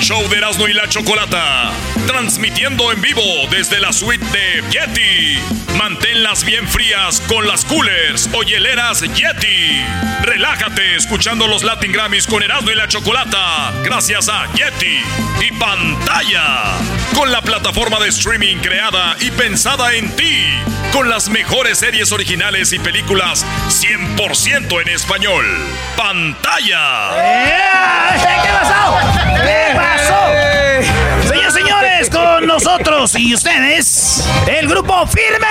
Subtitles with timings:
[0.00, 1.72] Show de Erasmo y la Chocolata.
[2.06, 5.38] Transmitiendo en vivo desde la suite de Yeti.
[5.76, 9.84] Manténlas bien frías con las coolers o hieleras Yeti.
[10.22, 13.72] Relájate escuchando los Latin Grammys con Erasmo y la Chocolata.
[13.82, 15.00] Gracias a Yeti.
[15.46, 16.76] Y pantalla.
[17.14, 20.44] Con la plataforma de streaming creada y pensada en ti.
[20.92, 25.44] Con las mejores series originales y películas 100% en español.
[25.96, 27.10] Pantalla.
[28.14, 28.96] ¿Qué pasó?
[29.42, 29.87] ¿Qué?
[29.96, 35.46] Señores, señores, con nosotros y ustedes, el grupo Firme.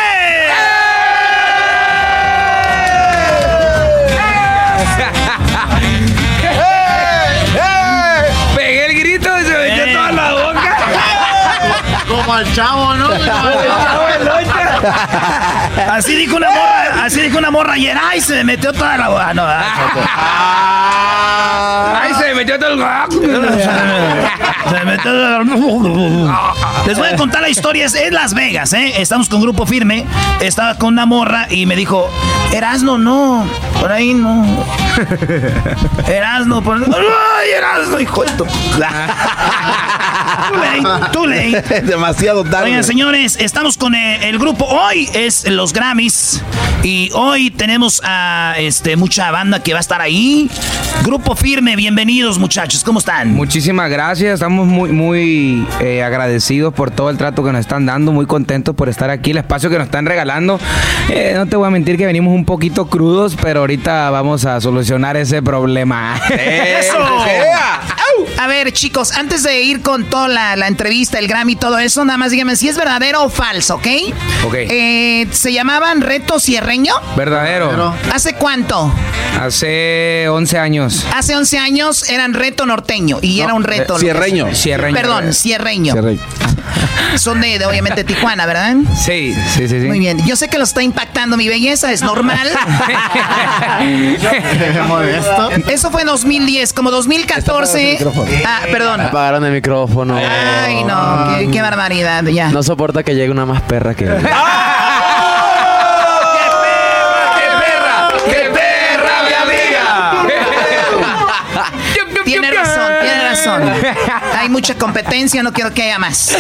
[8.56, 9.94] Pegué el grito y se metió Eh.
[9.94, 10.78] toda la boca.
[12.08, 13.08] Como al chavo, ¿no?
[15.92, 17.98] Así dijo una morra, así dijo una morra ayer.
[18.02, 19.34] Ay, se me metió toda la boca.
[19.34, 20.00] No, ah, Choco.
[22.02, 22.80] Ay, se me metió todo el
[24.70, 25.44] Se me metió-
[26.86, 27.86] Les voy a contar la historia.
[27.86, 29.02] Es en Las Vegas, ¿eh?
[29.02, 30.06] Estamos con grupo firme.
[30.40, 32.10] Estaba con una morra y me dijo:
[32.52, 33.48] Erasno, no.
[33.80, 34.46] Por ahí no.
[36.08, 38.46] Erasno, por ¡Ay, Erasno, hijo de tu.
[40.38, 41.82] Too late, too late.
[41.86, 42.66] Demasiado tarde.
[42.66, 44.66] Oigan, señores, estamos con eh, el, grupo.
[44.66, 46.44] Hoy es los Grammys.
[46.84, 50.50] Y hoy tenemos a este, mucha banda que va a estar ahí.
[51.04, 52.84] Grupo firme, bienvenidos, muchachos.
[52.84, 53.34] ¿Cómo están?
[53.34, 58.12] Muchísimas gracias, estamos muy, muy eh, agradecidos por todo el trato que nos están dando,
[58.12, 60.60] muy contentos por estar aquí, el espacio que nos están regalando.
[61.10, 64.62] Eh, no te voy a mentir que venimos un poquito crudos, pero ahorita vamos a
[64.62, 66.20] solucionar ese problema.
[66.30, 66.98] ¡Eso!
[68.38, 71.80] A ver, chicos, antes de ir con toda la, la entrevista, el Grammy y todo
[71.80, 73.88] eso, nada más díganme si es verdadero o falso, ¿ok?
[74.46, 74.54] Ok.
[74.56, 76.94] Eh, ¿Se llamaban Reto Cierreño?
[77.16, 77.96] Verdadero.
[78.14, 78.92] ¿Hace cuánto?
[79.40, 81.06] Hace 11 años.
[81.16, 83.96] Hace 11 años eran Reto Norteño y era un reto.
[83.96, 84.02] es.
[84.02, 84.48] Cierreño.
[84.94, 85.94] Perdón, Cierreño.
[85.94, 86.22] Cierreño.
[87.18, 88.76] Son de, de, obviamente, Tijuana, ¿verdad?
[88.96, 89.88] Sí, sí, sí, sí.
[89.88, 90.24] Muy bien.
[90.26, 92.48] Yo sé que lo está impactando mi belleza, es normal.
[95.68, 98.07] Eso fue 2010, como 2014.
[98.46, 99.02] Ah, perdón.
[99.02, 100.16] Apagaron el micrófono.
[100.18, 102.50] Ay, no, qué, qué barbaridad, ya.
[102.50, 104.06] No soporta que llegue una más perra que.
[104.06, 104.12] ¡Qué
[114.38, 116.36] Hay mucha competencia, no quiero que haya más.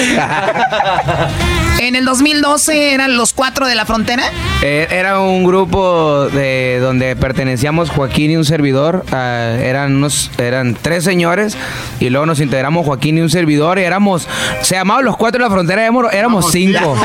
[1.79, 4.23] En el 2012 eran los cuatro de la frontera.
[4.63, 9.05] Eh, Era un grupo de donde pertenecíamos Joaquín y un servidor.
[9.11, 11.55] ah, eran unos, eran tres señores
[11.99, 14.27] y luego nos integramos Joaquín y un servidor y éramos,
[14.61, 16.97] se llamaban los cuatro de la frontera, éramos, éramos cinco.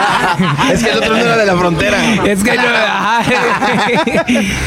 [0.72, 1.98] es que el otro no era de la frontera.
[2.26, 2.62] es que yo.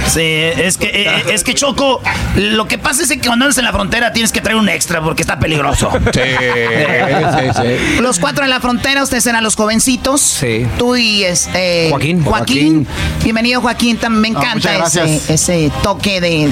[0.08, 2.02] Sí, es que, eh, es que Choco,
[2.36, 5.02] lo que pasa es que cuando andas en la frontera tienes que traer un extra
[5.02, 5.90] porque está peligroso.
[6.14, 8.02] Sí, sí, sí.
[8.02, 10.20] Los cuatro en la frontera, ustedes eran los jovencitos.
[10.20, 10.68] Sí.
[10.78, 12.24] Tú y este Joaquín.
[12.24, 12.88] Joaquín.
[13.24, 13.98] Bienvenido, Joaquín.
[13.98, 14.76] Tam- Me encanta
[15.30, 16.50] ese, toque de,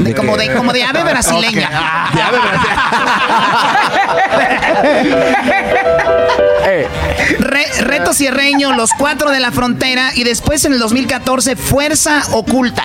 [0.00, 2.10] de como de como de ave brasileña.
[2.12, 2.38] De ave
[4.84, 6.34] Eh,
[7.54, 12.82] Re- reto cierreño, los cuatro de la frontera y después en el 2014 Fuerza Oculta.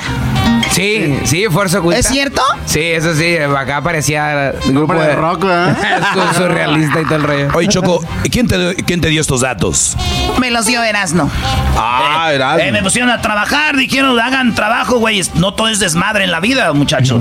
[0.72, 1.98] Sí, sí, Fuerza Oculta.
[1.98, 2.44] ¿Es cierto?
[2.68, 5.74] Sí, eso sí, acá aparecía el grupo Nombre de rock, ¿eh?
[6.34, 7.48] Su- surrealista y todo el rollo.
[7.56, 9.98] Oye, Choco, ¿quién te, ¿quién te dio estos datos?
[10.40, 11.32] Me los dio Erasno.
[11.76, 12.60] Ah, era.
[12.64, 15.22] Eh, me pusieron a trabajar, dijeron, hagan trabajo, güey.
[15.34, 17.20] No todo es desmadre en la vida, muchachos.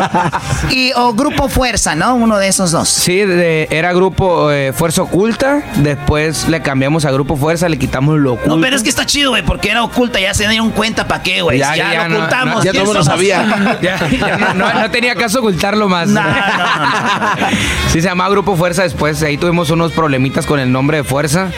[0.70, 2.14] y o Grupo Fuerza, ¿no?
[2.14, 2.88] Uno de esos dos.
[2.88, 8.18] Sí, de- era grupo eh, Fuerza Oculta, después le cambiamos a Grupo Fuerza, le quitamos
[8.18, 8.56] lo oculto.
[8.56, 11.22] No, pero es que está chido, güey, porque era oculta, ya se dieron cuenta para
[11.22, 11.58] qué, güey.
[11.58, 12.64] Ya, Ya, ya lo no- ocultamos, somos?
[12.64, 13.18] Ya todo el ¿Quién mundo somos?
[13.18, 13.78] sabía.
[13.82, 16.08] Ya, ya no, no- no tenía caso ocultarlo más.
[16.08, 17.46] No, no, no, no.
[17.92, 19.22] Sí, se llamaba Grupo Fuerza después.
[19.22, 21.48] Ahí tuvimos unos problemitas con el nombre de Fuerza.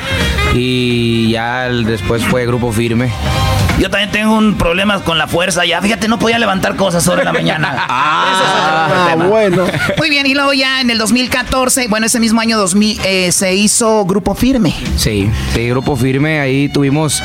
[0.54, 3.10] Y ya después fue Grupo Firme.
[3.82, 5.64] Yo también tengo un problema con la fuerza.
[5.64, 7.87] Ya, fíjate, no podía levantar cosas sobre la mañana.
[7.94, 9.64] Ah, bueno.
[9.99, 13.55] Muy bien, y luego ya en el 2014, bueno, ese mismo año 2000, eh, se
[13.55, 14.73] hizo Grupo Firme.
[14.96, 16.40] Sí, sí, Grupo Firme.
[16.40, 17.23] Ahí tuvimos,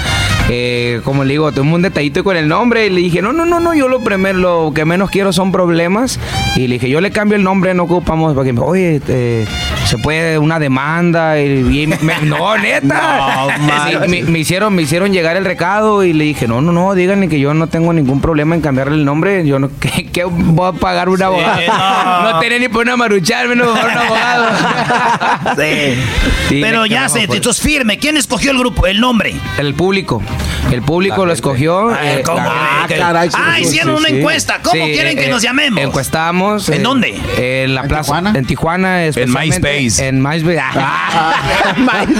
[0.49, 2.87] eh, como le digo, tuvimos un detallito con el nombre.
[2.87, 5.51] Y le dije, no, no, no, no, yo lo primero, lo que menos quiero son
[5.51, 6.19] problemas.
[6.55, 8.33] Y le dije, yo le cambio el nombre, no ocupamos.
[8.33, 9.45] Porque, me- oye, eh,
[9.87, 11.39] se puede una demanda.
[11.39, 13.47] Y, y me- no, neta.
[13.57, 14.09] No, Sí, man.
[14.09, 17.27] me, me hicieron, me hicieron llegar el recado y le dije, no, no, no, díganle
[17.29, 19.45] que yo no tengo ningún problema en cambiarle el nombre.
[19.47, 21.59] Yo no, que, que voy a pagar un abogado.
[21.67, 22.17] no.
[22.27, 22.39] No.
[22.39, 24.45] tenía ni por una maruchar, menos por un abogado.
[25.57, 25.95] Sí.
[26.49, 27.97] Sí, Pero ya sé, por- entonces firme.
[27.99, 28.85] ¿Quién escogió el grupo?
[28.87, 29.33] El nombre.
[29.57, 30.21] El público.
[30.71, 31.89] El público lo escogió.
[31.89, 32.37] A ver, eh, ¿cómo?
[32.39, 34.59] la- Ah, caray, sí, ah, hicieron una encuesta.
[34.61, 35.81] ¿Cómo Sí, quieren que eh, nos llamemos?
[35.81, 36.67] Encuestamos.
[36.69, 37.19] ¿En eh, dónde?
[37.37, 38.03] En la ¿En plaza.
[38.03, 38.33] Tijuana?
[38.37, 39.05] En Tijuana.
[39.05, 39.76] especialmente- MySpace.
[39.99, 40.61] En MySpace.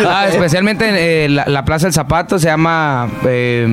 [0.08, 3.10] Ah, especialmente en eh, la, la Plaza del Zapato se llama.
[3.26, 3.66] eh,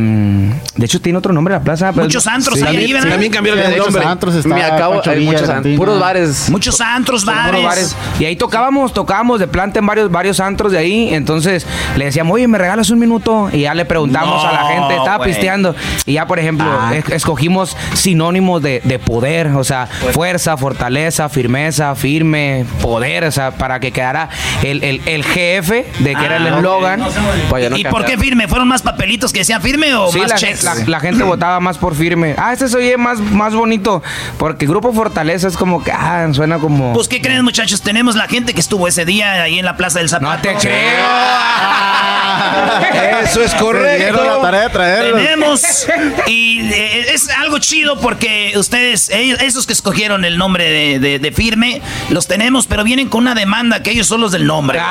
[0.76, 1.90] de hecho, tiene otro nombre la plaza.
[1.92, 4.10] pero- Muchos antros Sí, ahí, también- cambiaron Sí, el muchos nombre.
[4.10, 6.50] antros, está Me acabo, hay muchos puros bares.
[6.50, 7.62] Muchos antros, Puros bares.
[7.64, 7.96] bares.
[8.18, 11.14] Y ahí tocábamos, tocábamos de planta en varios, varios antros de ahí.
[11.14, 11.66] Entonces
[11.96, 13.48] le decíamos, oye, ¿me regalas un minuto?
[13.52, 15.30] Y ya le preguntamos No, a la gente, estaba güey.
[15.30, 15.74] pisteando.
[16.06, 21.94] Y ya, por ejemplo, es- escogimos sinónimos de, de poder, o sea, fuerza, fortaleza, firmeza,
[21.94, 24.28] firme, poder, o sea, para que quedara
[24.62, 25.68] el, el, el GF
[26.00, 27.00] de que era el Ah, eslogan.
[27.00, 28.48] No ¿Y por qué firme?
[28.48, 30.62] ¿Fueron más papelitos que decían firme o Sí, más la, checks?
[30.64, 32.34] la- la gente votaba más por firme.
[32.38, 34.02] Ah, este se oye más, más bonito.
[34.38, 36.92] Porque Grupo Fortaleza es como que, ah, suena como.
[36.92, 37.82] Pues, ¿qué creen, muchachos?
[37.82, 40.50] Tenemos la gente que estuvo ese día ahí en la Plaza del Zapato.
[40.50, 40.74] no te creo.
[43.24, 44.40] Eso es dieron la correcto.
[44.42, 45.22] tarea de traerlos.
[45.22, 45.86] Tenemos
[46.26, 51.18] y eh, es algo chido porque ustedes, ellos- esos que escogieron el nombre de, de-
[51.18, 51.80] de firme,
[52.10, 54.80] los tenemos, pero vienen con una demanda que ellos son los del nombre.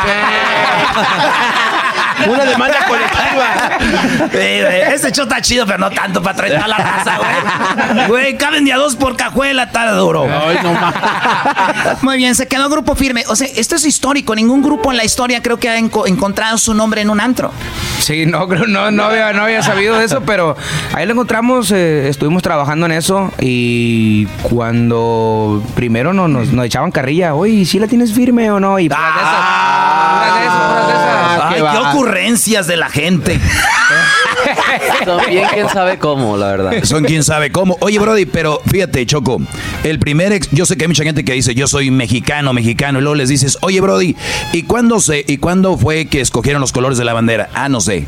[2.28, 3.80] Una demanda colectiva.
[4.94, 8.08] Este show está chido, pero no tanto para traer a la raza, güey.
[8.08, 10.24] Güey, caben de a dos por cajuela, está duro.
[10.24, 10.94] Ay, no más.
[12.04, 13.24] Muy bien, se quedó Grupo Firme.
[13.28, 14.36] O sea, esto es histórico.
[14.36, 17.52] Ningún grupo en la historia creo que ha enco- encontrado su nombre en un antro.
[18.00, 20.56] Sí, no, creo- no, no, había, no había sabido de eso, pero
[20.94, 26.92] ahí lo encontramos, eh, estuvimos trabajando en eso y cuando primero no, nos, nos echaban
[26.92, 28.62] carrilla, oye, ¿sí la tienes firme o no?
[28.80, 29.45] Y puras de esas,
[30.13, 31.42] puras de esas, puras de esas.
[31.42, 33.39] Ay, qué ocurrencias de la gente.
[35.06, 36.84] También quién sabe cómo, la verdad.
[36.84, 37.78] Son quién sabe cómo.
[37.81, 39.42] Oye, Brody, pero fíjate, Choco,
[39.84, 43.00] el primer ex, yo sé que hay mucha gente que dice, yo soy mexicano, mexicano,
[43.00, 44.16] y luego les dices, oye, Brody,
[44.52, 47.50] ¿y cuándo se, y cuándo fue que escogieron los colores de la bandera?
[47.54, 48.06] Ah, no sé.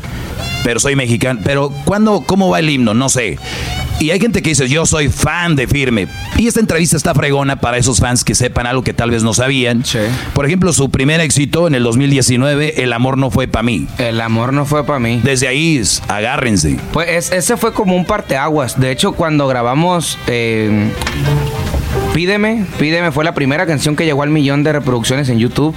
[0.64, 1.40] Pero soy mexicano.
[1.44, 2.92] Pero ¿cuándo, cómo va el himno?
[2.92, 3.38] No sé.
[4.00, 6.08] Y hay gente que dice, yo soy fan de Firme.
[6.36, 9.32] Y esta entrevista está fregona para esos fans que sepan algo que tal vez no
[9.32, 9.84] sabían.
[9.84, 10.00] Sí.
[10.34, 13.86] Por ejemplo, su primer éxito en el 2019, El amor no fue para mí.
[13.98, 15.20] El amor no fue para mí.
[15.22, 16.02] Desde ahí, s-
[16.92, 18.78] Pues es- ese fue como un parteaguas.
[18.80, 20.90] De hecho, cuando grabamos eh,
[22.14, 25.74] Pídeme, Pídeme fue la primera canción que llegó al millón de reproducciones en YouTube.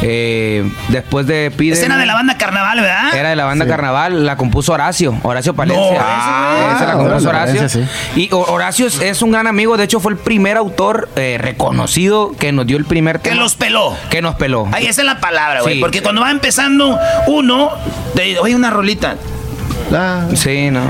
[0.00, 1.76] Eh, después de Pídeme.
[1.80, 3.14] Escena de la banda Carnaval, ¿verdad?
[3.16, 5.92] Era de la banda Carnaval, la compuso Horacio, Horacio Palencia.
[5.92, 7.88] No, Ah, esa la ah, compuso Horacio.
[8.14, 11.36] Y Ho- Horacio es, es un gran amigo, de hecho fue el primer autor eh,
[11.40, 13.42] reconocido que nos dio el primer Que tema.
[13.42, 13.96] los peló.
[14.08, 14.68] Que nos peló.
[14.72, 15.74] Ahí esa es la palabra, güey.
[15.74, 15.80] Sí.
[15.80, 17.70] Porque cuando va empezando uno,
[18.14, 19.16] te oye una rolita.
[19.94, 20.80] Ah, Sí, no.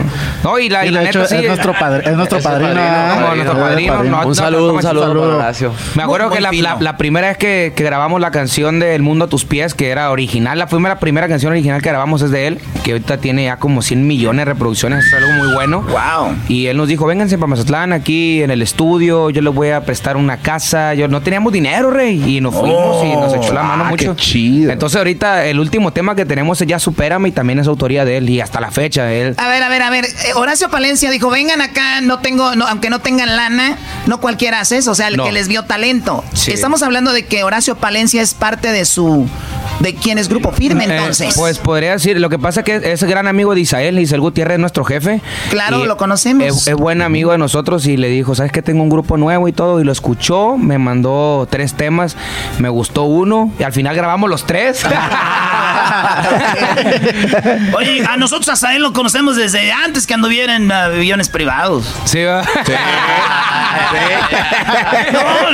[0.45, 1.37] No, y la, y y la de hecho, neta sí.
[1.37, 2.75] es nuestro padre, es nuestro Es padrino.
[2.75, 5.23] padrino, como nuestro es el padrino, no, Un no, saludo, no, un saludo saludo.
[5.25, 5.73] para Horacio.
[5.95, 6.63] Me acuerdo Muy que la, fino.
[6.63, 9.75] la- la primera vez que, que grabamos la canción de El Mundo a tus pies,
[9.75, 13.19] que era original, la primera, primera canción original que grabamos es de él, que ahorita
[13.19, 15.83] tiene ya como 100 millones de reproducciones, es algo muy bueno.
[15.83, 16.35] Wow.
[16.49, 19.81] Y él nos dijo, vénganse para Mazatlán, aquí en el estudio, yo les voy a
[19.85, 20.95] prestar una casa.
[20.95, 22.23] Yo no teníamos dinero, rey.
[22.37, 24.15] Y nos fuimos y nos echó la mano ah, mucho.
[24.17, 24.71] qué chido.
[24.73, 28.17] Entonces ahorita el último tema que tenemos es Ya Supérame y también es autoría de
[28.19, 28.29] él.
[28.31, 28.82] Y hasta la fecha
[29.13, 29.35] él...
[29.39, 30.05] A ver, a ver, a ver.
[30.05, 34.61] Eh, Horacio Palencia dijo, vengan acá, no tengo, no, aunque no tengan lana, no cualquiera
[34.61, 35.25] hace eso, o sea, el No.
[35.25, 36.25] que les vio talento.
[36.35, 36.53] Sí.
[36.53, 39.29] Estamos hablando de que Horacio Palencia es parte de su,
[39.81, 41.35] de quién es Grupo Firme, Eh, entonces.
[41.37, 44.55] pues podría decir, lo que pasa es que es gran amigo de Isael, Isael Gutiérrez
[44.55, 45.21] es nuestro jefe.
[45.51, 46.47] Claro, lo conocemos.
[46.47, 49.49] Es, es buen amigo de nosotros y le dijo, ¿sabes que Tengo un grupo nuevo
[49.49, 49.81] y todo.
[49.81, 52.17] Y lo escuchó, me mandó tres temas,
[52.59, 54.85] me gustó uno y al final grabamos los tres.
[57.77, 61.93] Oye, a nosotros a Sael lo conocemos desde antes que anduviera en aviones privados.
[62.05, 62.43] Sí, va.
[65.13, 65.51] No,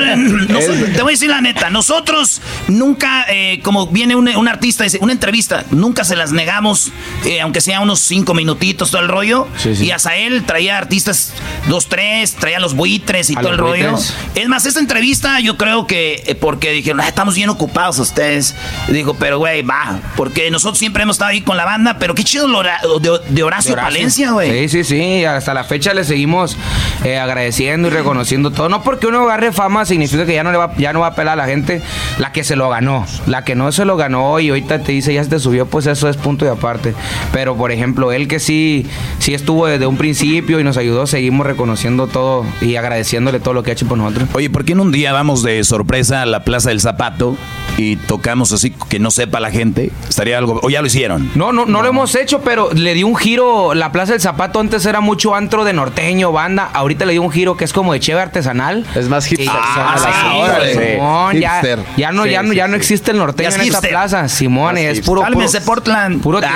[0.49, 1.71] noso- te voy a decir la neta.
[1.71, 3.87] Nosotros nunca, eh, como
[4.17, 6.93] viene un, un artista, dice, una entrevista, nunca se las negamos,
[7.25, 9.47] eh, aunque sea unos cinco minutitos, todo el rollo.
[9.57, 9.87] Sí, sí.
[9.87, 11.33] Y a Sael traía artistas
[11.69, 13.97] dos, tres, traía los buitres y todo el rollo.
[14.35, 18.55] Es más, esta entrevista yo creo que eh, porque dijeron, "Ah, estamos bien ocupados ustedes.
[18.89, 19.99] Dijo, pero güey, va.
[20.17, 23.11] Porque nosotros siempre hemos estado ahí con la banda, pero qué chido lo hora- de,
[23.29, 23.77] de Horacio, De Horacio.
[23.77, 24.69] Palencia, güey.
[24.69, 25.25] Sí, sí, sí.
[25.25, 26.57] Hasta la fecha le seguimos
[27.05, 28.69] eh, agradeciendo y reconociendo todo.
[28.69, 31.15] No porque uno agarre fama significa que ya no le va, ya no va a
[31.15, 31.83] pelar a la gente.
[32.19, 33.07] La que se lo ganó.
[33.27, 35.87] La que no se lo ganó y ahorita te dice ya se te subió, pues
[35.87, 36.95] eso es punto y aparte.
[37.33, 38.87] Pero por ejemplo, él que sí,
[39.19, 43.63] sí estuvo desde un principio y nos ayudó, seguimos reconociendo todo y agradeciéndole todo lo
[43.63, 44.29] que ha hecho por nosotros.
[44.33, 47.37] Oye, ¿por qué en un día vamos de sorpresa a la Plaza del Zapato
[47.79, 49.91] y tocamos así que no sepa la gente?
[50.09, 50.61] Estaría algo.
[50.63, 51.31] O ya lo hicieron.
[51.35, 53.75] No, no, no lo hemos hecho, pero le dio un giro.
[53.75, 56.69] La Plaza del Zapato antes era mucho antro de norteño, banda.
[56.73, 58.85] Ahorita le dio un giro que es como de cheve artesanal.
[58.95, 59.49] Es más hipster.
[59.51, 60.73] Ah, sí.
[60.73, 60.79] Sí.
[60.95, 61.63] Simón, ya,
[61.97, 62.79] ya no, Sí, ya no, sí, ya no sí.
[62.79, 63.91] existe el norteño es en esta hipster.
[63.91, 64.29] plaza.
[64.29, 66.21] Simón, es puro, puro, Cálmense, Portland.
[66.23, 66.55] puro Está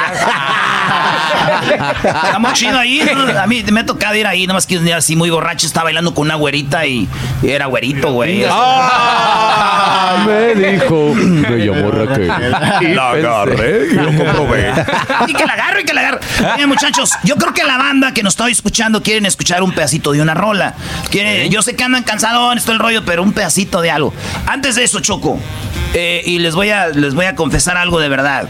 [2.38, 3.00] muy chido ahí.
[3.41, 5.85] A mí me ha tocado ir ahí, nomás que un día así muy borracho estaba
[5.85, 7.09] bailando con una güerita y,
[7.43, 8.45] y era güerito, güey.
[8.50, 11.12] Ah, me dijo.
[11.14, 12.28] Me llamó Raquel.
[12.97, 14.73] La agarré y lo comprobé.
[15.28, 16.21] Y que la agarro y que la agarro.
[16.54, 20.12] Miren, muchachos, yo creo que la banda que nos está escuchando quieren escuchar un pedacito
[20.12, 20.75] de una rola.
[21.11, 24.12] Quieren- Yo sé que andan cansados, todo el rollo, pero un pedacito de algo.
[24.47, 25.38] Antes de eso, Choco,
[25.95, 28.49] eh, y les voy, a, les voy a confesar algo de verdad.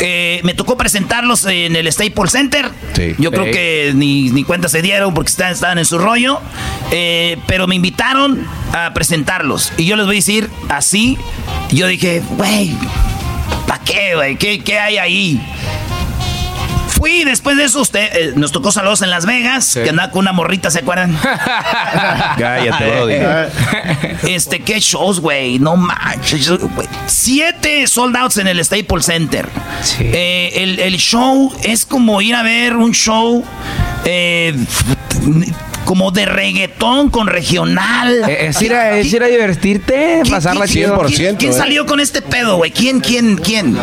[0.00, 2.68] Eh, me tocó presentarlos en el Staples Center.
[2.94, 3.14] Sí.
[3.18, 6.40] Yo creo que ni, ni cuenta se dieron porque estaban, estaban en su rollo.
[6.90, 9.72] Eh, pero me invitaron a presentarlos.
[9.76, 11.16] Y yo les voy a decir así.
[11.70, 12.76] Yo dije, güey,
[13.66, 14.36] ¿para qué, güey?
[14.36, 15.40] ¿Qué, ¿Qué hay ahí?
[17.04, 20.20] Fui, después de eso, usted eh, nos tocó saludos en Las Vegas, que andaba con
[20.20, 21.14] una morrita, ¿se acuerdan?
[22.38, 23.50] Cállate,
[24.34, 26.48] este, qué shows, güey, no manches.
[26.48, 26.88] güey.
[27.04, 29.46] Siete sold outs en el Staples Center.
[29.82, 29.98] Sí.
[30.14, 33.44] Eh, el, el show es como ir a ver un show
[34.06, 34.54] eh,
[35.84, 38.22] como de reggaetón con regional.
[38.28, 40.98] Eh, Es ir a, es ir a divertirte, ¿Quién- pasarla chido.
[41.06, 41.54] ¿Quién, quién eh.
[41.54, 42.70] salió con este pedo, güey?
[42.70, 43.76] ¿Quién, quién, quién?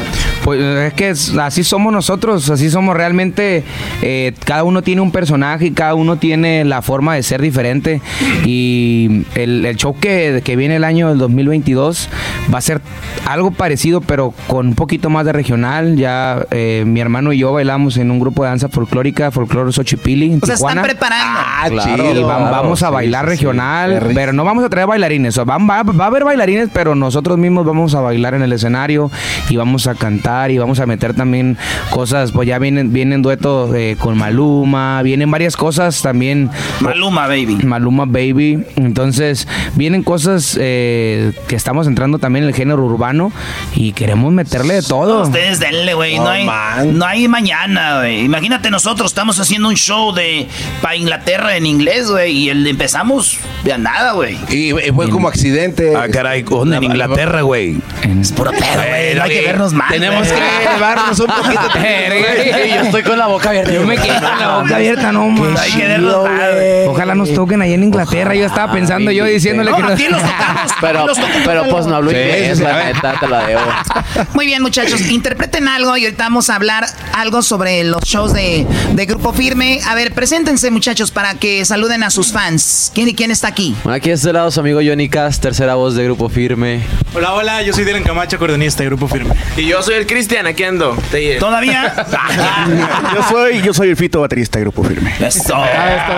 [0.44, 3.64] Pues es que es- así somos nosotros, así somos realmente.
[4.02, 8.02] eh, cada uno tiene un personaje y cada uno tiene la forma de ser diferente.
[8.46, 12.10] Y el, el show que, que viene el año del 2022
[12.54, 12.82] va a ser
[13.28, 15.96] algo parecido, pero con un poquito más de regional.
[15.96, 20.34] Ya eh, mi hermano y yo bailamos en un grupo de danza folclórica, folclore Xochipili.
[20.34, 20.82] En O sea, están Tijuana.
[20.84, 21.40] preparando.
[21.44, 22.28] Ah, Sí, chido.
[22.28, 23.36] vam- Claro, vamos a sí, bailar sí, sí.
[23.38, 25.38] regional, pero no vamos a traer bailarines.
[25.38, 28.54] o van- va, va a haber bailarines, pero nosotros mismos vamos a bailar en el
[28.54, 29.10] escenario
[29.50, 31.58] y vamos a cantar y vamos a meter también
[31.90, 32.32] cosas.
[32.32, 36.50] Pues ya vienen, vienen duetos eh, con Maluma, vienen varias cosas también.
[36.80, 37.56] Maluma, baby.
[37.64, 38.64] Maluma Baby.
[38.76, 43.32] Entonces, vienen cosas eh, que estamos entrando también en el género urbano
[43.76, 45.24] y queremos meterle de todo.
[45.24, 46.18] Ustedes denle, güey.
[46.18, 46.46] No, No, hay,
[46.92, 48.26] no hay mañana, güey.
[48.26, 50.48] Imagínate nosotros, estamos haciendo un show de
[50.82, 52.32] para Inglaterra en inglés, güey.
[52.38, 54.38] Y el empezamos de a nada, güey.
[54.50, 55.94] Y, y fue como accidente.
[55.96, 56.78] Ah, caray, ¿dónde?
[56.78, 57.78] En Inglaterra, güey.
[58.22, 59.16] Es puro pedo, güey.
[59.16, 59.90] No hay que vernos mal.
[59.92, 60.40] Tenemos que
[60.74, 61.62] llevarnos un poquito.
[61.76, 63.72] Yo estoy con la boca abierta.
[63.74, 65.56] Yo me quedé con la boca abierta, no man.
[65.58, 66.86] hay que vernos mal, güey.
[66.88, 68.36] Ojalá nos toquen allá en Inglaterra.
[68.36, 70.72] Yo estaba pensando yo diciéndole No, que nos- aquí los tocamos.
[70.82, 71.42] Pero, aquí los tocamos.
[71.46, 73.62] pero pues no hablo Sí, inglés, la neta, te la debo.
[74.34, 78.66] Muy bien, muchachos, interpreten algo y ahorita vamos a hablar algo sobre los shows de,
[78.94, 79.80] de Grupo Firme.
[79.88, 82.92] A ver, preséntense, muchachos, para que saluden a sus fans.
[82.94, 83.74] ¿Quién y quién está aquí?
[83.86, 86.82] Bueno, aquí de este lado su amigo Johnny Cass, tercera voz de Grupo Firme.
[87.16, 89.34] Hola, hola, yo soy Dylan Camacho, acordeonista de Grupo Firme.
[89.56, 90.98] Y yo soy el Cristian, aquí ando.
[91.12, 91.94] Te- ¿Todavía?
[93.16, 95.14] Yo soy, yo soy el Fito, baterista de Grupo Firme.
[95.14, 95.52] Acá de este,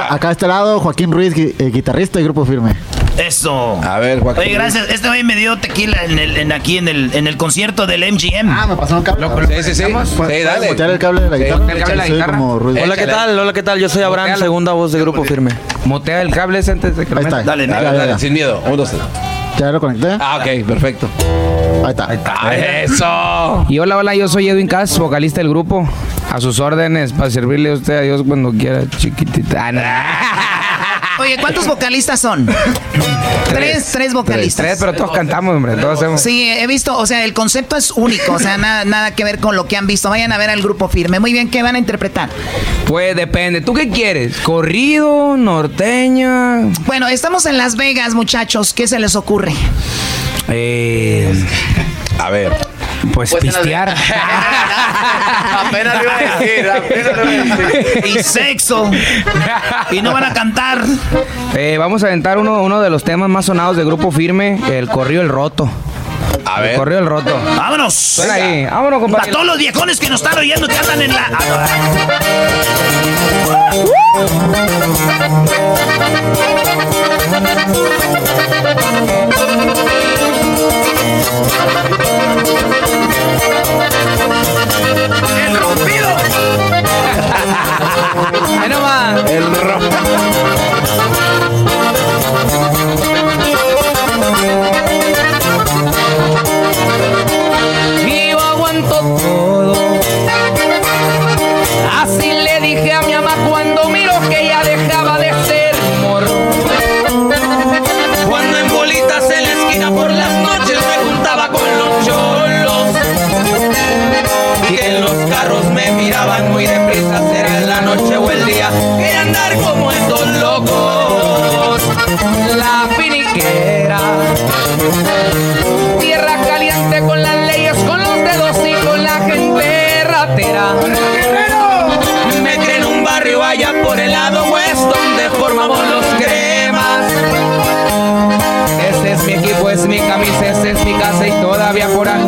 [0.09, 2.75] acá de este lado, Joaquín Ruiz, eh, guitarrista y grupo firme.
[3.17, 3.79] Eso.
[3.83, 4.41] A ver, Joaquín.
[4.43, 4.89] Oye, gracias.
[4.89, 8.01] Este güey me dio tequila en el, en aquí en el, en el concierto del
[8.11, 8.49] MGM.
[8.49, 9.27] Ah, me pasaron cable.
[9.61, 9.83] Sí, sí, sí.
[9.91, 10.67] ¿Puedes- Sí, puedes dale.
[10.69, 11.61] mutear el cable de la guitarra?
[11.73, 12.41] el cable de la guitarra.
[12.41, 13.39] Hola, ¿qué tal?
[13.39, 13.79] Hola, ¿qué tal?
[13.79, 15.51] Yo soy Abraham, segunda voz de Grupo Firme.
[15.85, 17.43] Motea el cable ese antes de que lo Ahí está.
[17.43, 18.61] Dale, dale, Dale, sin miedo.
[18.65, 19.01] Un, dos, tres.
[19.59, 20.17] Ya lo conecté.
[20.19, 21.07] Ah, ok, perfecto.
[21.85, 22.55] Ahí está.
[22.83, 23.65] Eso.
[23.69, 25.87] Y hola, hola, yo soy Edwin Cass, vocalista del grupo.
[26.31, 29.71] A sus órdenes, para servirle a usted a Dios cuando quiera, chiquitita.
[31.19, 32.47] Oye, ¿cuántos vocalistas son?
[33.49, 34.65] tres, tres vocalistas.
[34.65, 35.75] Tres, pero todos cantamos, hombre.
[35.75, 36.21] Todos hacemos.
[36.21, 39.39] Sí, he visto, o sea, el concepto es único, o sea, nada, nada que ver
[39.39, 40.09] con lo que han visto.
[40.09, 41.19] Vayan a ver al grupo firme.
[41.19, 42.29] Muy bien, ¿qué van a interpretar?
[42.87, 43.61] Pues depende.
[43.61, 44.37] ¿Tú qué quieres?
[44.37, 45.37] ¿Corrido?
[45.37, 46.61] ¿Norteña?
[46.85, 48.73] Bueno, estamos en Las Vegas, muchachos.
[48.73, 49.53] ¿Qué se les ocurre?
[50.49, 51.33] Eh,
[52.19, 52.72] A ver.
[53.11, 53.89] Pues, pistear.
[55.67, 58.05] apenas lo iba a decir, apenas lo iba a decir.
[58.19, 58.89] Y sexo.
[59.91, 60.79] Y no van a cantar.
[61.55, 64.87] Eh, vamos a aventar uno, uno de los temas más sonados de Grupo Firme, el
[64.89, 65.69] corrido el roto.
[66.45, 66.75] A El ver.
[66.77, 67.39] corrido el roto.
[67.57, 67.93] Vámonos.
[67.93, 68.65] Suena ahí.
[68.65, 69.31] Vámonos, A compadre.
[69.31, 71.29] todos los viejones que nos están oyendo que andan en la.
[89.15, 89.92] El rojo.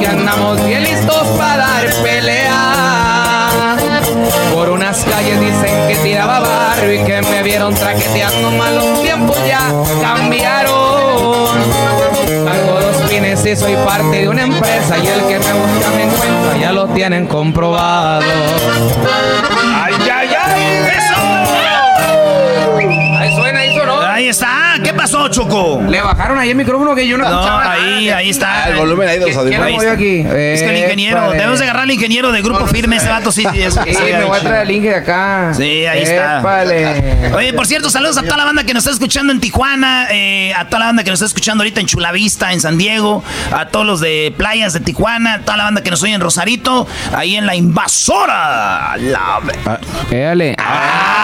[0.06, 3.78] Aquí andamos bien listos para dar pelea.
[4.54, 9.72] Por unas calles dicen que tiraba barrio y que me vieron traqueteando malos tiempos ya
[10.02, 11.50] cambiaron.
[12.46, 16.04] Cargo dos pines y soy parte de una empresa y el que me busca me
[16.04, 18.26] encuentra, ya lo tienen comprobado.
[25.90, 28.18] Le bajaron ahí el micrófono que yo no No, escuchaba ahí, nada.
[28.18, 28.70] ahí está.
[28.70, 29.94] El volumen ahí de los ¿Quién lo audífonos.
[29.94, 30.20] aquí?
[30.20, 31.34] Es que el ingeniero, Épale.
[31.38, 34.24] debemos de agarrar al ingeniero de Grupo Firme, ese vato sí, sí, es- Sí, me
[34.26, 35.52] voy a traer el link de acá.
[35.56, 36.42] Sí, ahí está.
[37.36, 40.54] Oye, por cierto, saludos a toda la banda que nos está escuchando en Tijuana, eh,
[40.56, 43.68] a toda la banda que nos está escuchando ahorita en Chulavista, en San Diego, a
[43.68, 46.88] todos los de playas de Tijuana, a toda la banda que nos oye en Rosarito,
[47.14, 48.96] ahí en la invasora.
[48.98, 49.40] La...
[50.12, 50.56] Dale.
[50.58, 51.15] Ah.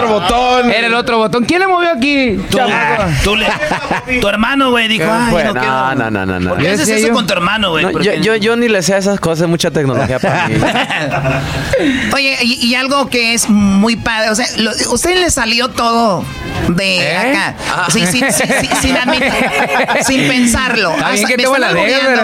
[0.00, 0.70] Era el otro botón.
[0.70, 1.44] Era el otro botón.
[1.44, 2.38] ¿Quién le movió aquí?
[2.50, 3.02] Tú, chamaco?
[3.24, 6.48] tú le- tu hermano, güey, dijo, ay, Fue- no, no, quiero- no, no, no, no.
[6.50, 7.84] ¿Por qué Yo haces eso yo- con tu hermano, güey?
[7.84, 10.54] No, ¿Por yo, yo, yo ni le sé a esas cosas, mucha tecnología para mí.
[12.14, 16.24] Oye, y, y algo que es muy padre, o sea, lo- ¿usted le salió todo
[16.76, 17.16] de ¿Eh?
[17.16, 17.54] acá?
[17.70, 17.86] Ah.
[17.90, 20.90] Sí, sí, sí, sí, sin, admit- sin pensarlo.
[20.94, 22.22] Está bien Hasta- que ¿Me te están la albureando?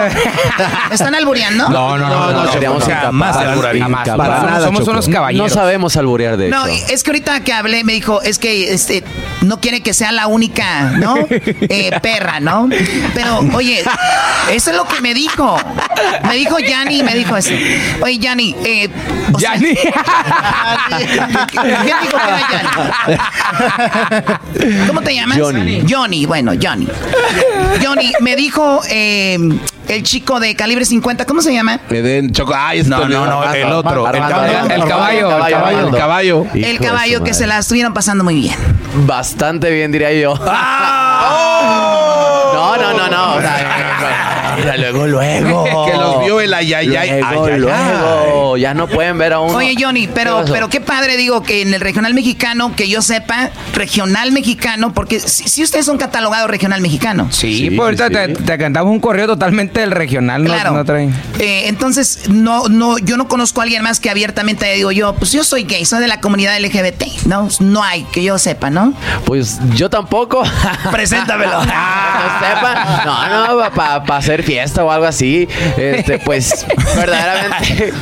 [0.89, 1.69] ¿Me están albureando?
[1.69, 2.31] No, no, no.
[2.31, 3.13] no, no, seríamos o sea, incapaces.
[3.13, 3.77] más Para- alburear.
[3.79, 4.09] Jamás.
[4.09, 4.91] para Somos- nada, Somos Choco.
[4.91, 5.49] unos caballeros.
[5.49, 6.55] No sabemos alburear, de hecho.
[6.55, 9.03] No, es que ahorita que hablé me dijo, es que este,
[9.41, 11.15] no quiere que sea la única, ¿no?
[11.29, 12.69] Eh, perra, ¿no?
[13.13, 13.83] Pero, oye,
[14.51, 15.57] eso es lo que me dijo.
[16.27, 17.51] Me dijo Yanni, me dijo eso.
[18.01, 18.89] Oye, Yanni, eh,
[19.33, 19.75] o sea- Yanni.
[21.51, 24.36] ¿Quién dijo que era Yanni?
[24.87, 25.39] ¿Cómo te llamas?
[25.39, 25.83] Johnny.
[25.89, 26.87] Johnny, bueno, Johnny.
[27.83, 29.37] Johnny, me dijo eh,
[29.87, 31.79] el chico de calibre 50, ¿cómo se llama?
[31.89, 32.53] Eden, Choco.
[32.55, 34.73] Ay, No, no, no, el otro, el caballo.
[34.73, 35.87] El caballo, el caballo.
[35.87, 36.45] El caballo.
[36.53, 38.55] el Hijo de caballo su que se la estuvieron pasando muy bien.
[39.05, 40.33] Bastante bien, diría yo.
[40.47, 42.51] ¡Ah!
[42.53, 43.35] No, no, no, no.
[43.35, 43.66] O sea,
[44.75, 45.65] mira, luego, luego.
[45.87, 46.87] Que los vio el ayayay.
[47.21, 47.59] Luego, ayayay.
[47.59, 48.57] luego.
[48.57, 49.57] Ya no pueden ver a uno.
[49.57, 53.01] Oye, Johnny, pero, ¿Qué pero qué padre, digo, que en el regional mexicano, que yo
[53.01, 57.27] sepa, regional mexicano, porque si, si ustedes son catalogados regional mexicano.
[57.31, 58.33] Sí, Sí, pues ahorita sí.
[58.33, 60.43] Te, te cantamos un correo totalmente del regional.
[60.43, 60.71] no- Claro.
[60.73, 61.09] No, trae.
[61.39, 65.31] Eh, entonces, no, no, yo no conozco a alguien más que abiertamente digo yo, pues
[65.31, 67.47] yo soy gay, soy de la comunidad LGBT, ¿no?
[67.59, 68.93] No hay, que yo sepa, ¿no?
[69.25, 70.43] Pues yo tampoco.
[70.91, 71.53] Preséntamelo.
[71.63, 73.03] no sepa.
[73.05, 75.47] No, no, para hacer fiesta o algo así.
[75.77, 76.65] Este, pues,
[76.95, 77.93] verdaderamente,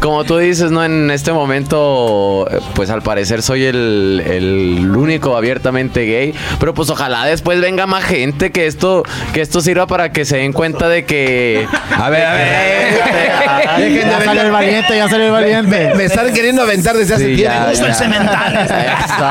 [0.00, 0.84] como tú dices, ¿no?
[0.84, 6.34] En este momento, pues al parecer soy el, el único abiertamente gay.
[6.58, 10.36] Pero pues ojalá después venga más gente que esto, que esto sirva para que se
[10.38, 11.66] den cuenta de que.
[11.96, 12.90] A ver, a ver.
[14.06, 15.92] Ya salió el valiente, ya salió el valiente.
[15.96, 17.54] Me están queriendo aventar desde hace Sí, tiempo.
[17.54, 17.94] ya, el ya.
[17.94, 18.68] cemental.
[19.04, 19.24] Eso.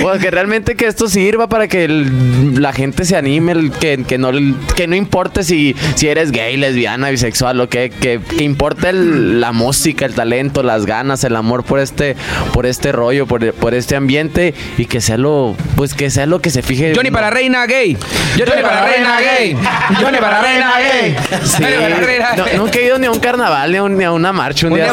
[0.02, 4.04] pues que realmente que esto sirva para que el- la gente se anime, el- que,
[4.04, 4.29] que no,
[4.76, 9.40] que no importe si, si eres gay, lesbiana, bisexual, lo que, que, que importe el-
[9.40, 12.16] la música, el talento, las ganas, el amor por este,
[12.52, 16.40] por este rollo, por, por este ambiente y que sea lo, pues que sea lo
[16.40, 16.92] que se fije.
[16.94, 17.96] Johnny para reina gay.
[18.38, 19.56] Johnny para reina gay.
[20.00, 21.16] Johnny para reina gay.
[21.44, 21.62] Sí.
[21.62, 22.56] Johnny para reina No, gay.
[22.56, 24.66] nunca he ido ni a un carnaval ni a, un- ni a una marcha.
[24.66, 24.88] Un, Un día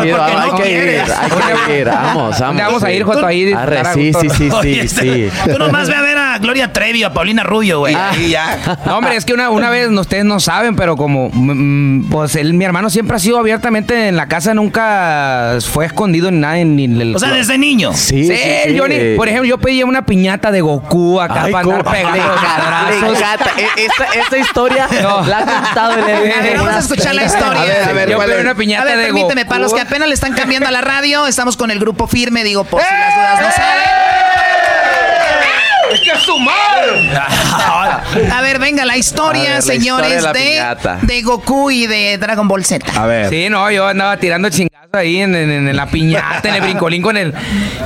[0.00, 0.22] chido.
[0.22, 1.86] Hay que ir, hay que ir.
[1.86, 2.38] Vamos, vamos.
[2.38, 3.02] ¿Dónde vamos a ir.
[3.04, 3.26] Joto?
[3.26, 3.52] Ahí.
[3.52, 5.28] Arre, sí, sí, sí, sí, sí.
[5.50, 7.94] Tú nomás ve a ver a, Gloria Trevi, a Paulina Rubio, güey.
[7.94, 8.78] Ahí ya.
[8.86, 12.54] No, hombre, es que una, una vez, ustedes no saben, pero como, mm, pues él,
[12.54, 16.52] mi hermano siempre ha sido abiertamente en la casa, nunca fue escondido en nada.
[16.64, 17.92] Ni en el, O sea, desde niño.
[17.94, 21.84] Sí, Sí, sí, por ejemplo, yo pedía una piñata de Goku acá Ay, para andar
[21.84, 22.18] pegando.
[23.56, 25.22] E- Esta, esta historia No.
[25.26, 27.60] la ha contado en el A ver, vamos a escuchar la historia.
[27.62, 29.48] A ver, a ver, Yo ¿cuál pedí una piñata A ver, de permíteme, Goku.
[29.48, 32.44] para los que apenas le están cambiando a la radio, estamos con el grupo firme,
[32.44, 34.01] digo, por si las dudas no
[35.92, 38.32] ¡Es que es su saben.
[38.32, 41.70] A ver, venga, la historia, A ver, la señores, historia de la de, de Goku
[41.70, 42.84] y de Dragon Ball Z.
[43.00, 43.28] A ver.
[43.28, 47.00] Sí, no, yo andaba tirando chingazos ahí en, en- en la piñata, en el brincolín
[47.00, 47.32] con él.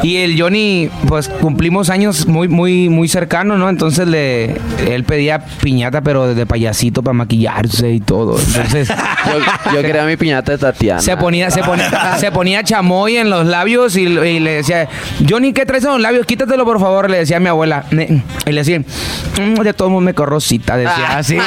[0.03, 3.69] Y el Johnny, pues cumplimos años muy, muy, muy cercanos, ¿no?
[3.69, 4.57] Entonces le,
[4.88, 8.37] él pedía piñata, pero de payasito para maquillarse y todo.
[8.40, 8.88] Entonces
[9.69, 11.01] Yo, yo quería mi piñata de Tatiana.
[11.01, 14.88] se ponía, se ponía, se ponía chamoy en los labios y, y le decía,
[15.29, 16.27] Johnny, ¿qué traes en los labios?
[16.27, 17.85] Quítatelo, por favor, le decía a mi abuela.
[17.92, 21.38] Y le decía, "Mm, de todos modos me corrosita, decía así.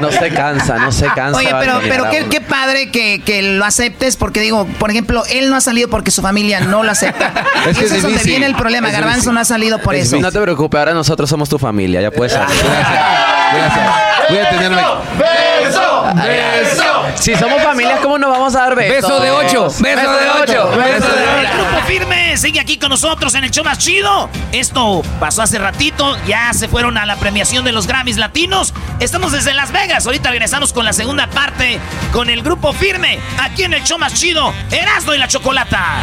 [0.00, 1.38] No se cansa, no se cansa.
[1.38, 5.56] Oye, pero, pero qué, padre que, que lo aceptes, porque digo, por ejemplo, él no
[5.56, 7.32] ha salido porque su familia no lo acepta.
[7.66, 8.88] Es que eso es donde viene el problema.
[8.88, 9.34] Es Garbanzo difícil.
[9.34, 10.18] no ha salido por eso.
[10.18, 12.56] No te preocupes, ahora nosotros somos tu familia, ya puedes salir.
[12.62, 13.82] Voy a hacer.
[14.30, 14.82] Voy a tenerme.
[17.16, 19.08] Si somos familias, ¿cómo nos vamos a dar besos?
[19.08, 23.34] Beso de ocho, beso de ocho, beso de El grupo firme sigue aquí con nosotros
[23.34, 24.28] en el show más chido.
[24.52, 28.74] Esto pasó hace ratito, ya se fueron a la premiación de los Grammys Latinos.
[29.00, 30.06] Estamos desde Las Vegas.
[30.06, 31.80] Ahorita regresamos con la segunda parte
[32.12, 35.98] con el grupo firme aquí en el show más chido, Erasmo y la Chocolata.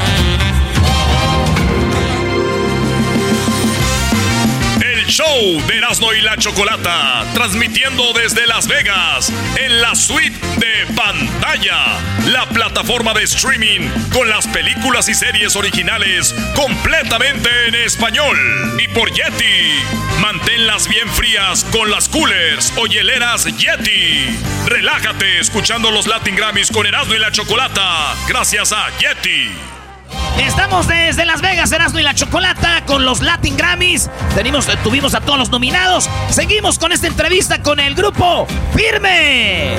[5.07, 11.99] Show de Erasmo y la Chocolata, transmitiendo desde Las Vegas, en la suite de pantalla,
[12.25, 18.37] la plataforma de streaming con las películas y series originales completamente en español.
[18.79, 19.81] Y por Yeti,
[20.19, 24.37] manténlas bien frías con las coolers o hieleras Yeti.
[24.65, 29.76] Relájate escuchando los Latin Grammys con Erasmo y la Chocolata, gracias a Yeti.
[30.45, 34.09] Estamos desde Las Vegas, Erasmo y la Chocolata con los Latin Grammys.
[34.35, 36.09] Tenimos, eh, tuvimos a todos los nominados.
[36.29, 39.75] Seguimos con esta entrevista con el grupo Firme.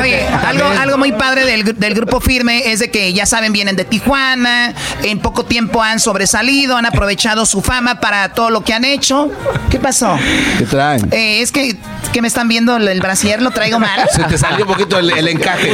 [0.00, 3.76] Oye, algo, algo muy padre del, del grupo firme es de que ya saben, vienen
[3.76, 8.72] de Tijuana, en poco tiempo han sobresalido, han aprovechado su fama para todo lo que
[8.72, 9.30] han hecho.
[9.68, 10.18] ¿Qué pasó?
[10.56, 11.06] ¿Qué traen?
[11.12, 11.76] Eh, es que,
[12.14, 14.08] que me están viendo el, el brasier, lo traigo mal.
[14.10, 15.70] Se te salió un poquito el, el encaje.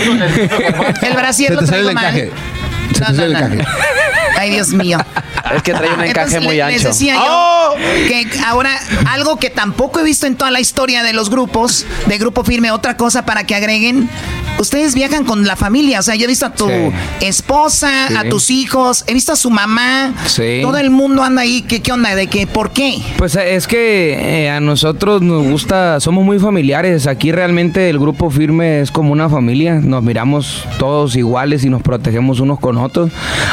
[1.02, 2.04] El brasier Se lo te traigo el mal.
[2.06, 2.32] encaje.
[2.92, 3.64] Se No, el no, no.
[4.36, 4.98] Ay, Dios mío.
[5.54, 6.74] Es que trae un encaje Entonces, muy le- ancho.
[6.74, 7.74] Les decía yo
[8.08, 8.78] que ahora
[9.10, 12.70] algo que tampoco he visto en toda la historia de los grupos, de Grupo Firme,
[12.70, 14.08] otra cosa para que agreguen.
[14.64, 16.74] Ustedes viajan con la familia, o sea, yo he visto a tu Sí.
[17.20, 18.14] esposa, Sí.
[18.16, 20.14] a tus hijos, he visto a su mamá.
[20.26, 20.60] Sí.
[20.62, 21.62] Todo el mundo anda ahí.
[21.62, 22.14] ¿Qué, qué onda?
[22.14, 22.46] ¿De qué?
[22.46, 22.98] ¿Por qué?
[23.16, 27.06] Pues eh, es que eh, a nosotros nos gusta, somos muy familiares.
[27.06, 29.74] Aquí realmente el grupo firme es como una familia.
[29.74, 33.10] Nos miramos todos iguales y nos protegemos unos con otros.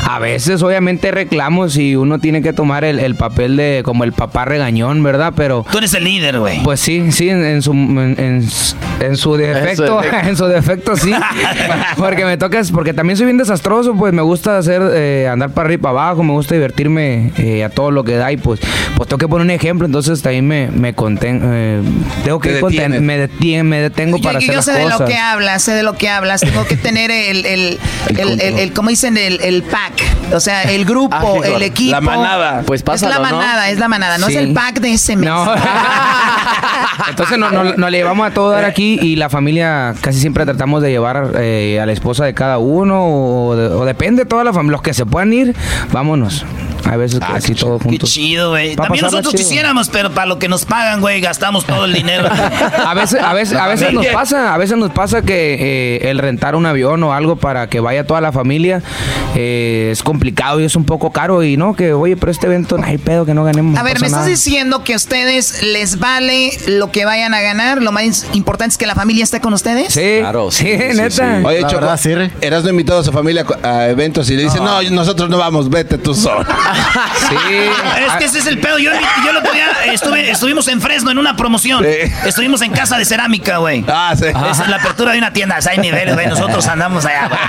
[0.07, 4.13] A veces, obviamente, reclamos y uno tiene que tomar el, el papel de como el
[4.13, 5.33] papá regañón, ¿verdad?
[5.35, 6.63] Pero Tú eres el líder, güey.
[6.63, 8.47] pues sí, sí, en, en su, en, en-
[9.01, 10.27] en su defecto, defecto.
[10.29, 11.13] en su defecto sí.
[11.97, 15.67] porque me toca, porque también soy bien desastroso, pues me gusta hacer, eh, andar para
[15.67, 18.59] arriba y para abajo, me gusta divertirme eh, a todo lo que da y pues,
[18.95, 21.81] pues tengo que poner un ejemplo, entonces también me, me conten, eh,
[22.23, 24.89] tengo que Te conten- me, detien- me detengo Yo, para yo hacer las sé de
[24.89, 26.41] lo que hablas, sé de lo que hablas.
[26.41, 29.17] Tengo que tener el, el, el, el, el- el- ¿cómo dicen?
[29.17, 29.93] El, el pack.
[30.33, 31.91] O sea, el grupo, Ah, el equipo.
[31.91, 32.63] La manada.
[32.65, 33.37] Pues Es pásalo, la ¿no?
[33.37, 34.17] manada, es la manada.
[34.17, 34.33] No Sí.
[34.33, 35.29] es el pack de ese mes.
[35.29, 35.45] No.
[37.09, 40.45] Entonces nos no, no le llevamos a todo dar aquí y la familia casi siempre
[40.45, 44.29] tratamos de llevar eh, a la esposa de cada uno o, de- o depende de
[44.29, 44.73] toda la familia.
[44.73, 45.55] Los que se puedan ir,
[45.91, 46.45] vámonos.
[46.85, 48.09] A veces que así todos Qué juntos.
[48.11, 48.75] chido, güey.
[48.75, 49.43] También nosotros chido.
[49.43, 52.27] quisiéramos, pero para lo que nos pagan, güey, gastamos todo el dinero.
[52.85, 56.17] A veces, a veces, a veces nos pasa, a veces nos pasa que eh, el
[56.19, 58.81] rentar un avión o algo para que vaya toda la familia
[59.35, 62.77] eh, es complicado y es un poco caro y no que oye, pero este evento
[62.77, 63.75] no hay pedo que no ganemos.
[63.75, 64.27] A no ver, me estás nada.
[64.31, 67.81] diciendo que a ustedes les vale lo que vayan a ganar.
[67.81, 69.93] Lo más importante es que la familia esté con ustedes.
[69.93, 71.39] Sí, Claro, sí, sí, sí, neta.
[71.39, 71.45] sí.
[71.45, 72.31] Oye, Choco, Re.
[72.41, 75.97] Erasmo invitado a su familia a eventos y le dice, no, nosotros no vamos, vete
[75.97, 76.45] tú solo.
[77.29, 77.35] Sí.
[78.05, 78.77] Es que ese es el pedo.
[78.79, 78.91] Yo,
[79.23, 81.83] yo el otro día estuve, estuvimos en Fresno en una promoción.
[81.83, 82.11] Sí.
[82.25, 83.83] Estuvimos en casa de cerámica, güey.
[83.87, 84.25] Ah, sí.
[84.27, 85.57] Esa es la apertura de una tienda.
[85.69, 86.27] Hay niveles, güey.
[86.27, 87.39] Nosotros andamos allá, güey.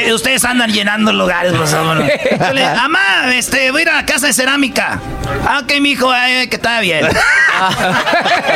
[0.00, 1.72] Eh, eh, Ustedes andan llenando lugares, pues,
[2.52, 3.00] le- Mamá,
[3.34, 4.98] este, voy a ir a la casa de cerámica.
[5.46, 7.06] Ah, ok, mijo, eh, que está bien.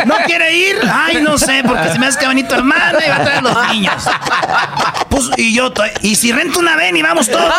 [0.06, 0.76] ¿No quiere ir?
[0.92, 3.42] Ay, no sé, porque se me hace que a tu hermana y va a traer
[3.42, 4.04] los niños.
[5.08, 5.72] Pues, y yo,
[6.02, 7.52] y si rento una ven y vamos todos.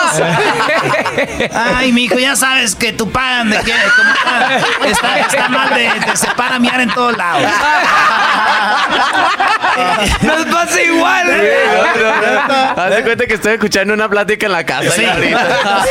[1.54, 5.84] Ay, mijo, ya sabes que tu pan de que como pan, está, está mal de,
[5.84, 7.44] de se para a miar en todos lados.
[10.22, 11.28] Nos pasa igual.
[12.78, 14.92] Haz de cuenta que estoy escuchando una plática en la casa.
[14.92, 15.02] Sí.
[15.02, 15.84] y ahorita-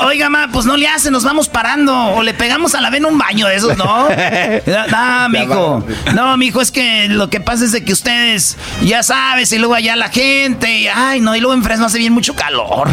[0.00, 1.94] O- Oiga, ma, pues no le hace, nos vamos parando.
[2.14, 4.08] O le pegamos a la vena un baño de esos, ¿no?
[4.08, 5.84] No, mijo.
[6.14, 9.74] No, mijo, es que lo que pasa es de que ustedes, ya sabes, y luego
[9.74, 12.88] allá la gente, y, ay, no, y luego en Fresno hace bien mucho calor.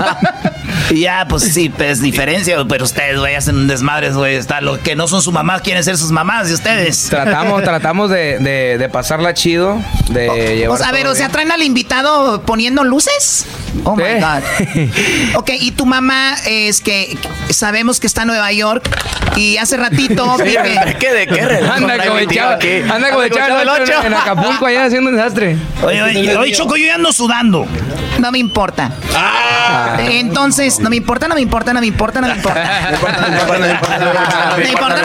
[0.90, 4.34] Y ya, pues sí, pues diferencia, pero ustedes, güey, hacen un desmadre, güey.
[4.34, 7.06] Está lo que no son su mamá, quieren ser sus mamás y ustedes.
[7.08, 11.28] Tratamos, tratamos de, de- de pasarla chido, de llevar O sea, a ver, o sea,
[11.28, 13.46] traen al invitado poniendo luces.
[13.84, 14.02] Oh my.
[14.20, 14.88] God.
[15.36, 17.16] Ok, y tu mamá es que
[17.50, 18.88] sabemos que está en Nueva York
[19.36, 22.80] y hace ratito Sí, vive- ¿qué de qué Anda como echado, aquí?
[22.92, 25.56] anda como echado el ocho en, en Acapulco allá haciendo un desastre.
[25.84, 27.66] Oye, oye, oye, Choco, yo ya ando sudando.
[28.18, 28.90] No me importa.
[29.14, 29.89] Ah.
[29.98, 32.64] Entonces, no me importa, no me importa, no me importa, no me importa.
[32.64, 33.28] No me importa, no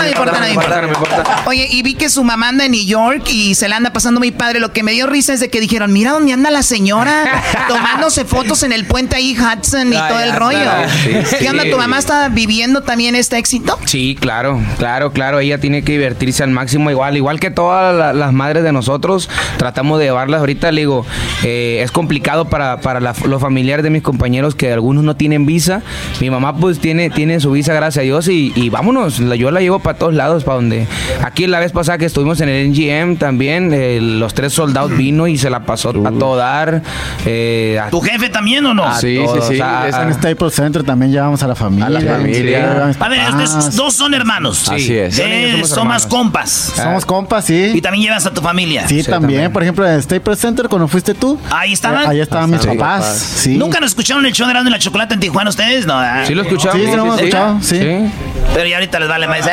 [0.04, 1.24] me importa, no me importa, no me importa.
[1.45, 4.19] Oye, y vi que su mamá anda en New York y se la anda pasando
[4.19, 4.60] muy padre.
[4.60, 7.24] Lo que me dio risa es de que dijeron, mira dónde anda la señora,
[7.67, 10.60] tomándose fotos en el puente ahí Hudson y Ay, todo el rollo.
[11.04, 11.63] Sí, ¿Qué onda?
[11.69, 13.78] ¿Tu mamá está viviendo también este éxito?
[13.86, 15.39] Sí, claro, claro, claro.
[15.39, 19.30] Ella tiene que divertirse al máximo, igual, igual que todas la- las madres de nosotros.
[19.58, 20.71] Tratamos de llevarlas ahorita.
[20.71, 21.06] Le digo,
[21.43, 25.46] eh, es complicado para, para la- los familiares de mis compañeros que algunos no tienen
[25.46, 25.82] visa.
[26.22, 29.18] Mi mamá, pues, tiene, tiene su visa, gracias a Dios, y, y vámonos.
[29.18, 30.88] Yo la llevo para todos lados, para donde.
[31.24, 35.28] Aquí la vez pasada que estuvimos en el NGM también, eh, los tres soldados vino
[35.28, 36.82] y se la pasó a todo dar.
[37.26, 38.94] eh, a- ¿Tu jefe también o no?
[39.00, 41.86] Sí, sí, todos, sí, a- es a- En Staples Center también llevamos a la familia.
[41.88, 42.72] A la familia.
[42.76, 44.70] Sí, a mis A ver, ustedes dos son hermanos.
[44.70, 45.18] Así es.
[45.18, 46.74] Y Eh, son más compas.
[46.76, 47.82] Somos compas, Y sí.
[47.82, 48.88] también llevas a tu familia.
[48.88, 49.22] Sí, Sí, también.
[49.42, 49.54] también.
[49.54, 51.40] Por ejemplo, en Staples Center, cuando fuiste tú.
[51.50, 52.04] Ahí estaban.
[52.04, 52.68] eh, Ahí estaban mis Sí.
[52.68, 53.18] papás.
[53.18, 53.58] Sí.
[53.58, 55.86] ¿Nunca nos escucharon el show de Erasmo y la Chocolate en Tijuana ustedes?
[55.86, 56.25] No, ¿verdad?
[56.25, 56.78] Sí lo escuchamos.
[56.78, 58.12] Sí, sí lo hemos escuchado, sí.
[58.54, 59.39] Pero ya ahorita les vale más.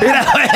[0.00, 0.48] Mira, güey.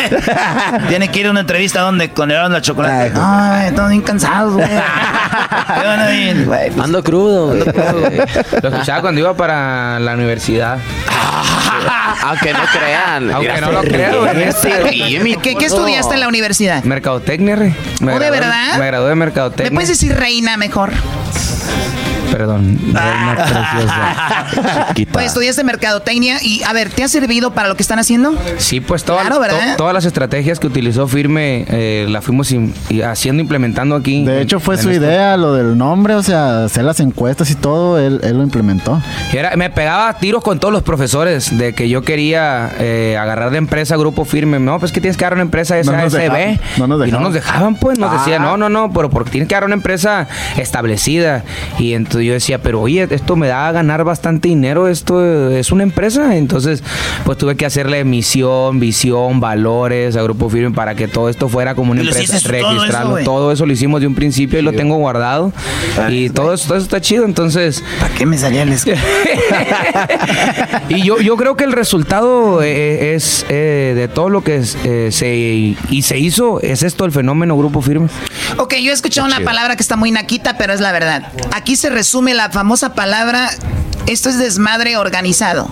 [0.88, 3.12] Tiene que ir a una entrevista donde con Erasmo y la Chocolate.
[3.16, 4.68] Ay, estamos bien cansados, güey.
[4.68, 6.70] ¿Qué van a ir, güey?
[6.70, 7.64] Pues, Ando crudo, güey.
[7.64, 10.78] Lo escuchaba cuando iba para la universidad.
[12.22, 13.31] Aunque no crean.
[13.31, 14.14] Aunque Mira, no lo crean,
[15.22, 16.83] mi ¿Qué, qué estudiaste en la universidad?
[16.85, 17.74] Mercadotecnia, re.
[18.00, 18.78] Me ¿Oh, de gradué- verdad?
[18.78, 19.70] Me gradué de ¿Me mercadotecnia.
[19.72, 20.92] puedes decir reina mejor?
[22.38, 24.87] Perdón, reina preciosa.
[24.90, 25.12] Chiquita.
[25.12, 28.33] Pues estudiaste mercadotecnia y, a ver, ¿te ha servido para lo que están haciendo?
[28.59, 29.72] Sí, pues todas, Claro, ¿verdad?
[29.72, 34.24] to- todas las estrategias que utilizó Firme eh, las fuimos im- y haciendo, implementando aquí.
[34.24, 35.05] De en- hecho, fue en su esto.
[35.05, 39.03] idea, lo del nombre, o sea, hacer las encuestas y todo, él, él lo implementó.
[39.33, 43.51] Y era- me pegaba tiros con todos los profesores de que yo quería eh, agarrar
[43.51, 44.61] de empresa grupo firme.
[44.61, 46.18] No, pues que tienes que agarrar una empresa No SASB.
[46.20, 47.98] dejaban, no nos y no nos dejaban, pues.
[47.98, 48.18] Nos Ah.
[48.18, 51.42] decían, no, no, no, pero porque tienes que agarrar una empresa establecida.
[51.79, 55.73] Y entonces yo decía, pero oye, esto me da a ganar bastante dinero, esto es
[55.73, 56.37] una empresa.
[56.37, 56.83] Entonces,
[57.25, 61.75] pues tuve que hacerle misión, visión, valores a grupo firme para que todo esto fuera
[61.75, 63.19] como una ¿Y lo empresa, todo eso, registrarlo.
[63.25, 65.53] todo eso lo hicimos de un principio y lo tengo guardado.
[66.11, 67.25] Y todo eso, todo eso está chido.
[67.25, 67.83] Entonces.
[68.01, 68.69] ¿Para qué me salía el
[70.88, 74.77] y yo, yo creo que el resultado eh, es eh, de todo lo que es,
[74.85, 78.09] eh, se y se hizo es esto el fenómeno grupo firme.
[78.57, 81.33] Ok, yo he escuchado una palabra que está muy naquita, pero es la verdad.
[81.53, 83.51] Aquí se resume la famosa palabra,
[84.07, 85.64] esto es desmadre organizado.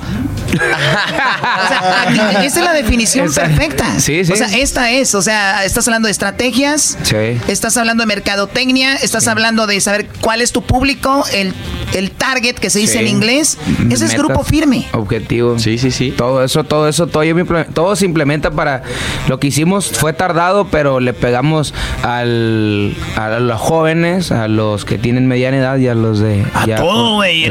[0.53, 3.99] o sea, aquí- esa es la definición perfecta.
[3.99, 4.33] Sí, sí.
[4.33, 7.41] O sea, esta es, o sea, estás hablando de estrategias, Sí.
[7.49, 11.55] estás hablando de mercadotecnia, estás hablando de saber cuál es tu público, el,
[11.95, 12.99] el target que se dice Sí.
[13.01, 13.59] en inglés.
[13.91, 14.87] Ese es grupo firme.
[14.93, 15.59] Objetivo.
[15.59, 16.11] Sí, sí, sí.
[16.17, 18.83] Todo eso, todo eso, todo, yo me imple- todo se implementa para
[19.29, 24.99] lo que hicimos fue tardado, pero le pegamos al, a los jóvenes, a los que
[24.99, 27.49] tienen mediana edad y a los de A ya- todo, güey.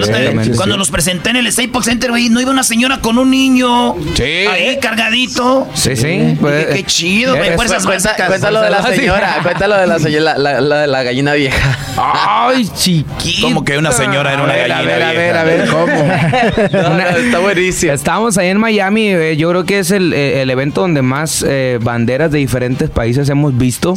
[0.56, 0.80] Cuando sí.
[0.80, 3.96] los presenté en el Staples Center, güey, no iba una señora con un niño.
[4.16, 4.24] Sí.
[4.24, 5.68] Ahí cargadito.
[5.74, 6.38] Sí, sí.
[6.40, 7.50] pues, Dije, qué chido, eh, güey.
[7.52, 8.28] es- Fuerzas Cuenta, básicas.
[8.28, 11.78] cuéntalo de la señora, cuéntalo de la señora, la, la de la gallina vieja.
[11.98, 13.48] Ay, chiquito.
[13.48, 15.70] Como que una señora era una A ver, gallina A ver, a ver, a ver,
[15.70, 15.86] ¿cómo?
[16.86, 17.94] No, no, está buenísimo.
[17.94, 21.44] Estábamos ahí en Miami, eh, yo creo que es el, eh, el evento donde más
[21.48, 23.94] eh, banderas de diferentes países hemos visto.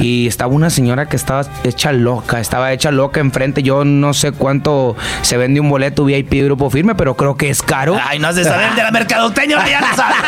[0.00, 3.62] Y estaba una señora que estaba hecha loca, estaba hecha loca enfrente.
[3.62, 7.50] Yo no sé cuánto se vende un boleto VIP de grupo firme, pero creo que
[7.50, 7.98] es caro.
[8.02, 10.16] Ay, no has de saber de la mercadotecnia, ya la sabes.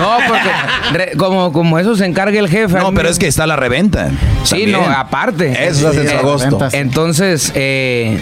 [0.00, 0.48] No, porque
[0.92, 2.78] re- como, como eso se encarga el jefe.
[2.78, 4.08] No, pero es que está la reventa.
[4.44, 4.72] Sí, también.
[4.72, 5.66] no, aparte.
[5.66, 6.68] Eso se hace en su Eh, agosto.
[6.72, 8.18] Entonces, eh,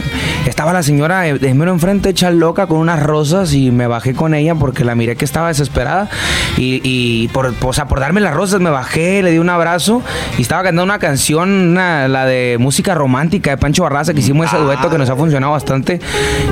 [0.46, 3.86] estaba estaba la señora de de mero enfrente hecha loca con unas rosas y me
[3.86, 6.10] bajé con ella porque la miré que estaba desesperada
[6.58, 10.02] y, por, o sea, por darme las rosas me bajé, le di un abrazo
[10.36, 14.58] y estaba cantando una canción, la de música romántica de Pancho Barraza que hicimos ese
[14.58, 16.00] dueto que nos ha funcionado bastante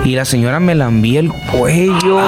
[0.04, 2.20] y la señora me lambía el cuello.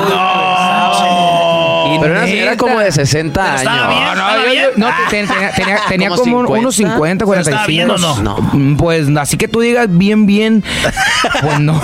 [2.00, 2.56] Pero una señora neta.
[2.56, 3.60] como de 60 Pero años.
[3.62, 6.60] estaba bien, No, no, yo- yo- no, te- tenía, tenía- tenía ¿Como como 50?
[6.60, 7.68] unos 50, ¿Pero estaba 45.
[7.68, 8.36] bien o no?
[8.52, 10.62] Mm, Pues así que tú digas bien, bien.
[11.42, 11.80] Pues no.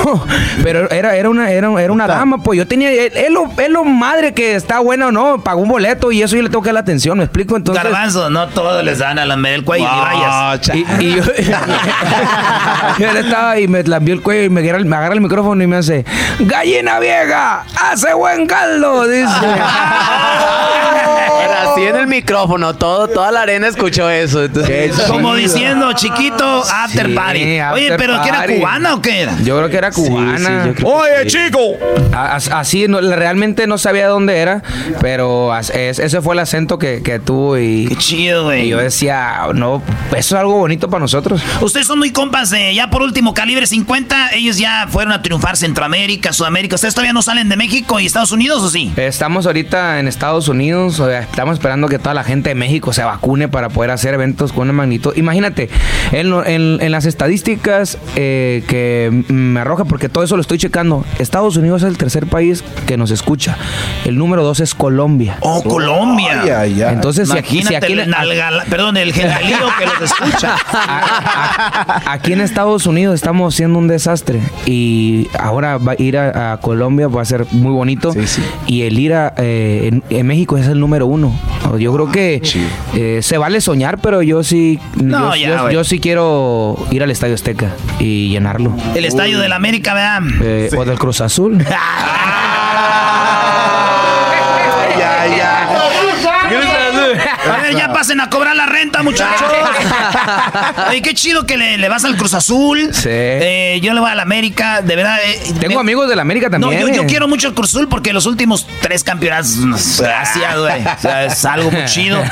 [0.63, 2.91] Pero era, era una, era, era una dama, pues yo tenía.
[2.91, 5.39] Es es lo, es lo madre que está buena o no.
[5.43, 7.57] Pagó un boleto y eso yo le tengo que dar la atención, ¿me explico?
[7.57, 7.83] Entonces.
[7.83, 10.71] Garbanzo, no todos les dan a la del cuello y vayas.
[10.73, 11.23] Y, y yo,
[12.99, 15.21] yo le estaba y me lambió el cuello y me agarra, el- me agarra el
[15.21, 16.05] micrófono y me hace
[16.41, 17.65] ¡Gallina vieja!
[17.81, 19.07] ¡Hace buen caldo!
[19.09, 19.25] Dice.
[21.65, 24.45] Así en el micrófono, todo, toda la arena escuchó eso.
[24.45, 27.41] entonces- Como diciendo, chiquito, after Sí, party.
[27.43, 28.55] Oye, after pero ¿que era party.
[28.57, 29.37] cubana o qué era?
[29.43, 30.73] Yo creo que era cubana.
[30.85, 31.59] Oye, chico.
[32.13, 34.63] A- Así, no, realmente no sabía dónde era,
[35.01, 37.87] pero es- ese fue el acento que, que tuvo y...
[37.89, 38.67] Qué chido, güey.
[38.67, 41.43] Y yo decía, no, eso es algo bonito para nosotros.
[41.61, 44.31] Ustedes son muy compas de, ya por último, calibre 50.
[44.35, 46.77] Ellos ya fueron a triunfar Centroamérica, Sudamérica.
[46.77, 48.93] ¿Ustedes todavía no salen de México y Estados Unidos o sí?
[48.97, 52.93] Estamos ahorita en Estados Unidos, o sea, estamos esperando que toda la gente de México
[52.93, 55.13] se vacune para poder hacer eventos con una magnitud.
[55.17, 55.69] Imagínate,
[56.13, 61.05] en, en- en las estadísticas eh, que me arroja, porque todo eso lo estoy checando,
[61.19, 63.57] Estados Unidos es el tercer país que nos escucha.
[64.05, 65.37] El número dos es Colombia.
[65.41, 66.43] Oh, Colombia.
[66.61, 66.95] Ay, ay.
[66.95, 70.57] Entonces, si aquí, Imagínate si aquí- el nalgala- perdón, el gengalío que los escucha.
[72.07, 76.57] Aquí en Estados Unidos estamos haciendo un desastre y ahora va a ir a, a
[76.59, 78.13] Colombia va a ser muy bonito
[78.67, 81.39] y el ir a eh, en, en México es el número uno.
[81.79, 82.43] Yo creo que
[82.95, 85.75] eh, se vale soñar, pero yo sí, No, yo, ya, yo- güey.
[85.75, 88.73] yo sí quiero ir al Estadio Azteca y llenarlo.
[88.95, 90.21] El estadio de la América, ¿verdad?
[90.43, 91.65] Eh, O del Cruz Azul.
[97.77, 99.47] Ya pasen a cobrar la renta, muchachos.
[100.91, 102.91] Oye, qué chido que le, le vas al Cruz Azul.
[102.93, 103.09] Sí.
[103.11, 105.19] Eh, yo le voy a la América, de verdad.
[105.25, 106.81] eh, Tengo me- amigos de la América No, también.
[106.89, 107.07] yo, yo eh.
[107.07, 109.57] quiero mucho el Cruz Azul porque los últimos tres campeonatos,
[109.99, 110.83] gracias, güey.
[110.87, 112.23] O sea, es algo muy chido.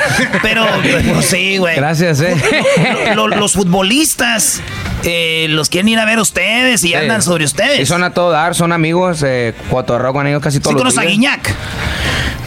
[0.42, 0.66] Pero,
[1.12, 1.76] pues, sí, güey.
[1.76, 2.34] Gracias, eh.
[3.14, 4.60] Lo- lo- los futbolistas
[5.04, 6.94] eh, los quieren ir a ver ustedes y Sí.
[6.94, 7.80] andan sobre ustedes.
[7.80, 10.94] Y son a todo dar, son amigos, eh, cotorreo con ellos casi todos ¿Sí los
[10.94, 11.12] conoces a días.
[11.12, 11.54] Guiñac?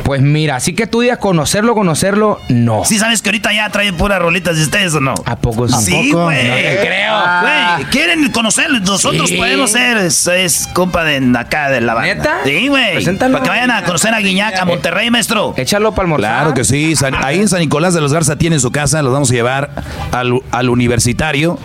[0.03, 2.84] Pues mira, así que tú digas conocerlo, conocerlo, no.
[2.86, 5.15] Sí sabes que ahorita ya traen puras rolitas de ustedes o no.
[5.25, 5.75] ¿A poco sí?
[5.86, 6.47] Sí, güey.
[6.47, 7.15] No te creo.
[7.41, 8.81] Güey, quieren conocerlos.
[8.81, 9.38] Nosotros Sí.
[9.38, 12.13] podemos ser, es, es compa de acá de la banda.
[12.13, 12.38] ¿Neta?
[12.45, 12.93] Sí, güey.
[12.93, 13.34] Preséntalo.
[13.34, 15.53] Para que vayan a conocer a Guiñac, a Monterrey, maestro.
[15.58, 16.31] Échalo para almorzar.
[16.36, 16.95] Claro que sí.
[16.95, 19.01] San- ahí en San Nicolás de los Garza tiene su casa.
[19.01, 19.71] Los vamos a llevar
[20.12, 21.58] al, al universitario.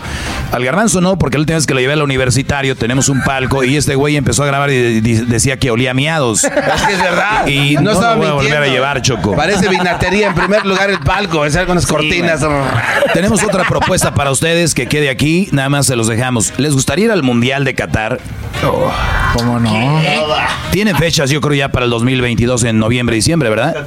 [0.51, 3.63] Al garbanzo no, porque la última vez que lo llevé al universitario tenemos un palco
[3.63, 6.43] y este güey empezó a grabar y decía que olía a miados.
[6.43, 7.47] Es que es verdad.
[7.47, 9.35] Y no, no estaba voy a volver a llevar, Choco.
[9.35, 11.45] Parece vinatería en primer lugar el palco.
[11.45, 12.45] Es con las cortinas.
[13.13, 15.49] Tenemos otra propuesta para ustedes que quede aquí.
[15.51, 16.53] Nada más se los dejamos.
[16.57, 18.19] ¿Les gustaría ir al Mundial de Qatar?
[19.33, 20.01] ¿Cómo no?
[20.71, 23.85] Tienen fechas, yo creo, ya para el 2022 en noviembre, diciembre, ¿verdad?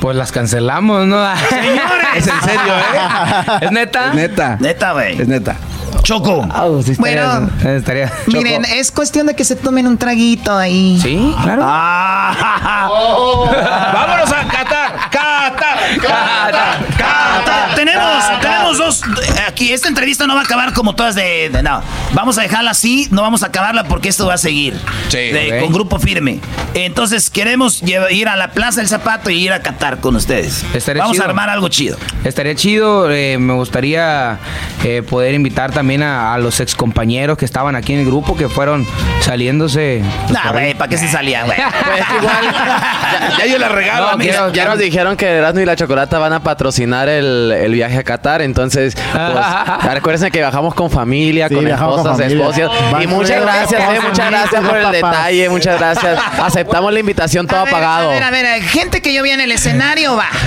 [0.00, 1.20] Pues las cancelamos, ¿no?
[2.16, 3.58] Es en serio, ¿eh?
[3.60, 4.08] ¿Es neta?
[4.08, 4.56] Es neta.
[4.60, 5.20] Neta, güey.
[5.20, 5.56] Es neta.
[6.02, 6.46] Choco.
[6.50, 10.56] Ah, pues sí estaría- Bueno, estaría- Miren, es cuestión de que se tomen un traguito
[10.56, 10.98] ahí.
[11.02, 11.62] Sí, claro.
[11.64, 12.88] Ah,
[13.94, 15.10] ¡Vámonos a Qatar!
[15.10, 15.69] ¡Qatar!
[16.00, 16.86] ¡Qatar!
[16.96, 19.02] Cata, tenemos, tenemos dos.
[19.46, 22.70] Aquí, esta entrevista no va a acabar como todas de, de- No, vamos a dejarla
[22.72, 24.78] así, no vamos a acabarla porque esto va a seguir.
[25.08, 25.18] Sí.
[25.18, 25.58] De-.
[25.60, 26.40] Con grupo firme.
[26.74, 30.64] Entonces, queremos ir a la Plaza del Zapato y ir a Qatar con ustedes.
[30.74, 31.26] Estaría vamos chido.
[31.26, 31.96] a armar algo chido.
[32.24, 34.38] Estaría chido, eh, me gustaría
[34.84, 38.36] eh, poder invitar también a, a los ex compañeros que estaban aquí en el grupo,
[38.36, 38.86] que fueron
[39.20, 40.02] saliéndose.
[40.26, 41.58] pues, Nah, güey, ¿para qué se salían, güey?
[41.90, 44.16] Pues igual, ya, Ya yo la regalo.
[44.16, 47.72] no, ya, ya nos dijeron que Erasmo y la Chocolata van a patrocinar el, el
[47.72, 52.18] viaje a Qatar, entonces, pues, recuerden que viajamos con familia, Sí, con esposas.
[52.18, 56.18] Van Y muchas gracias, eh, muchas gracias por el detalle, muchas gracias.
[56.42, 58.10] Aceptamos la invitación, todo A ver, pagado.
[58.10, 60.26] A ver, a ver, gente que yo vi en el escenario va.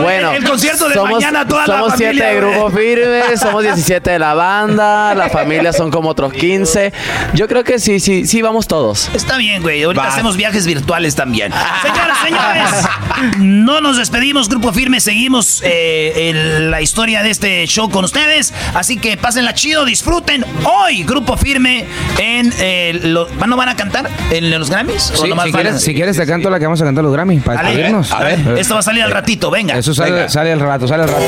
[0.00, 2.12] Bueno, el concierto de somos, mañana, toda la somos familia.
[2.12, 6.92] siete de grupo firme, somos 17 de la banda, la familia son como otros 15.
[7.34, 9.10] Yo creo que sí, sí, sí, vamos todos.
[9.14, 9.82] Está bien, güey.
[9.82, 10.08] Ahorita Va.
[10.08, 11.52] hacemos viajes virtuales también.
[11.96, 15.00] Señoras, señores, no nos despedimos, Grupo Firme.
[15.00, 18.52] Seguimos eh, el- la historia de este show con ustedes.
[18.74, 20.44] Así que pásenla chido, disfruten.
[20.64, 21.86] Hoy, Grupo Firme,
[22.18, 22.52] en.
[22.58, 25.12] eh, lo- ¿No van a cantar en los Grammys?
[25.16, 27.04] ¿O Sí, nomás si, a- quieres, si quieres te canto la que vamos a cantar
[27.04, 28.10] los Grammy para despedirnos.
[28.12, 29.76] a ver, esto va a salir al ratito, venga.
[29.78, 30.28] Eso sale, Venga.
[30.28, 31.24] sale al rato, sale al rato.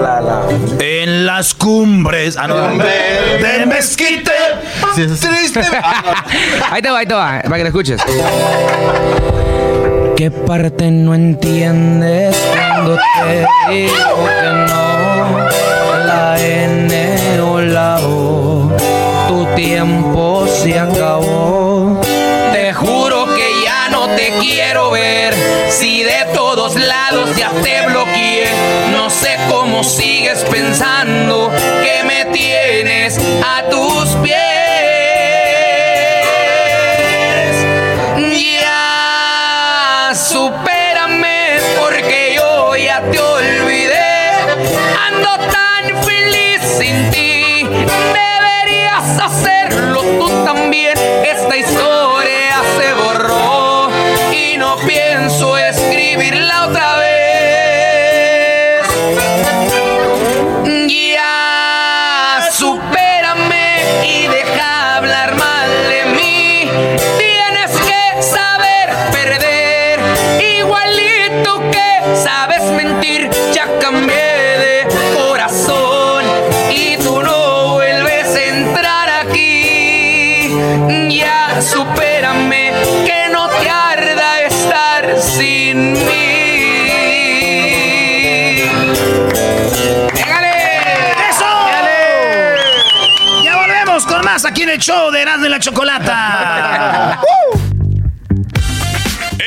[0.00, 0.42] La, la,
[0.78, 2.36] En las cumbres.
[2.36, 2.54] Ah, no.
[2.78, 4.30] De mezquite.
[4.94, 5.60] Triste.
[6.70, 8.00] ahí te va, ahí te va, para que lo escuches.
[10.16, 15.48] ¿Qué parte no entiendes cuando te digo que no?
[16.04, 18.76] La N o la O,
[19.28, 22.00] tu tiempo se acabó.
[22.52, 25.34] Te juro que ya no te quiero ver.
[25.70, 28.48] Si de todos lados ya te bloqueé,
[28.92, 34.57] no sé cómo sigues pensando que me tienes a tus pies.
[47.64, 50.87] Deberías hacerlo tú también.
[95.18, 97.20] De y la Chocolata.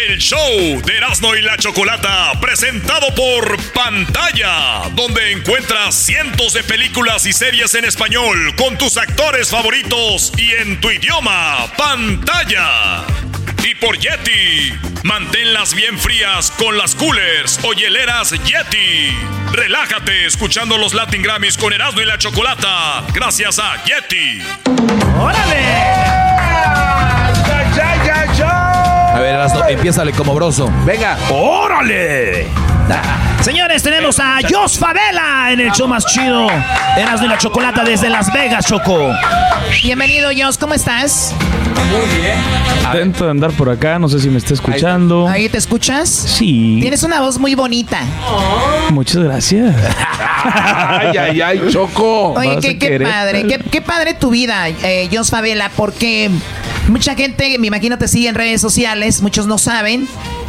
[0.10, 7.26] El show de Erasmo y la Chocolata, presentado por Pantalla, donde encuentras cientos de películas
[7.26, 11.72] y series en español con tus actores favoritos y en tu idioma.
[11.78, 13.06] Pantalla.
[13.64, 19.16] Y por Yeti, manténlas bien frías con las coolers o hieleras Yeti.
[19.52, 24.42] Relájate escuchando los Latin Grammys con Erasmo y la Chocolata, gracias a Yeti.
[29.14, 30.72] A ver, Erasno, empiézale como broso.
[30.86, 31.18] Venga.
[31.30, 32.48] ¡Órale!
[33.42, 36.48] Señores, tenemos a Jos Favela en el show más chido.
[36.98, 39.12] Erasmo y la Chocolata desde Las Vegas, Choco.
[39.84, 41.34] Bienvenido, Jos, ¿cómo estás?
[42.86, 45.28] Intento de andar por acá, no sé si me está escuchando.
[45.28, 46.10] ¿Ahí te escuchas?
[46.10, 46.78] Sí.
[46.82, 48.00] Tienes una voz muy bonita.
[48.92, 49.76] Muchas gracias.
[50.44, 52.34] Ay, ay, ay, Choco.
[52.34, 56.32] Oye, qué, padre, qué, qué padre tu vida, eh, Jos Favela, porque
[56.88, 60.08] mucha gente, me imagino, te sigue en redes sociales, muchos no saben,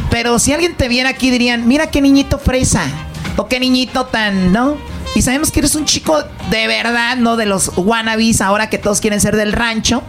[0.09, 2.85] pero si alguien te viera aquí dirían, mira qué niñito fresa,
[3.37, 4.77] o qué niñito tan, ¿no?
[5.15, 8.99] Y sabemos que eres un chico de verdad, no de los wannabes ahora que todos
[8.99, 10.01] quieren ser del rancho.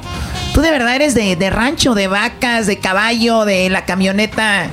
[0.55, 4.68] Tú de verdad eres de, de rancho, de vacas, de caballo, de la camioneta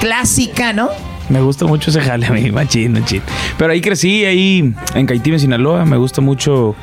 [0.00, 0.88] clásica, ¿no?
[1.28, 3.22] Me gusta mucho ese jale a mí, machín, machín.
[3.56, 5.84] Pero ahí crecí, ahí en Caitime, Sinaloa.
[5.84, 6.74] Me gusta mucho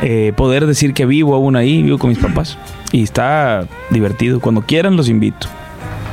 [0.00, 2.56] eh, poder decir que vivo aún ahí, vivo con mis papás.
[2.92, 4.40] Y está divertido.
[4.40, 5.48] Cuando quieran los invito.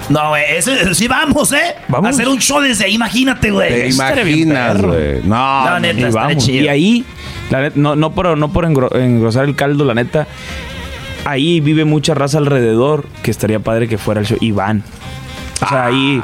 [0.10, 1.76] No, güey, ese- sí vamos, ¿eh?
[1.88, 2.08] Vamos.
[2.08, 3.70] A hacer un show desde ahí, imagínate, güey.
[3.70, 5.22] Te imaginas, güey.
[5.24, 6.46] No, No, neta, Y vamos.
[6.46, 6.66] chido.
[6.66, 7.06] Y ahí,
[7.52, 10.28] la neta, no, no por, no por engro- engrosar el caldo, la neta,
[11.26, 14.38] ahí vive mucha raza alrededor que estaría padre que fuera el show.
[14.42, 14.84] Iván.
[15.62, 16.22] O sea, ahí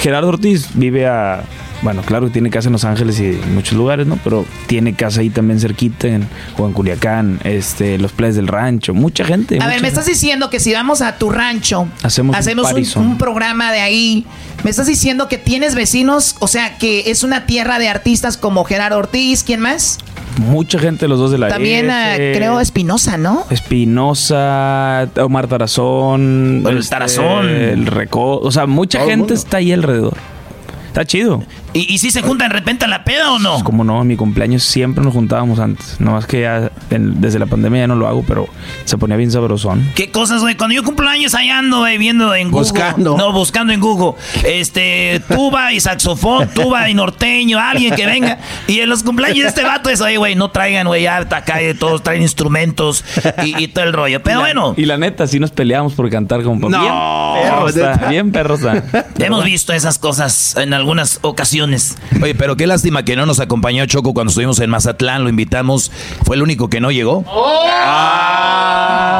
[0.00, 1.42] Gerardo Ortiz vive a...
[1.82, 4.18] Bueno, claro que tiene casa en Los Ángeles y en muchos lugares, ¿no?
[4.24, 8.94] Pero tiene casa ahí también cerquita, en, o en Culiacán, este, los playas del rancho.
[8.94, 9.56] Mucha gente.
[9.56, 12.62] A mucha ver, me estás diciendo que si vamos a tu rancho, Hacemos un un,
[12.64, 13.06] parizón.
[13.06, 14.26] un programa de ahí.
[14.64, 18.64] Me estás diciendo que tienes vecinos, o sea, que es una tierra de artistas como
[18.64, 19.98] Gerardo Ortiz, ¿quién más?
[20.38, 23.44] Mucha gente, los dos de la También, ah, creo, Espinosa, ¿no?
[23.50, 27.48] Espinosa, Omar Tarazón, El este, Tarazón.
[27.48, 29.34] el Reco, o sea, mucha Todo gente mundo.
[29.34, 30.16] está ahí alrededor.
[30.88, 31.42] Está chido.
[31.76, 33.62] ¿Y, y si se juntan de repente a la peda o no?
[33.64, 35.96] Como no, en mi cumpleaños siempre nos juntábamos antes.
[36.00, 38.48] No más que ya en- desde la pandemia ya no lo hago, pero
[38.84, 39.86] se ponía bien sabrosón.
[39.94, 40.56] ¿Qué cosas, güey?
[40.56, 42.70] Cuando yo cumplo años ahí ando, güey, viendo en Google.
[42.70, 43.16] Buscando.
[43.16, 44.18] No, buscando en Google.
[44.44, 48.38] Este, tuba y saxofón, tuba y norteño, alguien que venga.
[48.66, 51.60] Y en los cumpleaños de este vato es, oye, güey, no traigan, güey, ya acá
[51.60, 53.04] eh, todos traen instrumentos
[53.44, 54.22] y, y todo el rollo.
[54.22, 56.92] Pero bueno, Y la neta, sí nos peleamos por cantar como No, bien
[57.44, 58.08] perro está, neta.
[58.08, 58.84] bien perro está.
[59.18, 61.65] hemos visto esas cosas en algunas ocasiones.
[62.22, 65.90] Oye, pero qué lástima que no nos acompañó Choco cuando estuvimos en Mazatlán, lo invitamos.
[66.24, 67.24] Fue el único que no llegó.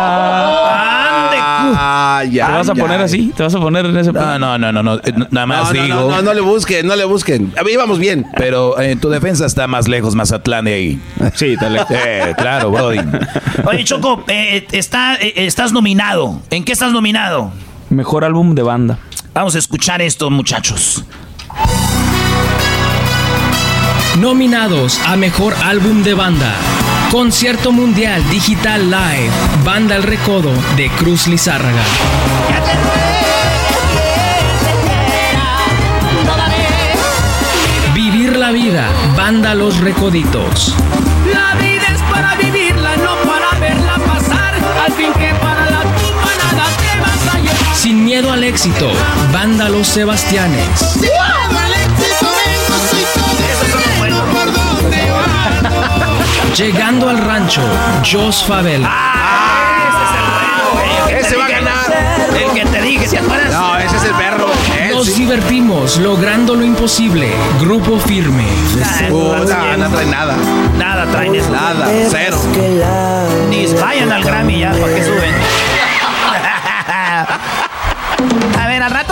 [0.07, 1.43] ¡Ande, cu-
[1.79, 2.83] Ah, ya, ¿Te vas a ya.
[2.83, 3.33] poner así?
[3.37, 4.95] ¿Te vas a poner en ese No, no, no, no, no.
[4.97, 5.95] eh, Nada más no, digo.
[6.01, 7.53] no, no, no le busquen, no le busquen.
[7.59, 8.27] A ver, íbamos bien.
[8.37, 11.01] Pero eh, tu defensa está más lejos, Mazatlán de ahí.
[11.35, 11.81] Sí, dale.
[11.91, 12.99] Eh, claro, Brody.
[13.67, 16.41] Oye, Choco, eh, está, eh, estás nominado.
[16.51, 17.53] ¿En qué estás nominado?
[17.91, 18.99] Mejor álbum de banda.
[19.35, 21.05] Vamos a escuchar esto, muchachos.
[24.21, 26.55] Nominados a Mejor Álbum de Banda.
[27.11, 29.31] Concierto Mundial Digital Live.
[29.63, 31.83] Banda El Recodo de Cruz Lizárraga.
[37.93, 38.89] Vivir la vida.
[39.15, 40.75] Banda Los Recoditos.
[41.31, 44.55] La vida es para vivirla, no para verla pasar.
[44.83, 47.75] Al fin que para la tumba nada te vas a llevar.
[47.75, 48.91] Sin miedo al éxito.
[49.31, 50.81] Banda Los Sebastianes.
[50.81, 51.07] Si
[56.55, 57.63] Llegando al rancho.
[58.11, 58.91] Jos Favela.
[61.09, 61.75] Ese va a ganar.
[62.35, 63.53] El que te dije, ¿te acuerdas?
[63.53, 64.47] No, ese es el perro.
[64.79, 65.21] Él Nos sí.
[65.23, 67.33] divertimos logrando lo imposible.
[67.61, 68.47] Grupo Firme.
[69.09, 70.37] Puta, no trae nada.
[70.79, 71.51] Nada traen eso.
[71.51, 72.39] Nada, cero.
[73.49, 75.35] Ni vayan al Grammy ya, para que suben.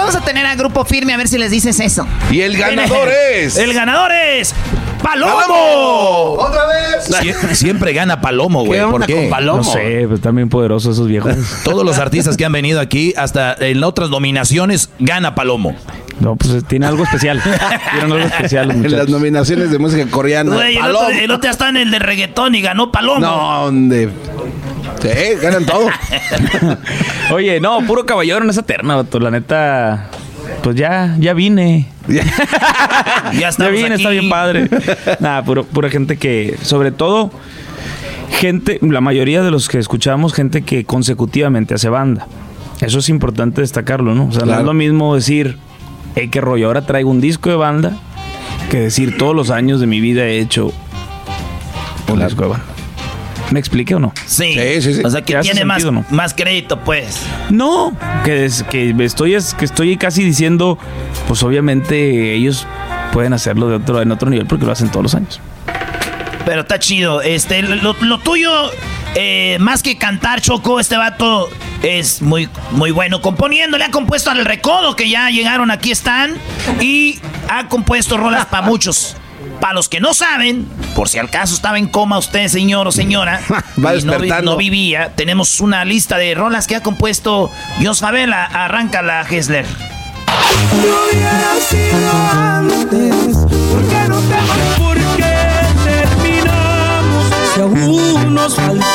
[0.04, 2.06] vamos a tener a grupo firme a ver si les dices eso.
[2.30, 3.56] Y el ganador es.
[3.56, 4.54] El ganador es.
[5.02, 6.36] ¡Palomo!
[6.38, 7.10] ¡Otra vez!
[7.10, 8.80] Sie- siempre gana Palomo, güey.
[8.90, 9.30] ¿Por qué?
[9.42, 11.34] No sé, pero están bien poderosos esos viejos.
[11.64, 15.76] Todos los artistas que han venido aquí, hasta en otras nominaciones, gana Palomo.
[16.20, 17.42] No, pues tiene algo especial.
[17.92, 20.54] Tienen algo especial, En las nominaciones de música coreana.
[20.54, 21.06] Güey, el, Palomo.
[21.06, 23.20] otro, el otro ya está en el de reggaetón y ganó Palomo.
[23.20, 24.08] No, donde.
[25.04, 25.86] Sí, ganan todo.
[27.32, 29.20] Oye, no, puro caballero en esa terna, vato.
[29.20, 30.08] La neta,
[30.62, 31.88] pues ya, ya vine.
[32.08, 32.22] Ya
[33.38, 34.68] Ya estamos vine, está bien padre.
[35.20, 37.30] Nada, puro- pura gente que, sobre todo,
[38.38, 42.26] gente, la mayoría de los que escuchamos, gente que consecutivamente hace banda.
[42.80, 44.26] Eso es importante destacarlo, ¿no?
[44.28, 44.60] O sea, no Claro.
[44.60, 45.58] es lo mismo decir,
[46.16, 47.92] hey, qué rollo, ahora traigo un disco de banda,
[48.70, 50.72] que decir todos los años de mi vida he hecho
[52.12, 52.64] un disco de banda.
[53.50, 54.12] ¿Me explique o no?
[54.26, 54.54] Sí.
[54.54, 55.02] Sí, sí, sí.
[55.04, 56.04] O sea, que ¿Te hace tiene más, no?
[56.10, 57.20] más crédito, pues.
[57.50, 60.78] No, que, es, que estoy es, que estoy casi diciendo,
[61.28, 62.66] pues obviamente ellos
[63.12, 65.40] pueden hacerlo de otro, en otro nivel porque lo hacen todos los años.
[66.44, 67.22] Pero está chido.
[67.22, 68.50] Este, lo, lo tuyo,
[69.14, 71.48] eh, más que cantar, Choco, este vato
[71.82, 73.78] es muy, muy bueno componiendo.
[73.78, 76.34] Le ha compuesto al Recodo, que ya llegaron, aquí están.
[76.80, 77.18] Y
[77.48, 79.16] ha compuesto rolas para muchos.
[79.60, 82.92] Para los que no saben, por si al caso estaba en coma usted, señor o
[82.92, 84.50] señora, Va y no, vi- despertando.
[84.52, 87.50] no vivía, tenemos una lista de rolas que ha compuesto
[87.82, 88.44] Jos Favela.
[88.44, 89.64] Arranca la Hessler.
[89.64, 93.36] No hubiera sido antes.
[93.36, 94.78] ¿Por qué no te vas?
[94.78, 95.34] ¿Por qué
[95.84, 97.26] terminamos?
[97.54, 98.93] Si aún nos faltaba.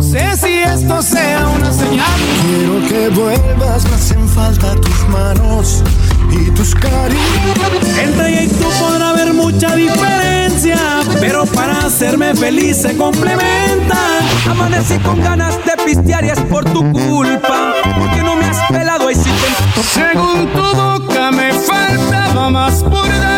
[0.00, 2.06] No sé si esto sea una señal.
[2.46, 5.82] Quiero que vuelvas, me hacen falta tus manos
[6.30, 7.98] y tus caricias.
[8.02, 10.78] Entre ella y tú podrá haber mucha diferencia,
[11.20, 14.22] pero para hacerme feliz se complementan.
[14.50, 19.10] Amanecí con ganas de pistear y es por tu culpa, porque no me has pelado
[19.10, 19.82] y si te...
[19.82, 23.29] Según tu boca me faltaba más por darte.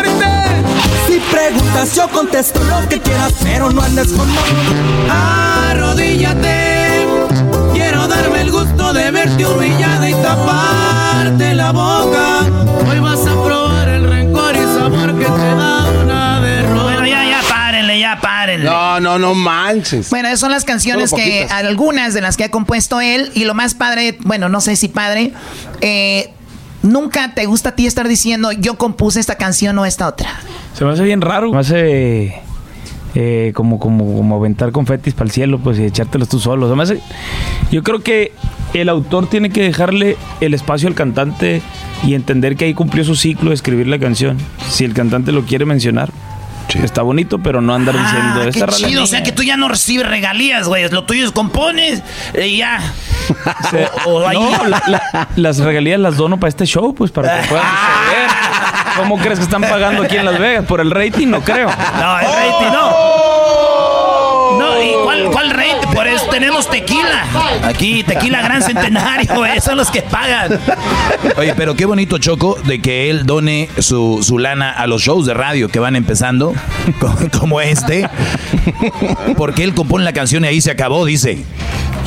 [1.33, 4.29] Preguntas yo contesto lo que quieras, pero no andes con
[5.09, 7.07] Arrodíllate.
[7.73, 12.41] Quiero darme el gusto de verte humillada y taparte la boca.
[12.87, 16.83] Hoy vas a probar el rencor y sabor que te da una derrota.
[16.83, 18.69] Bueno, ya, ya, párenle, ya, párenle.
[18.69, 20.11] No, no, no manches.
[20.11, 23.31] Bueno, esas son las canciones que, algunas de las que ha compuesto él.
[23.33, 25.33] Y lo más padre, bueno, no sé si padre,
[25.81, 26.31] eh,
[26.83, 30.29] nunca te gusta a ti estar diciendo yo compuse esta canción o esta otra.
[30.73, 31.51] Se me hace bien raro.
[31.51, 32.35] Me hace
[33.15, 36.69] eh, como, como, como aventar confetis para el cielo, pues y echártelos tú solo.
[36.69, 36.99] Se me hace-
[37.71, 38.31] yo creo que
[38.73, 41.61] el autor tiene que dejarle el espacio al cantante
[42.03, 44.37] y entender que ahí cumplió su ciclo de escribir la canción.
[44.69, 46.11] Si el cantante lo quiere mencionar,
[46.83, 48.85] está bonito, pero no andar diciendo Ah, esta qué.
[48.85, 49.07] O mía".
[49.07, 50.89] sea que tú ya no recibes regalías, güey.
[50.89, 52.01] Lo tuyo es compones
[52.41, 52.79] y ya.
[54.05, 57.41] O- o ahí- no, la- la- las regalías las dono para este show, pues para
[57.41, 58.29] que puedan suceder.
[58.97, 60.65] ¿Cómo crees que están pagando aquí en Las Vegas?
[60.65, 61.27] ¿Por el rating?
[61.27, 61.67] No creo.
[61.67, 64.59] No, el rating no.
[64.59, 65.93] No, ¿y cuál, cuál rating?
[65.95, 67.25] Por eso tenemos tequila.
[67.63, 69.61] Aquí, tequila gran centenario, güey.
[69.61, 70.59] Son los que pagan.
[71.37, 75.25] Oye, pero qué bonito, Choco, de que él done su, su lana a los shows
[75.25, 76.53] de radio que van empezando,
[76.99, 78.09] co- como este.
[79.37, 81.37] Porque él compone la canción y ahí se acabó, dice.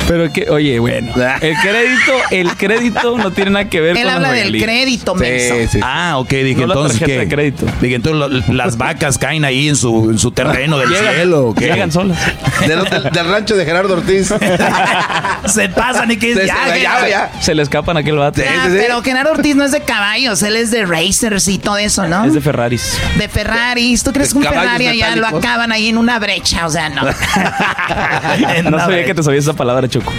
[0.07, 4.11] Pero que, oye, bueno, el crédito, el crédito no tiene nada que ver Él con
[4.13, 5.55] habla las del crédito, menso.
[5.81, 7.17] Ah, ok, dije No entonces ¿qué?
[7.19, 7.65] de crédito.
[7.81, 11.47] Dije entonces lo- las vacas caen ahí en su, en su terreno del Llegan- cielo.
[11.47, 11.65] ¿o qué?
[11.65, 12.17] llegan solas.
[12.61, 14.33] Del, del- del rancho de Gerardo Ortiz.
[15.47, 17.31] Se pasan y que Se- ya, se- ya, ya, ya.
[17.41, 18.41] Se le escapan a aquel vato.
[18.47, 22.07] Ah, pero Genaro Ortiz no es de caballos, él es de racers y todo eso,
[22.07, 22.25] ¿no?
[22.25, 22.97] Es de Ferraris.
[23.17, 24.03] De Ferraris.
[24.03, 26.65] ¿Tú crees que un Ferrari allá lo acaban ahí en una brecha?
[26.65, 27.01] O sea, no.
[28.71, 30.13] No sabía que te sabías esa palabra, Choco.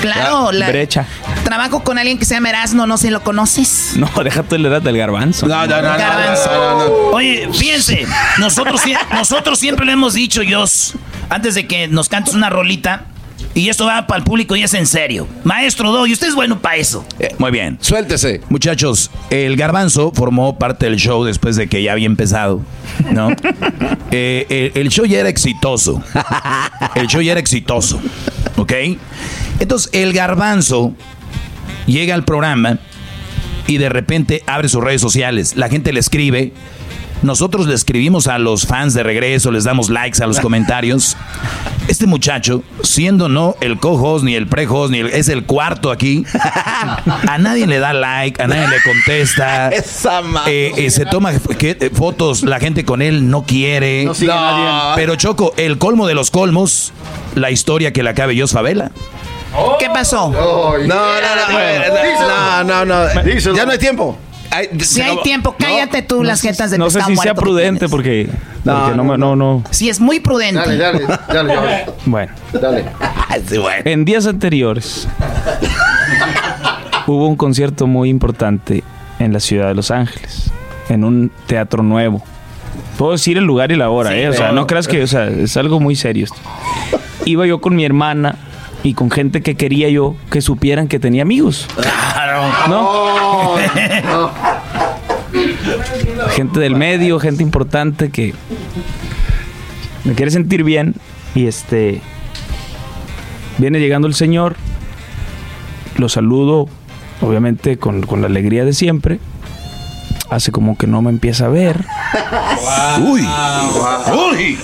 [0.00, 1.06] Claro, la- Brecha.
[1.44, 3.92] trabajo con alguien que se llama Erasmo, no sé si lo conoces.
[3.96, 5.46] No, déjate el edad del garbanzo.
[5.46, 6.50] No, no, no, Garbanzo.
[6.52, 6.94] no, no, no.
[7.12, 8.06] Oye, fíjense,
[8.38, 10.94] nosotros, nosotros siempre le hemos dicho, Jos,
[11.30, 13.04] antes de que nos cantes una rolita,
[13.54, 15.26] y esto va para el público y es en serio.
[15.44, 17.04] Maestro Doggy, usted es bueno para eso.
[17.18, 17.78] Eh, Muy bien.
[17.80, 18.40] Suéltese.
[18.48, 22.60] Muchachos, el garbanzo formó parte del show después de que ya había empezado,
[23.12, 23.28] ¿no?
[24.16, 26.00] Eh, el show ya era exitoso.
[26.94, 28.00] El show ya era exitoso,
[28.56, 28.72] ¿ok?
[29.58, 30.94] Entonces, el garbanzo
[31.86, 32.78] llega al programa
[33.66, 35.56] y de repente abre sus redes sociales.
[35.56, 36.52] La gente le escribe.
[37.24, 41.16] Nosotros le escribimos a los fans de regreso, les damos likes a los comentarios.
[41.88, 46.24] Este muchacho, siendo no el co-host, ni el pre-host, ni el, es el cuarto aquí,
[46.34, 49.68] a nadie le da like, a nadie le contesta.
[49.72, 50.66] Esa madre.
[50.68, 54.04] Eh, eh, se toma que- eh, fotos, la gente con él no quiere.
[54.04, 54.92] No sigue nadie.
[54.96, 56.92] Pero Choco, el colmo de los colmos,
[57.34, 58.90] la historia que le acabe Jos Favela.
[59.78, 60.30] ¿Qué pasó?
[60.30, 63.22] No, no, no, no, no, no.
[63.56, 64.18] Ya no hay tiempo.
[64.54, 67.88] Ay, Si hay tiempo, cállate tú las jetas de No sé si sea muerto prudente
[67.88, 68.28] porque,
[68.64, 69.64] No, porque no, no, no, no.
[69.70, 70.60] Sí, es muy prudente.
[70.60, 71.86] Dale, dale, dale, dale.
[72.06, 72.84] Bueno, dale.
[73.84, 75.08] en días anteriores
[77.06, 78.84] hubo un concierto muy importante
[79.18, 80.50] en la ciudad de Los Ángeles,
[80.88, 82.22] en un teatro nuevo.
[82.96, 84.28] Puedo decir el lugar y la hora, ¿eh?
[84.28, 86.38] O sea, no creas que, o sea, es algo muy serio esto.
[87.24, 88.36] Iba yo con mi hermana
[88.84, 91.66] y con gente que quería yo que supieran que tenía amigos.
[92.68, 93.56] ¿No?
[96.30, 98.34] gente del medio, gente importante que
[100.04, 100.94] me quiere sentir bien
[101.34, 102.00] y este
[103.58, 104.56] viene llegando el señor,
[105.96, 106.68] lo saludo
[107.20, 109.18] obviamente con, con la alegría de siempre,
[110.34, 111.84] hace como que no me empieza a ver
[113.00, 113.26] Uy.
[114.32, 114.58] Uy.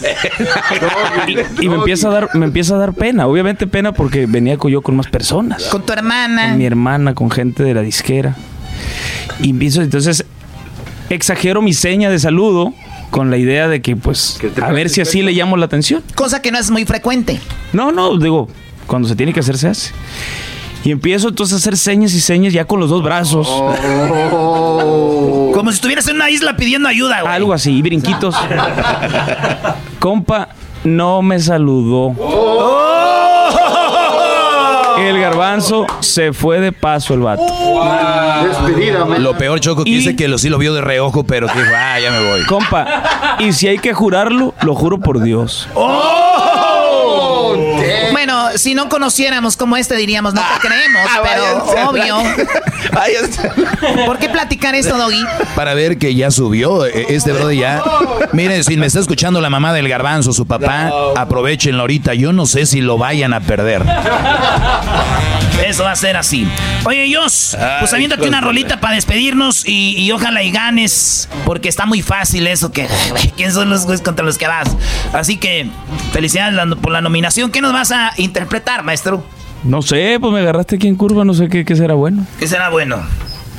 [1.27, 4.57] y, y me empieza a dar me empieza a dar pena, obviamente pena porque venía
[4.57, 6.49] con- yo con más personas, Con tu hermana.
[6.51, 8.37] con mi hermana, con gente de la disquera
[9.41, 10.25] y empiezo entonces
[11.09, 12.73] exagero mi seña de saludo
[13.11, 16.03] con la idea de que pues a ver si así le llamo la atención.
[16.15, 17.41] Cosa que no es muy frecuente.
[17.73, 18.49] No, no, digo,
[18.87, 19.91] cuando se tiene que hacer, se hace.
[20.83, 23.47] Y empiezo entonces a hacer señas y señas ya con los dos brazos.
[25.55, 27.35] Como si estuvieras en una isla pidiendo ayuda, güey.
[27.35, 28.35] Algo así, brinquitos.
[29.99, 30.49] Compa,
[30.85, 32.15] no me saludó.
[34.99, 37.43] El garbanzo se fue de paso el vato.
[38.45, 39.23] Despedida, man.
[39.23, 41.59] Lo peor, Choco, que Y- dice que lo, sí lo vio de reojo, pero que
[41.59, 42.45] dijo, ah, ya me voy.
[42.47, 45.69] Compa, y si hay que jurarlo, lo juro por Dios.
[48.13, 52.17] Bueno, si no conociéramos como este diríamos, no te creemos, Ah, pero obvio.
[52.93, 54.07] la-.
[54.07, 55.25] ¿Por qué platicar esto, Doggy?
[55.55, 57.83] Para ver que ya subió eh, este brother ya.
[58.33, 62.15] Miren, si me está escuchando la mamá del garbanzo, su papá, aprovechenlo ahorita.
[62.15, 63.83] Yo no sé si lo vayan a perder.
[65.67, 66.49] Eso va a ser así.
[66.85, 71.87] Oye, Jos, pues hijos una rolita para despedirnos y, y ojalá y ganes, porque está
[71.87, 72.89] muy fácil eso que...
[73.37, 74.69] ¿Quién son los güeyes contra los que vas?
[75.13, 75.69] Así que,
[76.13, 77.51] felicidades por la nominación.
[77.51, 79.23] ¿Qué nos vas a interpretar, maestro?
[79.65, 82.27] No sé, pues me agarraste aquí en curva, no sé qué, qué será bueno.
[82.39, 82.97] ¿Qué será bueno?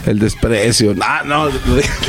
[0.07, 0.95] El desprecio.
[1.01, 1.47] Ah, no.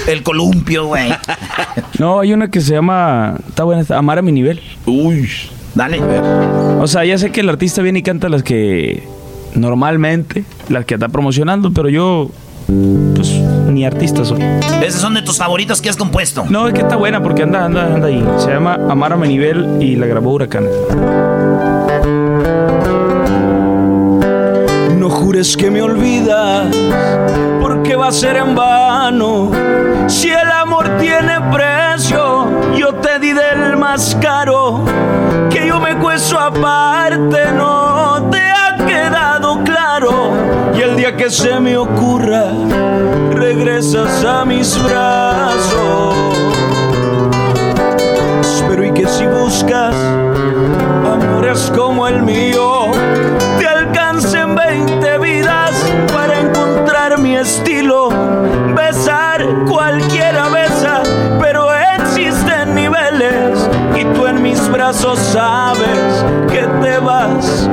[0.08, 1.12] El columpio, güey.
[1.98, 4.60] No, hay una que se llama, está buena, esta, Amar a mi nivel.
[4.86, 5.28] Uy.
[5.74, 6.00] Dale.
[6.80, 9.06] O sea, ya sé que el artista viene y canta las que
[9.54, 12.30] normalmente, las que está promocionando, pero yo,
[13.14, 13.30] pues,
[13.68, 14.42] ni artista soy.
[14.84, 16.44] Esos son de tus favoritos que has compuesto.
[16.48, 18.24] No, es que está buena porque anda, anda, anda ahí.
[18.38, 20.64] Se llama Amar a mi nivel y la grabó Huracán.
[25.32, 26.66] Jures que me olvidas,
[27.62, 29.50] porque va a ser en vano.
[30.06, 34.84] Si el amor tiene precio, yo te di del más caro.
[35.48, 40.32] Que yo me cueso aparte, no te ha quedado claro.
[40.76, 42.48] Y el día que se me ocurra,
[43.32, 46.14] regresas a mis brazos.
[48.42, 49.94] Espero y que si buscas
[51.06, 52.71] amores como el mío,
[64.92, 67.70] brazos sabes que te vas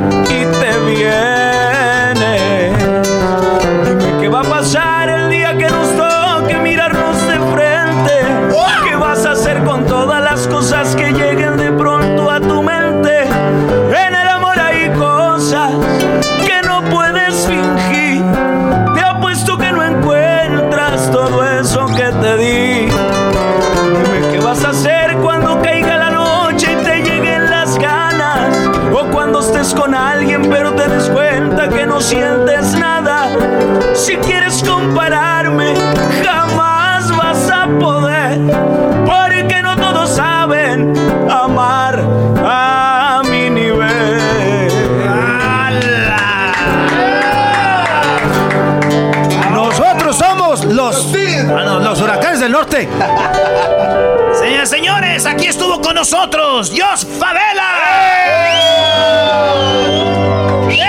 [56.00, 57.74] nosotros Jos Favela.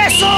[0.06, 0.30] ¡Eso!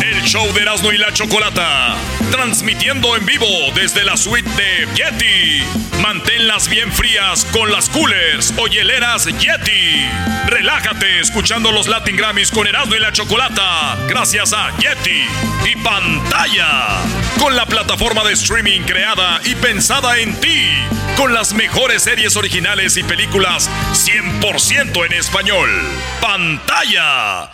[0.00, 1.96] El show de Erasmo y la Chocolata.
[2.30, 5.64] Transmitiendo en vivo desde la suite de Yeti.
[6.00, 10.08] Manténlas bien frías con las coolers o hieleras Yeti.
[10.46, 13.96] Relájate escuchando los Latin Grammys con Erasmo y la Chocolata.
[14.06, 15.26] Gracias a Yeti
[15.72, 17.23] y pantalla.
[17.38, 20.70] Con la plataforma de streaming creada y pensada en ti.
[21.16, 25.70] Con las mejores series originales y películas 100% en español.
[26.20, 27.53] Pantalla.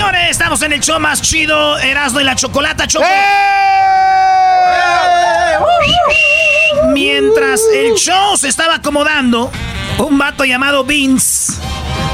[0.00, 3.04] Señores, estamos en el show más chido, Erasmo y la Chocolata Choco.
[6.94, 9.50] Mientras el show se estaba acomodando,
[9.98, 11.52] un vato llamado Vince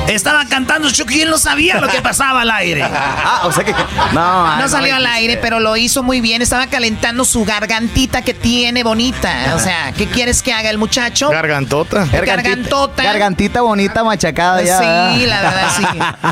[0.09, 2.85] estaba cantando Choco y él no sabía lo que pasaba al aire.
[3.29, 3.73] Ah, o sea que.
[4.13, 6.43] No, No salió al aire, pero lo hizo muy bien.
[6.43, 9.55] Estaba calentando su gargantita que tiene bonita.
[9.55, 11.29] O sea, ¿qué quieres que haga el muchacho?
[11.31, 12.07] Gargantota.
[12.13, 13.03] Gargantota.
[13.03, 14.79] Gargantita bonita, machacada ya.
[14.79, 15.85] Sí, la verdad, sí.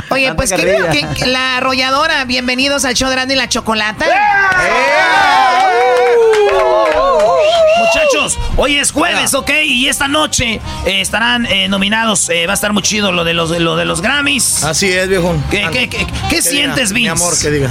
[0.10, 0.78] Oye, pues qué
[1.16, 4.06] que la arrolladora, bienvenidos al show de Randy y la Chocolata.
[7.78, 9.50] Muchachos, hoy es jueves, ¿ok?
[9.64, 12.28] Y esta noche eh, estarán eh, nominados.
[12.28, 14.62] eh, va a estar muy chido lo de los, lo de los Grammys.
[14.64, 15.34] Así es, viejo.
[15.50, 17.10] ¿Qué, qué, qué, qué sientes, Mi Vince?
[17.10, 17.70] amor, que diga.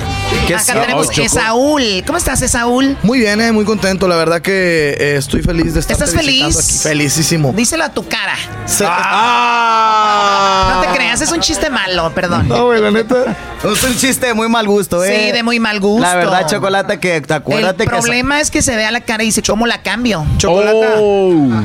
[0.57, 2.03] Acá tenemos a Esaúl.
[2.05, 2.97] ¿Cómo estás, Esaúl?
[3.03, 4.07] Muy bien, eh, muy contento.
[4.07, 6.57] La verdad que eh, estoy feliz de estar ¿Estás feliz?
[6.57, 6.77] Aquí.
[6.79, 7.53] Felicísimo.
[7.55, 8.35] Díselo a tu cara.
[8.65, 10.73] Se- Ah.
[10.75, 12.47] No te creas, es un chiste malo, perdón.
[12.47, 13.35] No, güey, la neta.
[13.63, 15.25] Es un chiste de muy mal gusto, ¿eh?
[15.27, 16.01] Sí, de muy mal gusto.
[16.01, 17.89] La verdad, Chocolata, que El acuérdate que.
[17.89, 20.25] problema es que se vea la cara y dice, ¿cómo la cambio?
[20.37, 20.99] Chocolata.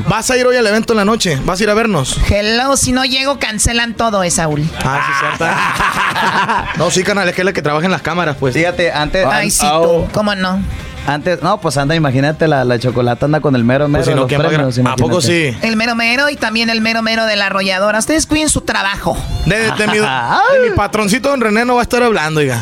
[0.07, 1.37] ¿Vas a ir hoy al evento en la noche?
[1.45, 2.19] ¿Vas a ir a vernos?
[2.29, 4.63] Hello, si no llego, cancelan todo, Esaúl.
[4.83, 6.77] Ah, sí, cierto.
[6.83, 8.53] no, sí, canal, es que es la que trabaja en las cámaras, pues.
[8.53, 9.25] Fíjate, antes.
[9.29, 10.07] Ay, sí, tú.
[10.13, 10.59] ¿Cómo no?
[11.07, 14.09] Antes, no, pues anda, imagínate, la, la chocolata anda con el mero mero Pues si
[14.11, 15.55] de no, los ¿quién va a premios, gra- ¿A poco sí?
[15.61, 17.97] El mero mero y también el mero mero de la arrolladora.
[17.99, 19.17] Ustedes cuiden su trabajo.
[19.45, 22.61] De, de mi, de mi patroncito don René no va a estar hablando, oiga.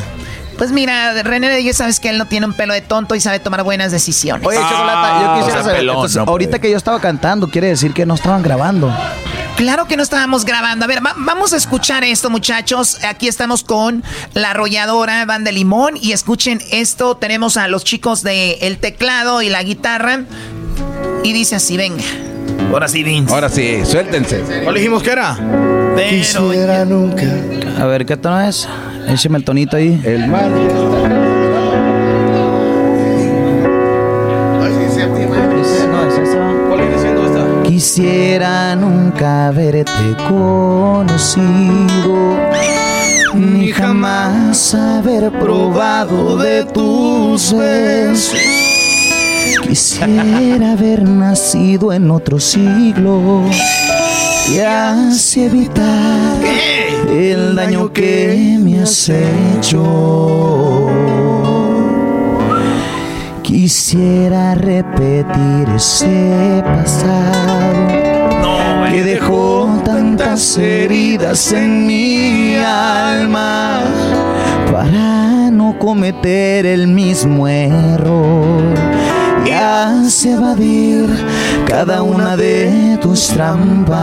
[0.58, 3.39] Pues mira, René ya sabes que él no tiene un pelo de tonto y sabe
[3.39, 4.45] tomar buenas decisiones.
[4.45, 8.16] Oye, Chocolata, yo quisiera saber, entonces, ahorita que yo estaba cantando, quiere decir que no
[8.16, 8.91] estaban grabando.
[9.55, 10.86] Claro que no estábamos grabando.
[10.86, 13.03] A ver, va- vamos a escuchar esto, muchachos.
[13.03, 14.03] Aquí estamos con
[14.34, 17.18] la arrolladora Banda Limón y escuchen esto.
[17.18, 20.22] Tenemos a los chicos de el teclado y la guitarra
[21.24, 22.03] y dice así, venga.
[22.72, 23.34] Ahora sí, Vince.
[23.34, 24.62] Ahora sí, suéltense.
[24.64, 25.38] ¿Cuál dijimos que era?
[26.10, 27.24] Quisiera nunca.
[27.80, 28.68] A ver, ¿qué tono es?
[29.08, 29.99] Écheme el tonito ahí.
[30.03, 30.51] El mar
[37.64, 41.18] Quisiera nunca haberte conocido,
[43.36, 48.34] ni jamás haber probado de tus besos.
[49.68, 53.43] Quisiera haber nacido en otro siglo
[54.51, 56.36] y así evitar
[57.10, 59.84] el daño que me has hecho.
[63.41, 67.88] Quisiera repetir ese pasado
[68.91, 73.82] que dejó tantas heridas en mi alma
[74.72, 78.74] para no cometer el mismo error
[79.58, 81.08] así evadir
[81.68, 83.97] cada una de tus trampas.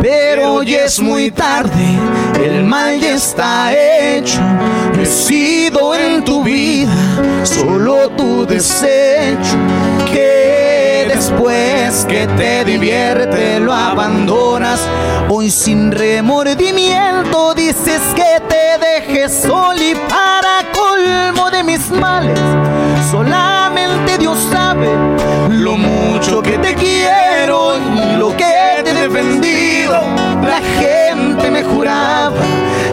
[0.00, 1.98] Pero hoy es muy tarde,
[2.44, 4.40] el mal ya está hecho.
[5.00, 6.92] He sido en tu vida
[7.44, 9.56] solo tu desecho.
[10.12, 14.80] Que después que te divierte lo abandonas.
[15.28, 20.31] Hoy sin remordimiento dices que te dejes sol y colmo
[21.64, 22.38] mis males.
[23.10, 24.88] Solamente Dios sabe
[25.48, 30.00] lo mucho que te quiero y lo que te he defendido.
[30.42, 32.40] La gente me juraba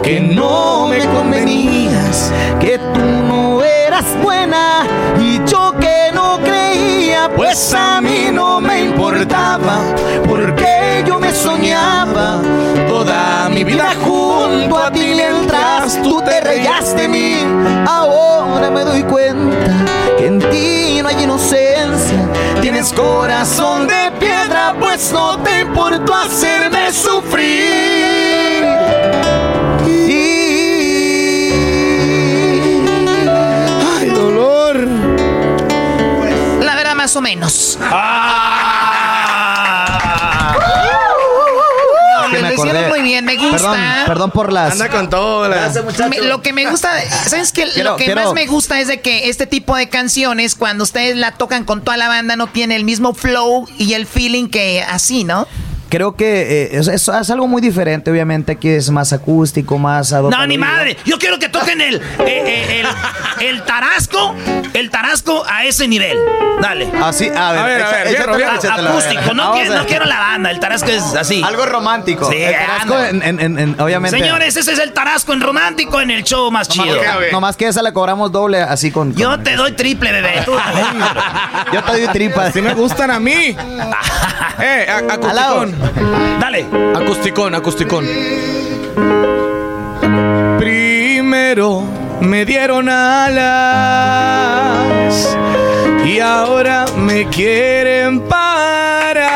[0.02, 4.86] que no me convenías, que tú no eras buena
[5.18, 6.38] y yo que no
[7.36, 9.78] pues a mí no me importaba,
[10.28, 12.40] porque yo me soñaba
[12.88, 17.36] toda mi vida junto a ti mientras tú te reías de mí.
[17.86, 19.84] Ahora me doy cuenta
[20.18, 22.28] que en ti no hay inocencia,
[22.60, 27.99] tienes corazón de piedra, pues no te importó hacerme sufrir.
[37.10, 37.78] Más o menos.
[42.30, 43.56] que me lo hicieron muy bien, me gusta.
[43.56, 44.72] Perdón, perdón por las.
[44.72, 45.48] Anda con todo.
[45.48, 45.72] La...
[46.08, 46.90] Me- lo que me gusta,
[47.26, 47.64] ¿sabes qué?
[47.64, 50.84] Quiero- lo que quiero- más me gusta es de que este tipo de canciones, cuando
[50.84, 54.48] ustedes la tocan con toda la banda, no tiene el mismo flow y el feeling
[54.48, 55.48] que así, ¿no?
[55.90, 60.12] Creo que eh, es, es- es algo muy diferente, obviamente, aquí es más acústico, más
[60.12, 60.96] ad hoc No, ni madre.
[61.04, 62.84] Yo quiero que toquen el, eh, eh,
[63.40, 64.34] el, el tarasco,
[64.72, 66.16] el tarasco a ese nivel.
[66.60, 66.88] Dale.
[67.02, 68.88] Así, a ver, A ver, a ver, A- ver.
[68.88, 71.42] acústico, no, quiero, no quiero la banda, el tarasco es así.
[71.44, 72.30] Algo romántico.
[72.30, 74.16] Sí, El tarasco en- en- en- en- obviamente.
[74.18, 77.00] Señores, ese es el tarasco en romántico en el show más chido.
[77.00, 79.14] que, nomás que esa le cobramos doble así con.
[79.16, 80.42] Yo con- te doy triple, bebé.
[80.44, 80.52] Tú
[81.72, 82.52] yo te doy tripas.
[82.52, 83.56] Si me gustan a mí.
[84.60, 85.79] eh, a- acusticón.
[86.40, 86.66] Dale.
[86.94, 88.06] Acusticón, acusticón.
[90.58, 91.82] Primero
[92.20, 93.88] me dieron alas
[96.04, 99.30] y ahora me quieren parar.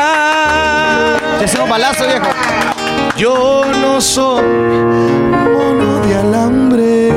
[1.39, 2.27] Te hacemos balazo, viejo.
[3.17, 7.09] Yo no soy mono de alambre.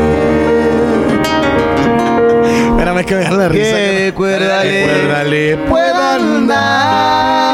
[2.70, 3.76] Espérame que me da la risa.
[3.76, 7.47] Que cuérdale, puedo andar.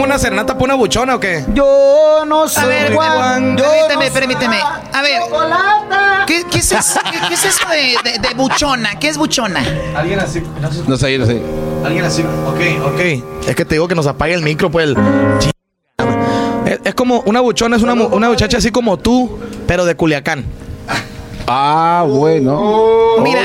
[0.00, 1.44] Como es como una serenata para una buchona o qué?
[1.54, 3.56] Yo no soy A ver, Juan.
[3.56, 4.56] yo permíteme, no permíteme.
[4.92, 5.20] A ver,
[6.26, 8.98] ¿qué, qué es, eso, qué, qué es eso de, de- de buchona?
[8.98, 9.60] ¿Qué es buchona?
[9.94, 10.82] Alguien así, no sé.
[10.86, 11.42] No sé, no sé.
[11.84, 12.22] Alguien así.
[12.22, 12.60] Ok,
[12.94, 13.00] ok.
[13.48, 14.96] Es que te digo que nos apague el micro, pues el.
[16.66, 20.44] Es, es como una buchona, es una, una muchacha así como tú, pero de Culiacán.
[21.46, 23.16] Ah, bueno.
[23.22, 23.40] Mira.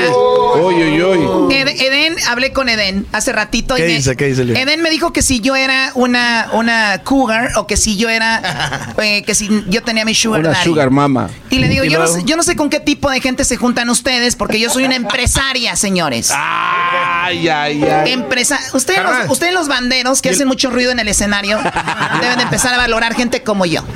[0.55, 1.53] Uy, uy, uy.
[1.55, 3.75] Ed- Eden, hablé con Eden hace ratito.
[3.77, 4.15] y ¿Qué me- dice?
[4.15, 4.55] ¿Qué dice, Leo?
[4.55, 8.93] Eden me dijo que si yo era una, una cougar o que si yo era,
[9.01, 10.63] eh, que si yo tenía mi sugar Una daddy.
[10.63, 11.29] sugar mama.
[11.49, 13.43] Y le digo, ¿Y yo no, sé, yo no sé con qué tipo de gente
[13.45, 16.31] se juntan ustedes, porque yo soy una empresaria, señores.
[16.35, 18.11] Ay, ay, ay.
[18.11, 21.57] Empresa ustedes, los, ustedes los banderos que hacen mucho ruido en el escenario
[22.21, 23.81] deben de empezar a valorar gente como yo.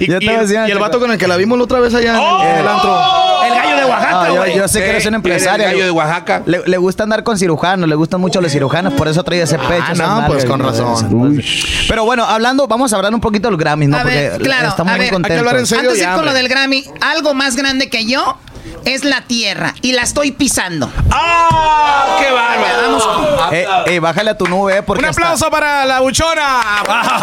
[0.00, 0.22] Y, y el,
[0.68, 2.56] y el vato con el que la vimos la otra vez allá en el- en
[2.60, 3.00] el antro.
[3.46, 5.85] El gallo de Oaxaca, No, yo, yo sé que eres un ¿Qué?
[5.86, 5.86] Empresario.
[5.86, 6.42] ¿Eres gallo de Oaxaca?
[6.46, 9.58] Le, le gusta andar con cirujanos, le gustan mucho los cirujanos, por eso trae ese
[9.58, 10.02] pecho.
[10.04, 11.42] Ah, no, pues con razón.
[11.88, 13.96] Pero bueno, hablando, vamos a hablar un poquito de los Grammys, ¿no?
[13.98, 15.72] A ver, Porque claro, estamos a muy ver, contentos.
[15.72, 18.38] Antes de ir con lo del Grammy, algo más grande que yo
[18.86, 20.90] es la tierra y la estoy pisando.
[21.10, 22.16] ¡Ah!
[22.18, 22.98] ¡Qué bárbaro!
[22.98, 23.52] Vamos.
[23.52, 26.60] Eh, eh, bájale a tu nube, eh, porque Un hasta- aplauso para la buchona.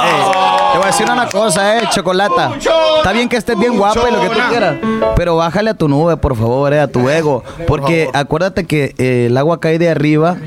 [0.03, 0.24] Eh,
[0.74, 2.51] te voy a decir una cosa, eh, Chocolata.
[2.97, 4.49] Está bien que estés bien guapa y lo que tú Buchona.
[4.49, 4.76] quieras,
[5.16, 7.43] pero bájale a tu nube, por favor, eh, a tu ego.
[7.68, 10.38] Porque acuérdate que eh, el agua cae de arriba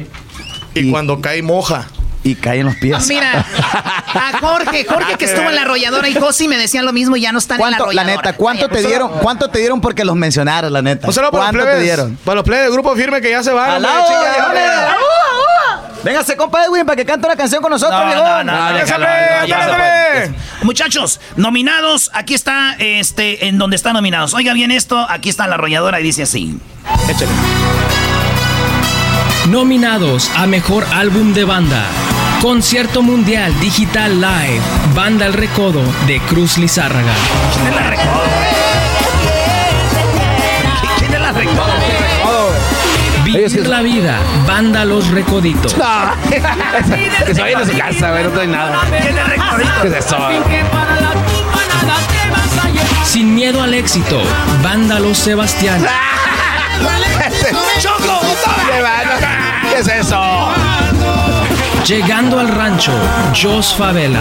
[0.74, 1.86] Y cuando cae moja.
[2.26, 3.06] Y cae en los pies.
[3.06, 3.46] Mira,
[4.14, 7.20] a Jorge, Jorge que estuvo en la arrolladora y Josi me decían lo mismo y
[7.20, 8.22] ya no están en la ¿Cuánto, la arrolladora.
[8.30, 9.10] neta, cuánto te dieron?
[9.20, 11.12] ¿Cuánto te dieron porque los mencionaron, la neta?
[11.12, 11.78] Saludo para los ¿Cuánto plebes.
[11.78, 12.18] te dieron?
[12.24, 13.84] Para los plebes del grupo firme que ya se van.
[16.02, 20.34] Véngase, compa Edwin, para que cante una canción con nosotros, No, no, no, no, no.
[20.62, 24.34] Muchachos, nominados, aquí está, este, en donde están nominados.
[24.34, 26.58] Oiga bien esto, aquí está la arrolladora y dice así.
[27.08, 27.30] Échale.
[29.48, 31.84] Nominados a Mejor Álbum de Banda.
[32.46, 34.60] Concierto Mundial Digital Live.
[34.94, 37.10] Banda El Recodo de Cruz Lizárraga.
[37.52, 38.22] ¿Quién es la recodo?
[40.96, 41.66] ¿Quién es la recodo?
[43.24, 44.20] Vivir la vida.
[44.46, 45.74] Banda Los Recoditos.
[47.26, 48.80] Que se vayan a su casa, güey, no trae nada.
[49.02, 49.82] ¿Quién es recodito?
[49.82, 50.16] ¿Qué es eso?
[53.02, 54.22] Sin miedo al éxito.
[54.62, 55.84] Banda Los Sebastián.
[57.80, 58.20] ¡Choco!
[59.68, 60.52] ¿Qué es eso?
[61.86, 62.92] Llegando al rancho.
[63.40, 64.20] Jos Favela.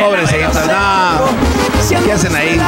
[0.00, 2.04] Pobrecito, no.
[2.04, 2.60] ¿Qué hacen ahí?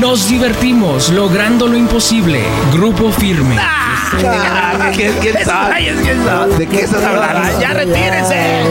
[0.00, 2.42] Nos divertimos logrando lo imposible.
[2.72, 3.56] Grupo Firme.
[4.94, 5.92] ¿Quién, quién sabe?
[6.58, 7.60] ¿De qué estás hablando?
[7.60, 8.62] Ya retírense.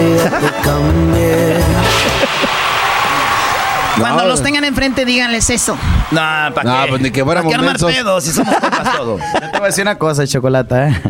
[4.00, 5.78] Cuando los tengan enfrente, díganles eso.
[6.12, 6.22] No,
[6.54, 6.90] ¿para No, qué?
[6.90, 8.56] pues ni que ¿Para fuéramos qué armar pedos si somos
[8.96, 9.22] todos?
[9.34, 11.02] Yo te voy a decir una cosa, Chocolata, ¿eh?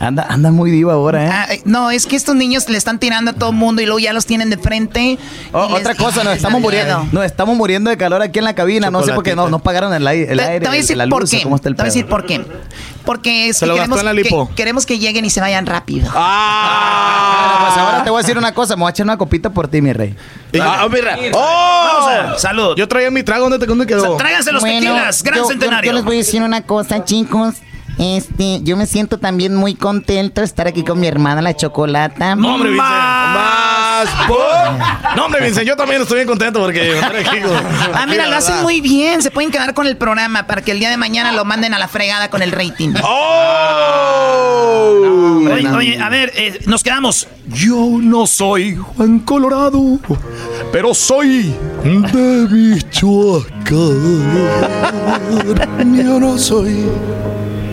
[0.00, 1.28] Anda, anda muy diva ahora, ¿eh?
[1.30, 3.84] Ah, eh, no, es que estos niños le están tirando a todo el mundo y
[3.84, 5.18] luego ya los tienen de frente.
[5.52, 7.06] Oh, les- otra cosa, nos estamos muriendo.
[7.12, 8.90] Nos estamos muriendo de calor aquí en la cabina.
[8.90, 10.60] No sé por qué no, no pagaron el, ai- el aire.
[10.60, 11.42] te voy a decir la por luz, qué.
[11.42, 12.40] ¿Cómo está el te voy a decir por qué.
[13.04, 14.48] Porque es Se que lo queremos, gastó en la lipo.
[14.48, 16.10] que- queremos que lleguen y se vayan rápido.
[16.10, 18.76] Bueno, pues ahora te voy a decir una cosa.
[18.76, 20.14] Me voy a echar una copita por ti, mi rey.
[20.62, 21.18] Ah, mira.
[21.34, 21.84] ¡Oh!
[22.08, 22.74] Vamos a- salud.
[22.76, 23.42] Yo traía mi trago.
[23.44, 24.16] ¿Dónde te dónde quedó?
[24.16, 25.90] Tráiganse los tequilas, gran yo, yo- centenario.
[25.90, 27.56] yo les voy a decir una cosa, chicos.
[28.02, 32.34] Este, yo me siento también muy contento de estar aquí con mi hermana la chocolata.
[32.34, 32.88] No, hombre, Vincent.
[32.90, 34.08] Más.
[34.26, 37.52] por- No, hombre, Vincent, yo también estoy bien contento porque estar aquí con-
[37.94, 39.20] Ah, mira, lo hacen muy bien.
[39.20, 41.78] Se pueden quedar con el programa para que el día de mañana lo manden a
[41.78, 42.94] la fregada con el rating.
[43.02, 45.02] ¡Oh!
[45.52, 47.28] Oye, oye, a ver, eh, nos quedamos.
[47.48, 49.98] Yo no soy Juan Colorado,
[50.72, 53.44] pero soy de Michoacán.
[56.04, 56.86] Yo no soy.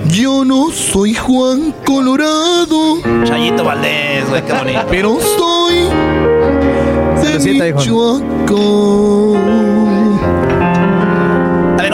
[0.09, 4.85] Yo no soy Juan Colorado, Chayito Valdés, güey, qué bonito.
[4.89, 5.89] pero soy
[7.43, 7.73] de.
[7.73, 9.56] Michoacán.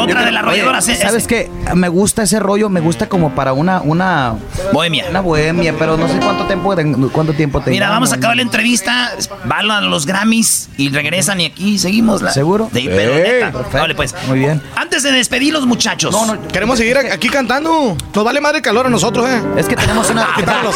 [0.04, 0.88] Otra de las arrolladoras.
[0.90, 1.50] eh, ¿Sabes qué?
[1.76, 4.36] Me gusta ese rollo, me gusta como para una, una,
[4.72, 5.06] Bohemia.
[5.10, 6.74] una bohemia, pero no sé cuánto tiempo,
[7.12, 9.12] cuánto tiempo te Mira, vamos a acabar la entrevista,
[9.46, 12.22] van a los Grammys y regresan y aquí seguimos.
[12.22, 12.32] La...
[12.32, 12.70] ¿Seguro?
[12.74, 13.80] Sí, pero Eh, neta.
[13.80, 14.14] Vale, pues.
[14.28, 14.62] Muy bien.
[14.76, 16.12] Antes de despedir los muchachos.
[16.12, 17.96] No, no, queremos seguir aquí cantando.
[18.14, 19.42] Nos vale madre el calor a nosotros, eh.
[19.58, 20.28] Es que tenemos una.
[20.36, 20.76] Tenemos,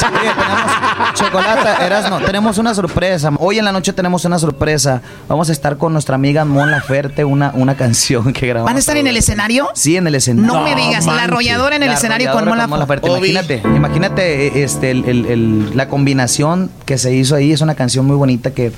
[1.13, 3.31] chocolate, Erasno, tenemos una sorpresa.
[3.39, 5.01] Hoy en la noche tenemos una sorpresa.
[5.27, 8.69] Vamos a estar con nuestra amiga Mon Laferte, una, una canción que grabamos.
[8.69, 9.69] ¿Van a estar en el escenario?
[9.73, 10.53] Sí, en el escenario.
[10.53, 13.09] No me digas, la arrolladora en el La escenario con Laferte.
[13.09, 13.29] Obi.
[13.31, 17.51] Imagínate, imagínate eh, este, el- el- el- la combinación que se hizo ahí.
[17.51, 18.71] Es una canción muy bonita que,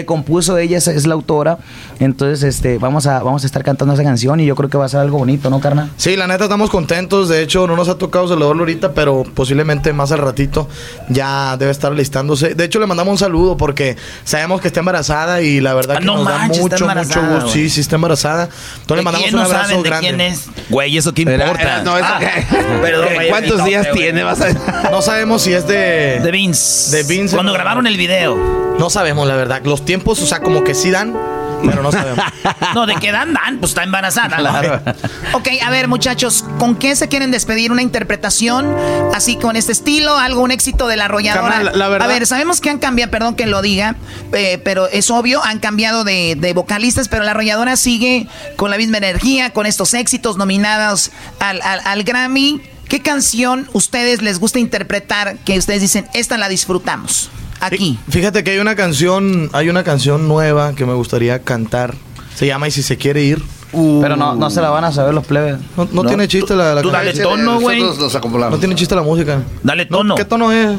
[0.00, 1.58] que compuso ella, es, es la autora.
[2.00, 4.84] Entonces, este, vamos a, vamos a estar cantando esa canción y yo creo que va
[4.84, 5.90] a ser algo bonito, ¿no, carnal?
[5.96, 7.28] Sí, la neta estamos contentos.
[7.28, 10.68] De hecho, no nos ha tocado saludarlo ahorita, pero posiblemente más al ratito
[11.08, 12.54] ya debe estar listándose.
[12.54, 16.00] De hecho, le mandamos un saludo porque sabemos que está embarazada y la verdad Ah,
[16.00, 17.48] que no nos manches, da está mucho, mucho gusto.
[17.50, 18.44] Sí, sí está embarazada.
[18.80, 20.08] Entonces le ¿De mandamos quién un no abrazo saben de grande.
[20.08, 20.44] quién es?
[20.68, 21.78] Güey, ¿eso qué importa?
[21.80, 24.22] eh, no, eso qué- Perdón, güey, ¿Cuántos días tiene?
[24.22, 24.90] Vas a...
[24.90, 26.20] No sabemos si es de.
[26.22, 26.96] De Vince.
[26.96, 27.34] De Vince.
[27.34, 28.65] Cuando grabaron el video.
[28.78, 29.62] No sabemos, la verdad.
[29.64, 31.14] Los tiempos, o sea, como que sí dan,
[31.64, 32.24] pero no sabemos.
[32.74, 34.36] No, de que dan, dan, pues está embarazada.
[34.36, 34.80] Claro.
[35.32, 37.72] Ok, a ver, muchachos, ¿con qué se quieren despedir?
[37.72, 38.72] ¿Una interpretación
[39.14, 40.16] así con este estilo?
[40.16, 41.62] ¿Algo, un éxito de la arrolladora?
[41.74, 43.96] La verdad- A ver, sabemos que han cambiado, perdón que lo diga,
[44.32, 48.76] eh, pero es obvio, han cambiado de, de vocalistas, pero la arrolladora sigue con la
[48.76, 51.10] misma energía, con estos éxitos nominados
[51.40, 52.60] al, al- al Grammy.
[52.88, 57.30] ¿Qué canción ustedes les gusta interpretar que ustedes dicen, esta la disfrutamos?
[57.60, 57.98] Aquí.
[58.08, 61.94] Fíjate que hay una canción, hay una canción nueva que me gustaría cantar.
[62.34, 63.42] Se llama Y si se quiere ir.
[63.72, 65.56] Pero no, no se la van a saber los plebes.
[65.76, 67.82] No, no tiene chiste la, la Tú dale tono, güey.
[67.82, 69.40] No tiene chiste la música.
[69.62, 70.14] Dale tono.
[70.14, 70.78] ¿Qué tono es?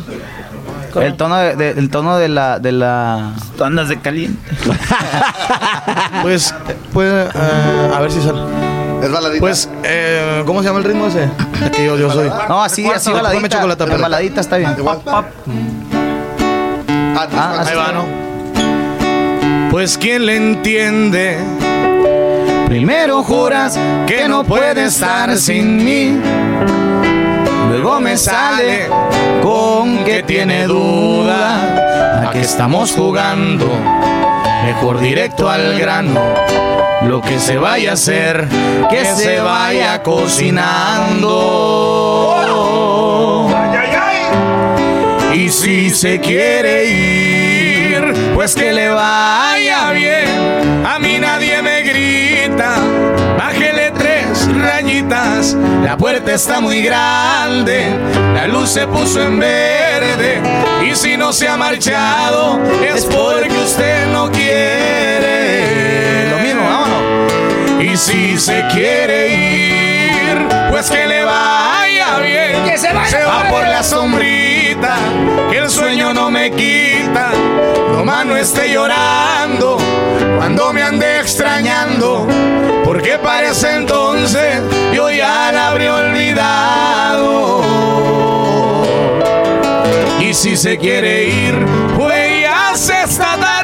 [0.95, 4.39] El tono de, de- el tono de la de la Tú andas de caliente.
[6.21, 6.53] Pues,
[6.93, 8.39] pues, eh, a ver si sale.
[9.03, 9.39] Es baladita.
[9.39, 11.25] Pues, eh, ¿cómo se llama el ritmo ese?
[11.63, 12.29] Es que yo, yo soy.
[12.49, 13.49] No, así, así baladita.
[13.49, 14.75] chocolate, baladita está bien.
[17.19, 17.91] Ah, Ahí va.
[17.91, 18.05] ¿no?
[19.71, 21.39] Pues, ¿quién le entiende?
[22.67, 26.15] Primero juras que no puede estar sin mí.
[27.69, 28.87] Luego me sale
[29.41, 32.27] con que tiene duda.
[32.27, 33.67] ¿A qué estamos jugando?
[34.65, 36.19] Mejor directo al grano.
[37.07, 38.47] Lo que se vaya a hacer,
[38.89, 41.96] que se vaya cocinando.
[45.47, 50.85] Y si se quiere ir, pues que le vaya bien.
[50.85, 52.75] A mí nadie me grita.
[53.37, 55.55] Bájele tres rayitas.
[55.85, 57.95] La puerta está muy grande.
[58.33, 60.41] La luz se puso en verde.
[60.85, 66.29] Y si no se ha marchado, es porque usted no quiere.
[66.29, 67.31] Lo mismo, vámonos.
[67.81, 72.65] Y si se quiere ir, pues que le vaya bien.
[72.65, 73.07] Que se vaya.
[73.07, 73.81] Se va por la
[75.49, 77.31] que el sueño no me quita.
[77.91, 79.77] Nomás no esté llorando
[80.37, 82.27] cuando me ande extrañando.
[82.83, 84.61] Porque parece entonces
[84.93, 87.61] yo ya la habré olvidado.
[90.19, 91.65] Y si se quiere ir,
[91.97, 93.56] pues ya se está tardando.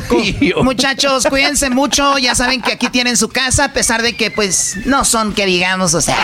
[0.62, 2.18] Muchachos, cuídense mucho.
[2.18, 5.46] Ya saben que aquí tienen su casa, a pesar de que, pues, no son que
[5.46, 6.16] digamos, o sea.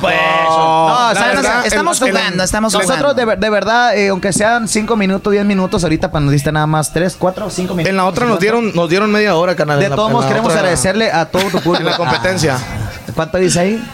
[0.00, 0.14] Pues.
[0.14, 1.36] No, La ¿sabes?
[1.36, 3.14] verdad, estamos el- el- jugando, estamos Nosotros jugando.
[3.14, 6.50] de, ver- de verdad, eh, aunque sean 5 minutos, 10 minutos, ahorita para nos diste
[6.52, 7.90] nada más 3, 4, 5 minutos.
[7.90, 9.78] En la otra nos dieron, nos dieron media hora, canal.
[9.80, 11.74] De todos modos, queremos otra- agradecerle a todo tu público.
[11.84, 12.56] En la competencia.
[12.58, 13.84] Ah, ¿Cuánto dice ahí?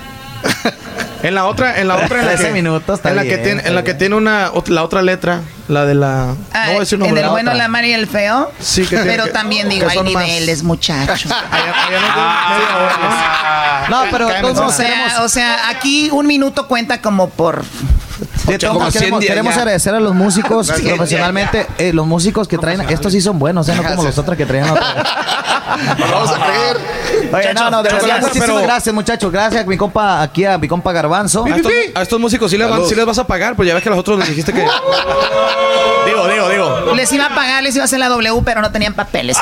[1.23, 3.63] En la otra, en la otra, en la 13 que, minutos, en la que tiene,
[3.67, 5.41] en la que tiene una, la otra letra,
[5.71, 7.63] la de la, Ah, no voy a decir en nombre, el la bueno, otra.
[7.63, 8.51] la mala y el feo.
[8.61, 11.31] Sí, que Pero que- también digo, hay más- niveles, muchachos.
[11.51, 14.05] Media hora, ¿no?
[14.05, 17.65] No, pero todos O sea, o sea, aquí un minuto cuenta como por.
[18.47, 23.13] de todos queremos, queremos agradecer a los músicos profesionalmente, eh, los músicos que traen, estos
[23.13, 24.95] sí son buenos, eh, no como los otros que traían otra.
[25.99, 26.77] Vamos a creer.
[27.33, 29.31] Oye, no, no, de verdad, muchísimas pero- gracias, muchachos.
[29.33, 31.45] Gracias a mi compa, aquí a mi compa Garbanzo.
[31.47, 33.75] A estos, a estos músicos sí les, van- sí les vas a pagar, pues ya
[33.75, 34.67] ves que a los otros les dijiste que.
[36.07, 36.95] Digo, digo, digo.
[36.95, 39.37] Les iba a pagar, les iba a hacer la W, pero no tenían papeles.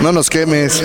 [0.00, 0.82] No nos quemes.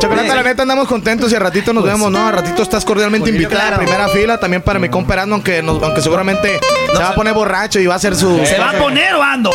[0.00, 2.26] Chocolate, la neta andamos contentos y a ratito nos vemos, ¿no?
[2.26, 3.76] A ratito estás cordialmente invitada Claro.
[3.76, 4.38] a primera fila.
[4.38, 6.60] También para mi compa Erasmo, aunque, nos- aunque seguramente
[6.92, 8.44] se va a poner borracho y va a hacer su.
[8.44, 9.50] ¿Se va a poner o ando?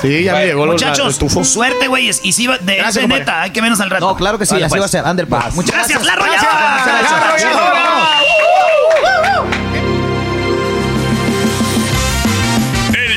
[0.00, 1.44] Sí, ya me llegó la- Muchachos, tufo.
[1.44, 2.20] suerte, güeyes.
[2.22, 4.06] Y si va, de Gracias, de neta, hay que vernos al rato.
[4.08, 4.80] No, claro que sí, Vale, así pues.
[4.82, 5.04] va a ser.
[5.06, 5.54] Ander, pues.
[5.54, 6.42] Muchas Gracias, la gracias.
[6.44, 7.26] arrolladora.
[7.28, 8.19] Gracias, La.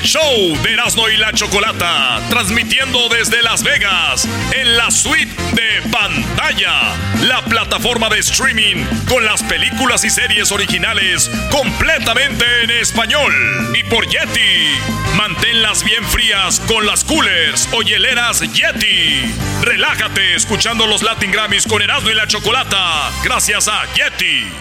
[0.03, 6.93] Show de Erasmo y la Chocolata, transmitiendo desde Las Vegas, en la suite de pantalla,
[7.21, 13.33] la plataforma de streaming con las películas y series originales completamente en español.
[13.75, 14.77] Y por Yeti,
[15.15, 19.33] manténlas bien frías con las coolers o hieleras Yeti.
[19.61, 24.51] Relájate escuchando los Latin Grammys con Erasmo y la Chocolata, gracias a Yeti.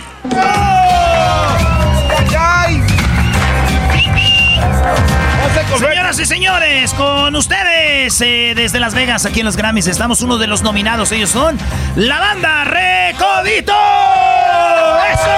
[5.79, 10.39] Señoras y señores, con ustedes eh, desde Las Vegas, aquí en los Grammys, estamos uno
[10.39, 11.11] de los nominados.
[11.13, 11.59] Ellos son
[11.97, 13.73] la banda Recodito.
[15.13, 15.31] ¡Eso!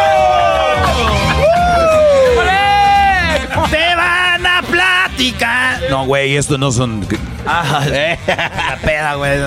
[3.71, 5.81] Te van a platicar.
[5.89, 7.07] No, güey, esto no son.
[7.47, 7.81] Ajá.
[8.27, 9.41] La peda, güey.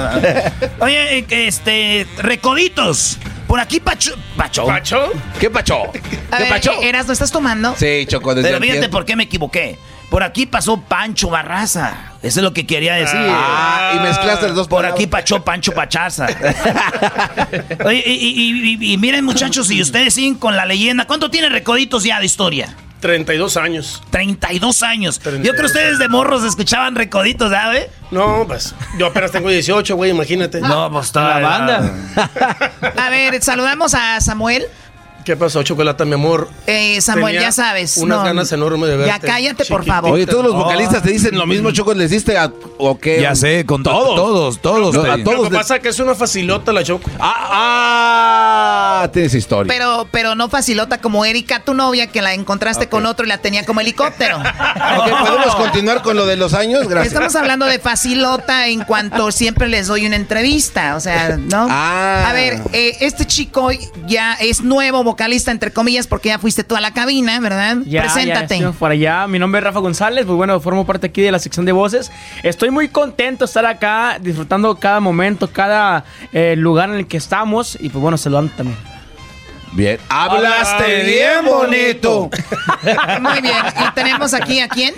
[0.79, 3.19] Oye, eh, este, Recoditos.
[3.47, 4.15] Por aquí, Pacho.
[4.35, 4.65] ¿Pacho?
[4.65, 5.11] ¿Pacho?
[5.39, 5.83] ¿Qué pacho?
[6.31, 7.75] A ver, Eras, ¿no estás tomando?
[7.77, 9.79] Sí, Choco, desde Pero fíjate por qué me equivoqué.
[10.09, 12.13] Por aquí pasó Pancho Barraza.
[12.23, 13.19] Eso es lo que quería decir.
[13.29, 14.93] Ah, y mezclaste las dos Por palabras.
[14.99, 16.27] aquí pasó Pancho Pachaza.
[17.85, 21.49] Oye, y, y- y- y miren, muchachos, si ustedes siguen con la leyenda, ¿cuánto tiene
[21.49, 22.73] Recoditos ya de historia?
[23.01, 24.01] 32 años.
[24.09, 25.19] 32 años.
[25.19, 27.87] 32 Yo creo que ustedes de morros escuchaban Recoditos, ¿sabes?
[28.09, 30.61] No, pues yo apenas tengo 18, güey, imagínate.
[30.61, 31.35] No, pues toda
[32.97, 34.65] A ver, saludamos a Samuel.
[35.27, 36.47] ¿Qué pasó, Chocolata, mi amor?
[36.67, 37.97] Eh, Samuel, Tenía ya sabes.
[37.97, 39.11] Unas no, ganas enormes de verte.
[39.11, 40.11] Ya cállate, por favor.
[40.11, 43.19] Oye, todos los vocalistas te dicen lo mismo, Choco, ¿les diste a, o qué?
[43.23, 44.15] Ya sé, con to- todos.
[44.15, 44.95] todos, todos.
[44.95, 47.11] No, a Lo todos que les- pasa es que es una facilota la Choco.
[47.19, 49.67] Ah, ah, tienes historia.
[49.67, 53.39] Pero, pero no facilota como Erika, tu novia, que la encontraste con otro y la
[53.39, 54.37] tenía como helicóptero.
[54.97, 56.87] Ok, ¿Podemos continuar con lo de los años?
[56.87, 57.13] Gracias.
[57.13, 61.67] Estamos hablando de facilota en cuanto siempre les doy una entrevista, o sea, ¿no?
[61.69, 62.25] Ah.
[62.29, 63.69] A ver, eh, este chico
[64.07, 67.77] ya es nuevo vocalista, entre comillas, porque ya fuiste tú a la cabina, ¿verdad?
[67.85, 68.59] Ya, Preséntate.
[68.59, 69.27] ya por allá.
[69.27, 70.25] Mi nombre es Rafa González.
[70.25, 72.11] Pues bueno, formo parte aquí de la sección de voces.
[72.43, 77.17] Estoy muy contento de estar acá, disfrutando cada momento, cada eh, lugar en el que
[77.17, 77.77] estamos.
[77.79, 78.77] Y pues bueno, saludando también.
[79.73, 79.99] Bien.
[80.09, 82.29] Hablaste bien bonito.
[83.21, 84.95] Muy bien, y tenemos aquí a quién?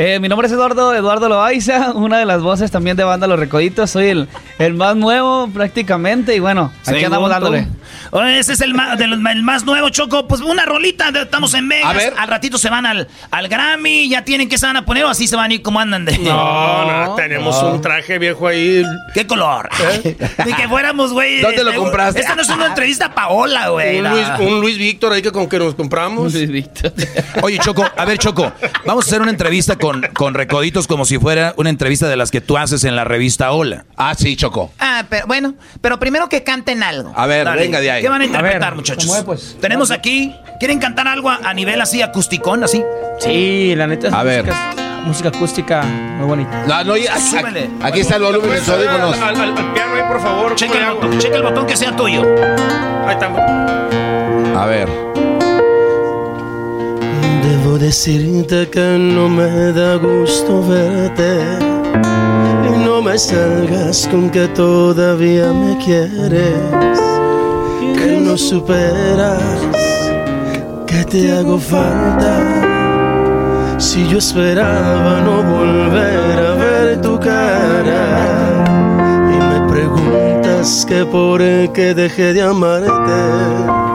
[0.00, 3.36] Eh, mi nombre es Eduardo, Eduardo Loaiza, una de las voces también de Banda Los
[3.36, 3.90] Recoditos.
[3.90, 4.28] Soy el,
[4.60, 7.66] el más nuevo prácticamente y bueno, aquí andamos dándole.
[8.12, 10.28] Oye, ese es el más, del- el más nuevo, Choco.
[10.28, 11.90] Pues una rolita, de- estamos en Vegas.
[11.90, 12.14] A ver.
[12.16, 15.08] Al ratito se van al, al Grammy, ya tienen que se van a poner o
[15.08, 16.16] así se van a ir como andan de...
[16.18, 18.84] No, no, tenemos un traje viejo ahí.
[19.14, 19.68] ¿Qué color?
[20.46, 21.40] Ni que fuéramos, güey.
[21.40, 22.20] ¿Dónde lo este, compraste?
[22.20, 23.96] Esta no es una entrevista a Paola, güey.
[23.98, 26.32] Un la- Luis, un Luis Víctor ahí que con que nos compramos.
[26.34, 26.92] Luis Víctor.
[27.42, 28.52] Oye, Choco, a ver, Choco,
[28.86, 32.30] vamos a hacer una entrevista con, con Recoditos como si fuera una entrevista de las
[32.30, 33.84] que tú haces en la revista Hola.
[33.96, 34.70] Ah, sí, Choco.
[34.78, 37.12] Ah, pero bueno, pero primero que canten algo.
[37.16, 37.62] A ver, Dale.
[37.62, 38.02] venga de ahí.
[38.02, 39.04] ¿Qué van a A interpretar, ver, muchachos?
[39.06, 39.56] ¿cómo es, pues?
[39.60, 40.34] Tenemos aquí...
[40.58, 42.82] ¿Quieren cantar algo a, a nivel así acusticón, así?
[43.20, 44.44] Sí, la neta es A ver.
[44.44, 44.74] música,
[45.04, 46.64] música acústica muy bonita.
[46.66, 47.70] No, no, ya- Súbele.
[47.82, 49.16] aquí está el volumen de sus audífonos.
[49.18, 50.54] Al, al- al piano ahí, por favor.
[50.56, 52.22] Checa ¿cómo el, botón, checa el botón que sea tuyo.
[53.06, 53.26] Ahí está.
[54.60, 55.07] A ver.
[57.88, 61.40] Decirte que no me da gusto verte
[62.68, 67.00] y no me salgas con que todavía me quieres,
[67.96, 69.40] que no superas,
[70.86, 72.34] que te hago falta.
[73.78, 78.66] Si yo esperaba no volver a ver tu cara
[79.32, 81.40] y me preguntas que por
[81.72, 83.87] qué dejé de amarte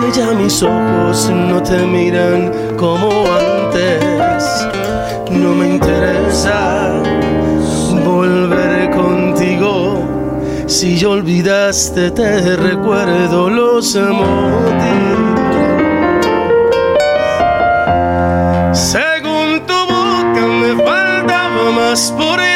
[0.00, 4.02] que ya mis ojos no te miran como antes.
[5.30, 7.02] No me interesa
[8.04, 10.04] volver contigo.
[10.66, 14.28] Si yo olvidaste, te recuerdo los motivos.
[18.72, 22.47] Según tu boca me faltaba más por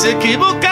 [0.00, 0.69] se equivocaba.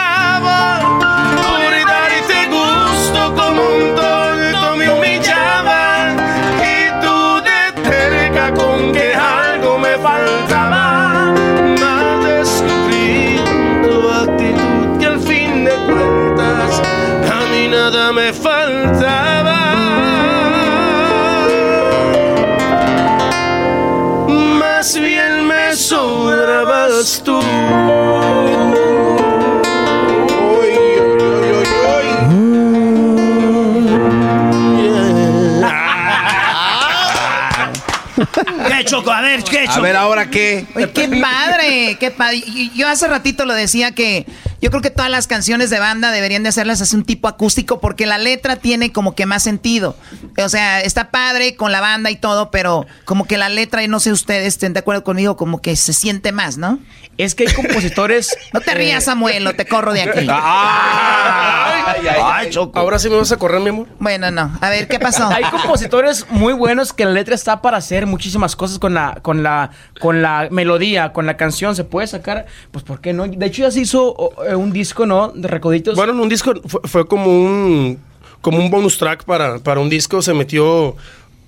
[38.99, 39.11] Choco?
[39.11, 39.79] A ver, ¿qué, Choco?
[39.79, 40.65] A ver, ¿ahora qué?
[40.75, 42.37] Oye, qué padre, qué padre.
[42.45, 44.25] Y Yo hace ratito lo decía que
[44.61, 47.79] yo creo que todas las canciones de banda deberían de hacerlas así un tipo acústico
[47.79, 49.95] porque la letra tiene como que más sentido.
[50.43, 53.87] O sea, está padre con la banda y todo, pero como que la letra, y
[53.87, 56.79] no sé ustedes estén de acuerdo conmigo, como que se siente más, ¿no?
[57.17, 58.37] Es que hay compositores.
[58.53, 60.27] No te rías, Samuel, o te corro de aquí.
[60.29, 63.87] Ay, ay, ay, Ahora sí me vas a correr, mi amor.
[63.99, 64.57] Bueno, no.
[64.59, 65.27] A ver, ¿qué pasó?
[65.27, 69.43] Hay compositores muy buenos que la letra está para hacer muchísimas cosas con la, con
[69.43, 71.75] la, con la melodía, con la canción.
[71.75, 73.27] Se puede sacar, pues, ¿por qué no?
[73.27, 75.29] De hecho, ya se hizo eh, un disco, ¿no?
[75.29, 75.95] De recoditos.
[75.95, 77.99] Bueno, en un disco fue, fue como un
[78.41, 80.21] como un bonus track para, para un disco.
[80.21, 80.95] Se metió,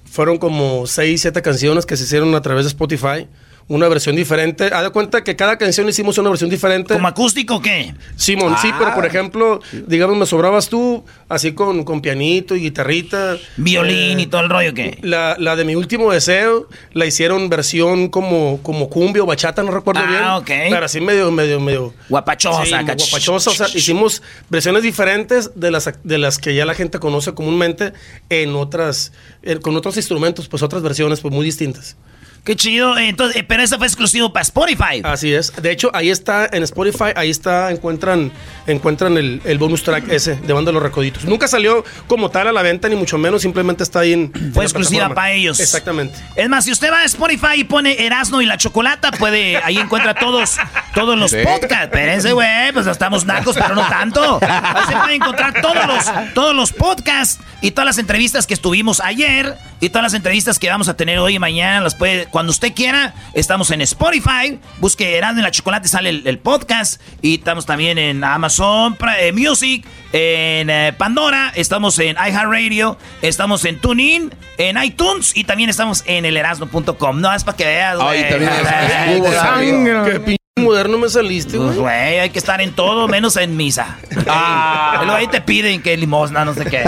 [0.05, 3.27] fueron como seis, siete canciones que se hicieron a través de Spotify.
[3.72, 4.65] Una versión diferente.
[4.65, 6.93] Haz de cuenta que cada canción hicimos una versión diferente.
[6.93, 7.93] ¿Como acústico o qué?
[8.18, 8.76] Simón, sí, Ah.
[8.77, 13.38] pero por ejemplo, digamos, me sobrabas tú, así con, con pianito y guitarrita.
[13.56, 14.98] Violín y todo el rollo, ¿qué?
[15.03, 19.72] La, la de mi último deseo la hicieron versión como, como cumbia o bachata, no
[19.72, 20.23] recuerdo Ah, bien.
[20.65, 20.69] ok.
[20.69, 21.93] Pero así medio, medio, medio.
[22.10, 23.52] Guapachosa, Sí, guapachosa.
[23.52, 27.93] O sea, hicimos versiones diferentes de las, de las que ya la gente conoce comúnmente
[28.30, 31.95] en otras, en- con otros instrumentos, pues otras versiones pues muy distintas.
[32.43, 32.97] Qué chido.
[32.97, 35.01] Entonces, eh, pero eso fue exclusivo para Spotify.
[35.03, 35.53] Así es.
[35.61, 38.31] De hecho, ahí está en Spotify, ahí está, encuentran,
[38.65, 41.26] encuentran el, el bonus track ese de Banda Los Recoditos.
[41.26, 44.34] Nunca salió como tal a la venta, ni mucho menos, simplemente está ahí en.
[44.53, 45.59] Fue exclusiva para ellos.
[45.59, 46.18] Exactamente.
[46.35, 49.77] Es más, si usted va a Spotify y pone Erasno y la Chocolata, puede, ahí
[49.77, 50.57] encuentra todos,
[50.95, 51.38] todos los Sí.
[51.43, 51.85] podcasts.
[51.85, 54.39] Espérense, güey, pues estamos nacos, pero no tanto.
[54.41, 58.99] Ahí se puede encontrar todos los, todos los podcasts y todas las entrevistas que estuvimos
[58.99, 61.81] ayer y todas las entrevistas que vamos a tener hoy y mañana.
[61.81, 64.59] Las puede, cuando usted quiera, estamos en Spotify.
[64.79, 67.01] Busque Erasno y la Chocolata y sale el, el podcast.
[67.21, 73.79] Y estamos también en Amazon eh, Music, en eh, Pandora, estamos en iHeartRadio, estamos en
[73.79, 77.21] TuneIn, en iTunes y también estamos en elerasno.com.
[77.21, 78.23] No, es para que veas, güey.
[78.23, 78.51] Ay, también
[79.13, 81.79] es- hubo moderno me saliste, Pues, güey.
[81.79, 83.97] güey, hay que estar en todo menos en misa.
[84.27, 84.95] Ah.
[84.97, 86.83] Luego ahí te piden que limosna, no sé qué.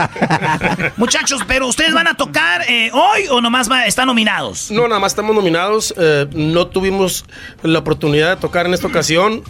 [0.97, 4.69] Muchachos, pero ustedes van a tocar eh, hoy o nomás va- están nominados.
[4.69, 5.93] No, nada más estamos nominados.
[5.97, 7.25] eh, no tuvimos
[7.61, 9.43] la oportunidad de tocar en esta ocasión.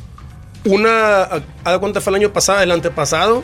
[0.64, 1.24] Una,
[1.64, 3.44] a de cuenta fue el año pasado, el antepasado,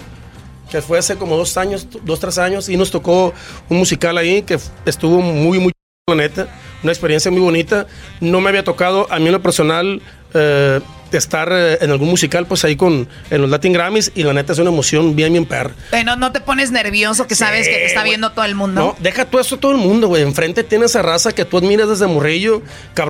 [0.71, 3.33] que fue hace como dos años, dos, tres años, y nos tocó
[3.69, 5.73] un musical ahí que f- estuvo muy, muy
[6.07, 6.47] la neta.
[6.83, 7.87] Una experiencia muy bonita.
[8.21, 10.01] No me había tocado a mí en lo personal
[10.33, 10.79] eh,
[11.17, 14.53] estar eh, en algún musical, pues ahí con en los Latin Grammys, y la neta
[14.53, 15.71] es una emoción bien, bien perra.
[15.91, 18.81] Eh, no, te pones nervioso que sabes que te está viendo todo el mundo.
[18.81, 20.23] No, deja tú eso todo el mundo, güey.
[20.23, 22.61] Enfrente tienes esa raza que tú admiras desde morrillo,
[22.93, 23.09] cabrón.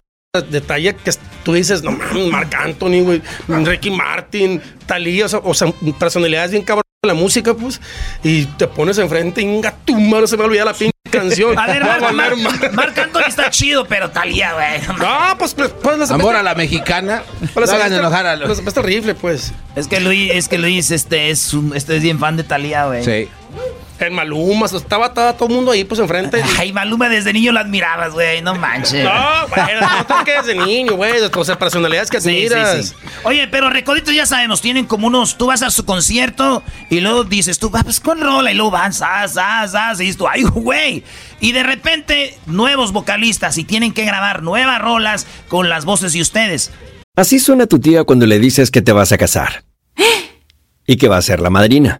[0.51, 1.11] de talla que
[1.43, 6.51] tú dices, no mames, Marc Anthony, güey, Ricky Martin, Talía, o sea, o sea, personalidades
[6.51, 7.81] bien cabrón de la música, pues,
[8.23, 11.57] y te pones enfrente, inga tu madre, se me olvida la pinche canción.
[11.57, 14.97] A ver, Marc- Anthony está chido, pero Talía, güey.
[14.99, 17.23] No, pues, pues, pues Amor a la mexicana.
[17.53, 19.53] Pues, No hagan enojar a los- pues, este rifle, pues.
[19.75, 22.85] Es que Luis, es que Luis, este es un, este es bien fan de Talía,
[22.85, 23.03] güey.
[23.03, 23.29] Sí.
[23.99, 26.41] En Maluma, estaba, estaba todo el mundo ahí, pues, enfrente.
[26.57, 29.03] Ay, Maluma desde niño lo admirabas, güey, no manches.
[29.03, 29.11] No,
[29.49, 32.87] bueno, no te que desde niño, güey, o sea, personalidades que Sí, sí, admiras.
[32.87, 32.93] sí.
[33.23, 35.37] Oye, pero Recoditos ya sabemos, tienen como unos.
[35.37, 38.71] Tú vas a su concierto y luego dices tú, va, pues con rola y luego
[38.71, 41.03] van, zas, zas, zas, y dices tú, ay, güey.
[41.41, 46.21] Y de repente, nuevos vocalistas y tienen que grabar nuevas rolas con las voces de
[46.21, 46.71] ustedes.
[47.17, 49.63] Así suena tu tía cuando le dices que te vas a casar.
[50.87, 51.99] Y que va a ser la madrina.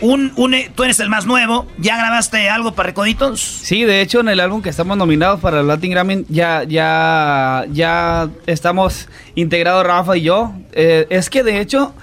[0.00, 1.66] Un, un, eh, tú eres el más nuevo.
[1.78, 3.40] ¿Ya grabaste algo para Recoditos?
[3.40, 7.66] Sí, de hecho en el álbum que estamos nominados para el Latin Grammy ya, ya,
[7.70, 10.52] ya estamos integrados Rafa y yo.
[10.72, 11.94] Eh, es que de hecho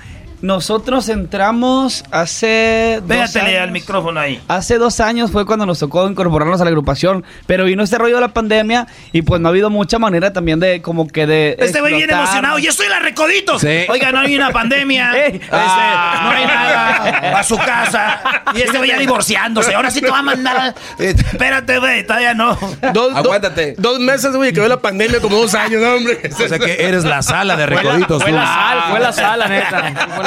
[0.41, 2.99] nosotros entramos hace...
[3.01, 4.39] dos Pégatele al micrófono ahí.
[4.47, 8.15] Hace dos años fue cuando nos tocó incorporarnos a la agrupación, pero vino este rollo
[8.15, 11.55] de la pandemia y pues no ha habido mucha manera también de como que de...
[11.59, 12.25] Este güey viene explotar.
[12.25, 12.59] emocionado.
[12.59, 13.61] ¡Yo estoy en la Recoditos!
[13.61, 13.85] Sí.
[13.89, 15.11] Oiga, no hay una pandemia.
[15.25, 15.35] Ey.
[15.35, 17.39] Este, no hay nada.
[17.39, 18.21] A su casa.
[18.55, 19.73] Y este güey ya divorciándose.
[19.73, 20.75] Ahora sí te va a mandar.
[20.99, 22.05] Espérate, güey.
[22.05, 22.57] Todavía no.
[22.93, 23.75] Dos, Aguántate.
[23.77, 26.19] dos meses, güey, que ve la pandemia como dos años, ¿no, hombre.
[26.31, 28.21] O sea que eres la sala de recoditos.
[28.21, 29.93] Fue la sal, fue la sal, la neta.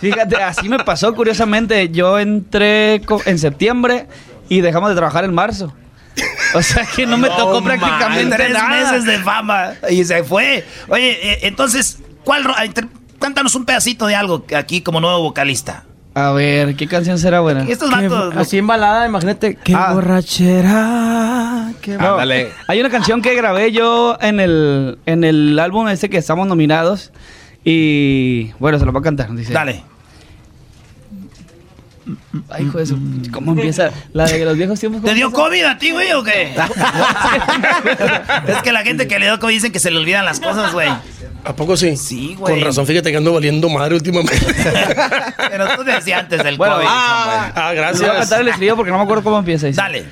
[0.00, 1.88] Fíjate, así me pasó curiosamente.
[1.90, 4.06] Yo entré en septiembre
[4.48, 5.72] y dejamos de trabajar en marzo.
[6.54, 8.68] O sea que no me tocó prácticamente Tres nada.
[8.68, 9.72] meses de fama.
[9.90, 10.64] Y se fue.
[10.88, 12.44] Oye, eh, entonces, ¿cuál?
[13.18, 15.84] Cántanos un pedacito de algo aquí como nuevo vocalista.
[16.14, 17.64] A ver, ¿qué canción será buena?
[17.68, 18.36] Estos vatos.
[18.36, 19.56] Así en balada, imagínate.
[19.56, 19.92] Qué Ah.
[19.94, 21.72] borrachera.
[21.82, 22.18] Qué No,
[22.68, 27.10] Hay una canción que grabé yo en el, en el álbum ese que estamos nominados,
[27.64, 29.34] Y bueno, se lo va a cantar.
[29.34, 29.52] Dice.
[29.52, 29.82] Dale.
[32.50, 32.98] Ay, hijo de su...
[33.32, 33.90] ¿Cómo empieza?
[34.12, 35.00] La de los viejos tiempos.
[35.00, 35.44] ¿cómo ¿Te dio empieza?
[35.44, 36.54] COVID a ti, güey, o qué?
[38.48, 40.72] es que la gente que le dio COVID dicen que se le olvidan las cosas,
[40.74, 40.90] güey.
[41.44, 41.96] ¿A poco sí?
[41.96, 42.54] Sí, güey.
[42.54, 44.38] Con razón, fíjate que ando valiendo madre últimamente.
[45.50, 46.86] Pero tú decías antes del Bueno, COVID.
[46.90, 48.00] ah, ah, gracias.
[48.00, 49.66] Les voy a cantar el estribillo porque no me acuerdo cómo empieza.
[49.66, 49.80] dice.
[49.80, 50.04] Dale.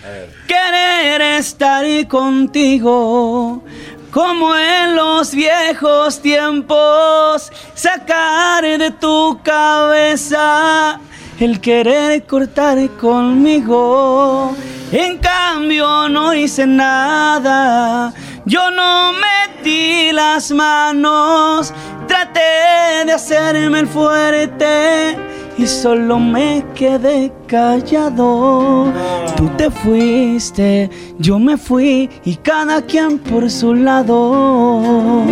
[0.47, 3.65] Querer estar contigo
[4.13, 11.01] como en los viejos tiempos, sacar de tu cabeza
[11.41, 14.55] el querer cortar conmigo.
[14.93, 18.13] En cambio no hice nada,
[18.45, 21.73] yo no metí las manos,
[22.07, 25.17] traté de hacerme el fuerte
[25.59, 28.93] y solo me quedé callado.
[29.37, 30.89] Tú te fuiste,
[31.19, 35.25] yo me fui y cada quien por su lado.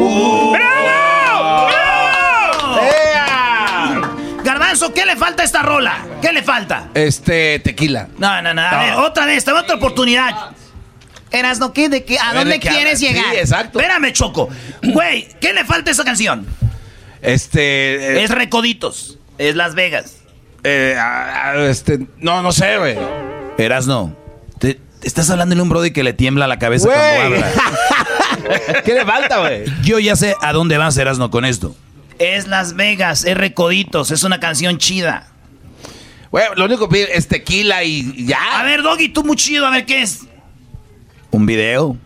[4.45, 5.99] Garbanzo, ¿qué le falta a esta rola?
[6.23, 6.89] ¿Qué le falta?
[6.95, 8.09] Este, tequila.
[8.19, 8.63] No, no, no.
[8.63, 10.51] A ver, otra vez, te otra oportunidad.
[11.31, 11.89] Erasno, ¿qué?
[11.89, 12.19] ¿De qué?
[12.19, 12.99] ¿A, A dónde ¿de qué quieres hablas?
[12.99, 13.35] Sí, llegar?
[13.37, 13.79] exacto.
[13.79, 14.49] Espérame, Choco.
[14.83, 16.47] Güey, ¿qué le falta a esa canción?
[17.23, 18.19] Este.
[18.19, 19.19] eh, Es Recoditos.
[19.41, 20.19] Es Las Vegas.
[20.65, 20.95] eh,
[21.69, 22.07] este.
[22.19, 22.97] No, no sé, güey.
[23.57, 24.15] Erasno,
[24.59, 26.99] te, te estás hablando de un brody que le tiembla la cabeza Güey.
[27.17, 28.83] cuando habla.
[28.85, 29.65] ¿Qué le falta, güey?
[29.83, 31.75] Yo ya sé a dónde vas, Erasno, con esto.
[32.19, 35.29] Es Las Vegas, es Recoditos, es una canción chida.
[36.31, 38.61] Güey, lo único que pide es tequila y y ya.
[38.61, 40.21] A ver, Doggy, tú muy chido, a ver qué es.
[41.31, 41.97] ¿Un video?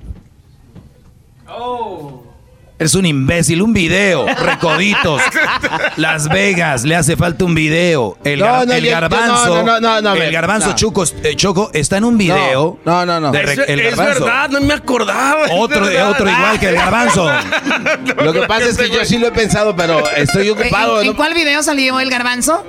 [2.84, 4.26] Eres un imbécil, un video.
[4.26, 5.22] Recoditos.
[5.96, 8.18] Las Vegas, le hace falta un video.
[8.24, 9.46] El, No, gar- no, el garbanzo.
[9.46, 10.74] no, no, no, no, a el garbanzo no.
[10.74, 12.78] Chuco, eh, Choco está en un video.
[12.84, 13.32] No, no, no.
[13.32, 14.24] de Es, el es garbanzo.
[14.26, 15.46] verdad, no me acordaba.
[15.46, 16.10] es Otro, verdad.
[16.10, 17.26] otro igual que el garbanzo.
[18.22, 21.00] Lo que pasa es que yo sí lo he pensado, pero estoy ocupado.
[21.00, 22.62] ¿En, en cuál video salió el garbanzo?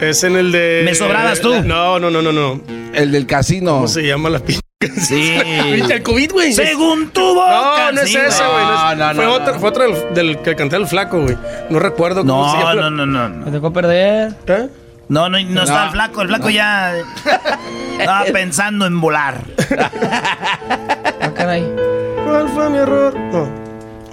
[0.00, 0.82] Es en el de.
[0.84, 1.60] ¿Me sobrabas tú?
[1.64, 2.60] No, no, no, no, no.
[2.94, 3.72] El del casino.
[3.72, 4.60] ¿Cómo se llama la pinche?
[4.82, 5.30] Sí.
[5.34, 6.54] El COVID, güey.
[6.54, 7.90] Según tu boca.
[7.90, 8.64] No, no es sí, ese, güey.
[8.64, 9.60] no No, no, fue no, otro, no.
[9.60, 11.36] fue otro del, del que canté el flaco, güey.
[11.68, 12.74] No recuerdo cómo se No, llama.
[12.88, 13.52] no, no, no, Me no.
[13.52, 14.32] tocó perder.
[14.46, 14.68] ¿Eh?
[15.10, 16.22] No, no, no está el flaco.
[16.22, 16.94] El flaco ya
[17.98, 19.42] estaba pensando en volar.
[19.78, 21.70] Ah, caray.
[22.24, 23.14] ¿Cuál fue mi error?
[23.18, 23.44] No,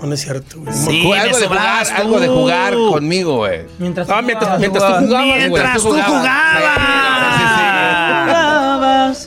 [0.02, 0.74] no, no es cierto, güey.
[0.76, 2.34] Sí, me algo de jugar, algo de tú.
[2.34, 3.62] jugar conmigo, güey.
[3.80, 5.38] Mientras Ah, mientras, mientras tú jugabas, güey.
[5.50, 6.08] Mientras tú jugabas.
[6.10, 7.67] jugabas.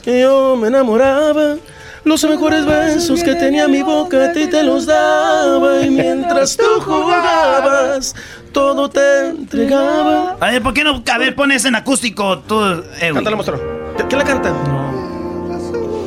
[0.05, 1.55] Y yo me enamoraba.
[2.03, 5.81] Los mejores besos que tenía mi boca a ti te los daba.
[5.81, 8.15] Y mientras tú jugabas,
[8.51, 10.35] todo te entregaba.
[10.39, 11.03] A ver, ¿por qué no?
[11.11, 12.59] A ver, pones en acústico tú.
[12.99, 13.11] Eh.
[13.13, 13.59] Cántala, monstruo.
[13.97, 14.51] ¿Qué- ¿Quién la canta?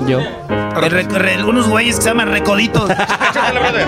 [0.09, 0.18] Yo.
[0.18, 2.86] El rec- re- unos güeyes que se llaman recoditos.
[3.32, 3.86] Cántala, brother.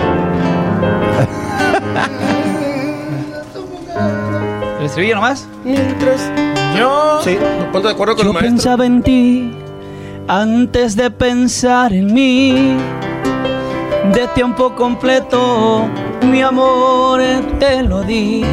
[4.79, 5.47] ¿El estribillo nomás?
[5.63, 6.21] Mientras
[6.77, 7.19] yo.
[7.23, 7.37] Sí,
[7.71, 8.51] ponte de acuerdo con Yo el maestro.
[8.55, 9.51] pensaba en ti
[10.27, 12.77] antes de pensar en mí.
[14.13, 15.87] De tiempo completo,
[16.21, 17.21] mi amor
[17.59, 18.43] te lo di.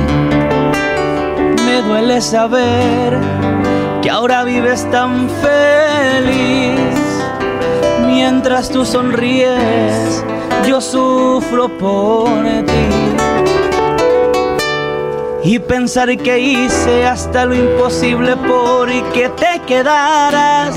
[1.67, 3.19] Me duele saber
[4.03, 6.79] que ahora vives tan feliz.
[8.07, 10.25] Mientras tú sonríes,
[10.67, 12.85] yo sufro por ti.
[15.45, 20.75] Y pensar que hice hasta lo imposible por que te quedaras.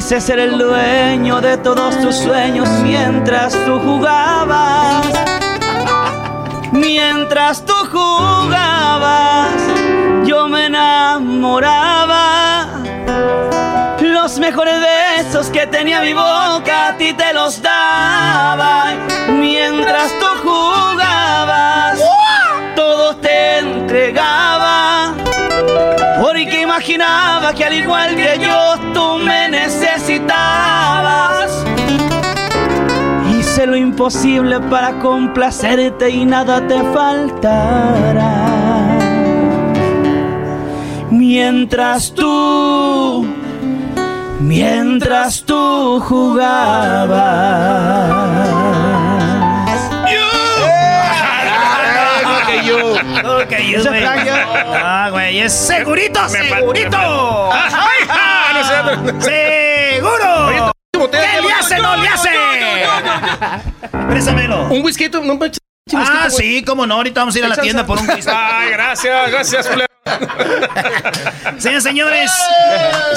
[0.00, 5.06] Quise ser el dueño de todos tus sueños mientras tú jugabas.
[6.72, 9.52] Mientras tú jugabas,
[10.24, 12.66] yo me enamoraba.
[14.00, 18.94] Los mejores besos que tenía mi boca a ti te los daba.
[19.28, 22.00] Mientras tú jugabas,
[22.74, 25.12] todo te entregaba.
[26.22, 28.78] Porque imaginaba que al igual que yo
[33.70, 38.46] lo imposible para complacerte y nada te faltará.
[41.10, 43.26] Mientras tú,
[44.40, 47.20] mientras tú jugabas.
[52.46, 52.92] que yo.
[52.94, 54.04] Ok, yo, güey.
[54.04, 56.98] Ah, güey, es segurito, segurito.
[58.52, 59.94] No sé.
[59.94, 60.72] ¡Seguro!
[61.00, 62.30] Botella ¿Qué le hace, no le hace?
[64.08, 64.68] Préstamelo.
[64.68, 65.50] Un whisky, no me
[65.92, 68.30] Ah, sí, cómo no, ahorita vamos a ir a la tienda por un whisky.
[68.34, 69.89] Ay, gracias, gracias.
[71.58, 72.30] Señores, señores,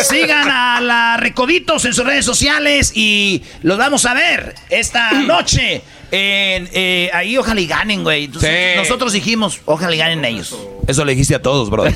[0.08, 5.82] sigan a la Recoditos en sus redes sociales y los vamos a ver esta noche.
[6.12, 8.26] En, eh, ahí ojalá y ganen, güey.
[8.26, 10.56] Entonces, Nosotros dijimos, ojalá y ganen ellos.
[10.86, 11.86] Eso le dijiste a todos, bro.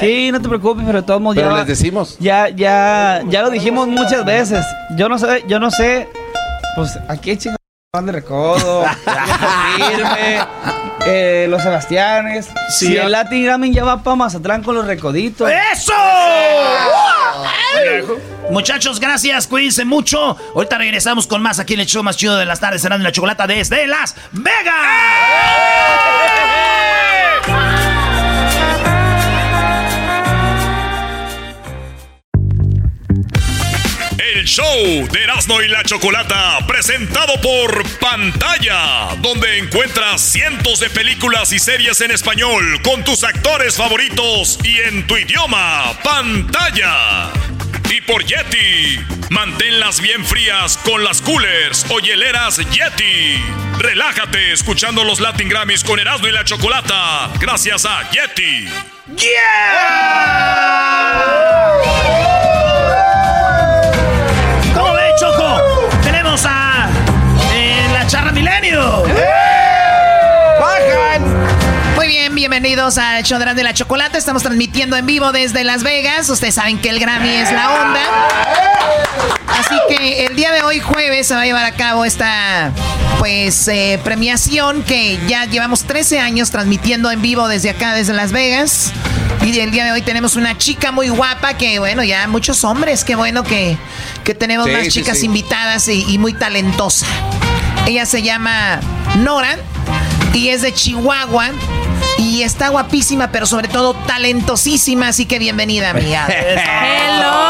[0.00, 1.58] Sí, no te preocupes, pero de todos modos Pero ya.
[1.58, 2.16] les decimos.
[2.18, 4.64] Ya, ya, ya lo dijimos muchas veces.
[4.96, 6.08] Yo no sé, yo no sé.
[6.74, 7.58] Pues aquí chingados
[7.92, 8.84] van de recodo,
[9.76, 10.40] firme,
[11.06, 12.46] eh, los Sebastianes.
[12.68, 15.50] Sí, si el Latin Grammy ya va para Mazatlán con los recoditos.
[15.72, 15.92] ¡Eso!
[18.50, 20.36] Muchachos, gracias, cuídense mucho.
[20.54, 23.04] Ahorita regresamos con más aquí en el show más chido de las tardes, cenando en
[23.04, 24.74] la chocolata desde Las Vegas.
[34.44, 41.58] Show de Erasmo y la Chocolata, presentado por Pantalla, donde encuentras cientos de películas y
[41.58, 47.30] series en español con tus actores favoritos y en tu idioma, Pantalla.
[47.90, 49.00] Y por Yeti,
[49.30, 53.42] manténlas bien frías con las coolers o hieleras Yeti.
[53.78, 58.68] Relájate escuchando los Latin Grammys con Erasmo y la Chocolata, gracias a Yeti.
[62.02, 62.73] ¿Cómo
[68.84, 69.24] Milenio.
[71.96, 74.18] Muy bien, bienvenidos a show de la Chocolata.
[74.18, 76.28] Estamos transmitiendo en vivo desde Las Vegas.
[76.28, 78.00] Ustedes saben que el Grammy es la onda.
[79.48, 82.72] Así que el día de hoy, jueves, se va a llevar a cabo esta
[83.18, 88.32] pues eh, premiación que ya llevamos 13 años transmitiendo en vivo desde acá, desde Las
[88.32, 88.92] Vegas.
[89.42, 93.04] Y el día de hoy tenemos una chica muy guapa que, bueno, ya muchos hombres,
[93.04, 93.76] qué bueno que,
[94.24, 95.26] que tenemos Sí, más sí, chicas sí.
[95.26, 97.06] invitadas y, y muy talentosa.
[97.86, 98.80] Ella se llama
[99.16, 99.58] Nora
[100.32, 101.50] y es de Chihuahua.
[102.16, 106.26] Y está guapísima, pero sobre todo talentosísima, así que bienvenida, amiga.
[106.28, 107.44] ¡Hello!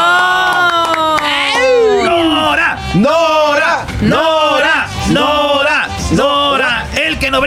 [2.03, 2.77] ¡Nora!
[2.95, 3.85] ¡Nora!
[4.01, 4.34] ¡Nora!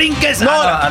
[0.00, 0.40] El que no brinques.
[0.40, 0.62] No,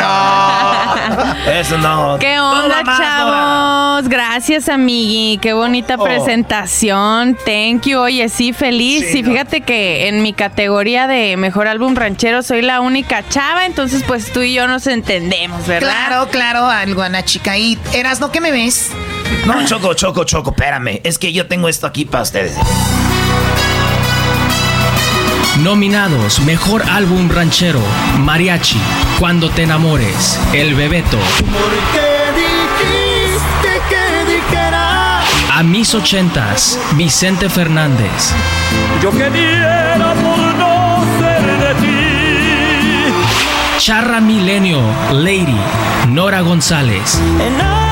[0.00, 1.50] no.
[1.52, 2.16] Eso no.
[2.18, 2.98] ¿Qué onda, más, Nora.
[2.98, 4.08] chavos?
[4.08, 5.38] Gracias, amigui.
[5.42, 6.04] Qué bonita Oh.
[6.04, 7.36] presentación.
[7.44, 7.98] Thank you.
[8.00, 9.06] Oye, sí, feliz.
[9.10, 13.66] Sí, y fíjate que en mi categoría de mejor álbum ranchero soy la única chava,
[13.66, 15.88] entonces pues tú y yo nos entendemos, ¿verdad?
[15.90, 17.58] Claro, claro, algo, Ana chica.
[17.58, 18.90] ¿Y eras no que me ves?
[19.46, 21.00] No, Choco, Choco, Choco, espérame.
[21.04, 22.54] Es que yo tengo esto aquí para ustedes.
[25.62, 27.82] Nominados Mejor Álbum Ranchero,
[28.20, 28.80] Mariachi,
[29.18, 31.18] Cuando te enamores, El Bebeto,
[32.34, 35.20] dijiste que dijera
[35.52, 38.32] A mis ochentas, Vicente Fernández,
[39.02, 43.14] yo quería por no ser de ti.
[43.78, 44.80] Charra Milenio,
[45.12, 45.60] Lady,
[46.08, 47.89] Nora González, And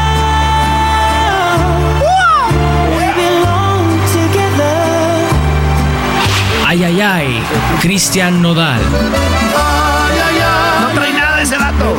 [6.71, 7.43] Ay Ay Ay,
[7.81, 11.97] Cristian Nodal, Ay, ay, ay, No trae nada ese vato.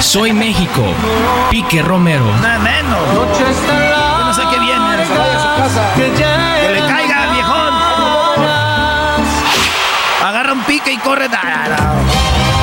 [0.00, 0.82] Soy México,
[1.50, 2.98] Pique Romero, Nada menos.
[3.14, 3.26] Yo
[4.26, 5.06] no sé qué viene.
[5.94, 7.74] que le caiga al viejón.
[10.24, 11.28] Agarra un pique y corre.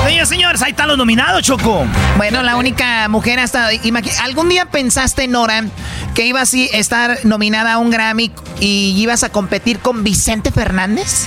[0.04, 1.86] Señores, señores, ahí están los nominados, Choco.
[2.18, 3.70] Bueno, la única mujer hasta...
[4.24, 5.64] ¿Algún día pensaste, Nora,
[6.14, 11.26] que ibas a estar nominada a un Grammy y ibas a competir con Vicente Fernández?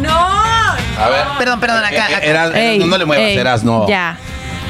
[0.00, 0.10] ¡No!
[0.10, 1.24] A ver.
[1.38, 2.06] Perdón, perdón, acá.
[2.06, 2.18] acá.
[2.20, 3.86] Eras- Ey, no le muevas, eras, no.
[3.88, 4.18] Ya.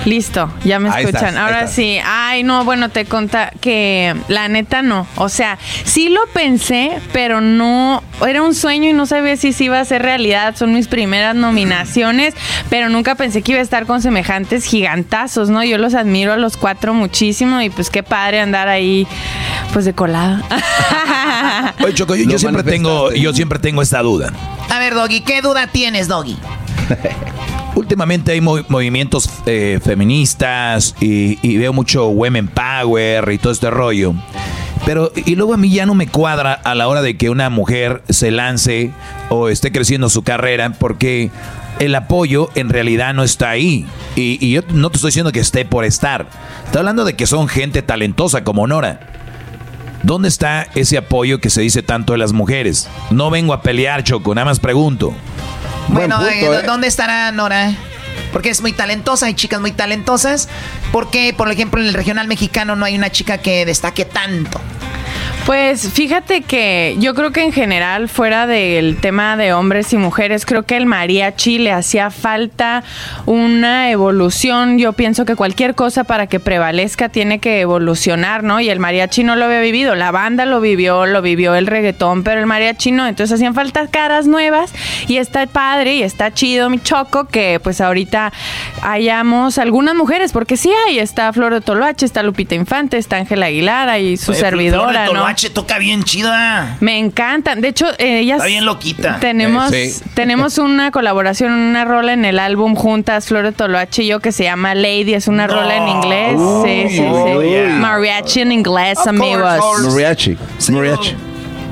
[0.06, 1.30] Listo, ya me escuchan.
[1.30, 1.98] estás, Ahora sí.
[2.04, 5.04] Ay, no, bueno, te conta que la neta no.
[5.16, 8.04] O sea, sí lo pensé, pero no.
[8.24, 10.54] Era un sueño y no sabía si se iba a ser realidad.
[10.56, 12.34] Son mis primeras nominaciones,
[12.70, 15.64] pero nunca pensé que iba a estar con semejantes gigantazos, ¿no?
[15.64, 19.08] Yo los admiro a los cuatro muchísimo y pues qué padre andar ahí,
[19.72, 20.40] pues de colada.
[21.82, 24.32] Oye, Choco, yo, yo siempre tengo, yo siempre tengo esta duda.
[24.70, 26.36] A ver, Doggy, ¿qué duda tienes, Doggy?
[27.76, 33.70] Últimamente hay movi- movimientos eh, feministas y, y veo mucho women power y todo este
[33.70, 34.14] rollo.
[34.84, 37.50] Pero, y luego a mí ya no me cuadra a la hora de que una
[37.50, 38.92] mujer se lance
[39.28, 41.30] o esté creciendo su carrera porque
[41.78, 43.84] el apoyo en realidad no está ahí.
[44.14, 46.26] Y, y yo no te estoy diciendo que esté por estar.
[46.64, 49.00] Estoy hablando de que son gente talentosa como Nora.
[50.02, 52.88] ¿Dónde está ese apoyo que se dice tanto de las mujeres?
[53.10, 55.12] No vengo a pelear, Choco, nada más pregunto.
[55.88, 56.62] Bueno, punto, eh, ¿eh?
[56.66, 57.72] ¿dónde estará Nora?
[58.32, 60.48] Porque es muy talentosa, hay chicas muy talentosas.
[60.92, 64.60] ¿Por qué, por ejemplo, en el regional mexicano no hay una chica que destaque tanto?
[65.46, 70.44] Pues fíjate que yo creo que en general, fuera del tema de hombres y mujeres,
[70.44, 72.82] creo que el mariachi le hacía falta
[73.26, 74.76] una evolución.
[74.76, 78.60] Yo pienso que cualquier cosa para que prevalezca tiene que evolucionar, ¿no?
[78.60, 82.24] Y el mariachi no lo había vivido, la banda lo vivió, lo vivió el reggaetón,
[82.24, 83.06] pero el mariachi no.
[83.06, 84.72] Entonces hacían falta caras nuevas
[85.06, 88.32] y está padre y está chido, mi choco, que pues ahorita
[88.82, 93.46] hayamos algunas mujeres, porque sí hay, está Flor de Toloache, está Lupita Infante, está Ángela
[93.46, 95.06] Aguilar y su Oye, servidora.
[95.16, 96.76] Toloache toca bien chida.
[96.80, 97.60] Me encantan.
[97.60, 98.36] De hecho, eh, ellas.
[98.38, 99.18] Está bien loquita.
[99.20, 100.02] Tenemos, Eh, sí.
[100.14, 104.32] tenemos una colaboración, una rola en el álbum juntas, Flor de Toloache y yo, que
[104.32, 105.14] se llama Lady.
[105.14, 106.38] Es una rola en inglés.
[106.64, 107.04] sí, sí, sí.
[107.08, 107.68] oh, yeah.
[107.76, 109.58] Mariachi en inglés, Of amigos.
[109.58, 109.88] course.
[109.90, 110.36] Mariachi.
[110.70, 111.14] Mariachi.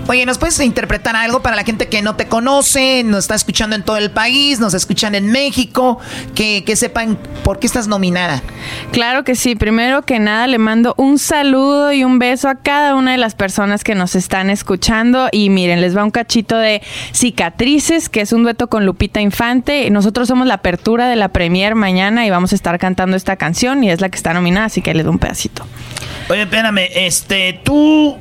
[0.06, 3.74] Oye, ¿nos puedes interpretar algo para la gente que no te conoce, nos está escuchando
[3.74, 5.98] en todo el país, nos escuchan en México,
[6.34, 8.42] que, que sepan por qué estás nominada?
[8.92, 9.56] Claro que sí.
[9.56, 13.34] Primero que nada, le mando un saludo y un beso a cada una de las
[13.34, 15.28] personas que nos están escuchando.
[15.32, 16.82] Y miren, les va un cachito de
[17.14, 19.88] Cicatrices, que es un dueto con Lupita Infante.
[19.88, 23.82] Nosotros somos la apertura de la premier mañana y vamos a estar cantando esta canción
[23.82, 25.64] y es la que está nominada, así que le doy un pedacito.
[26.28, 28.18] Oye, espérame, este, tú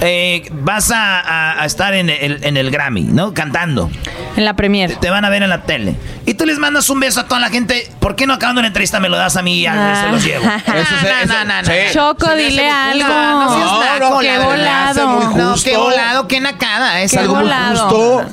[0.00, 3.34] eh, vas a, a- a estar en el, en el Grammy, ¿no?
[3.34, 3.90] Cantando.
[4.36, 4.96] En la premier.
[4.96, 5.94] Te van a ver en la tele.
[6.24, 7.90] Y tú les mandas un beso a toda la gente.
[8.00, 10.24] ¿Por qué no acabando la entrevista me lo das a mí y ya se los
[10.24, 10.44] llevo?
[10.44, 11.68] no, no, no.
[11.92, 13.08] Choco, dile algo.
[13.08, 14.94] No, no seas naco, qué la verdad.
[14.94, 15.36] volado.
[15.36, 17.02] No, qué volado, qué nacada.
[17.02, 17.88] Es Qué algo muy volado.
[17.88, 18.24] justo.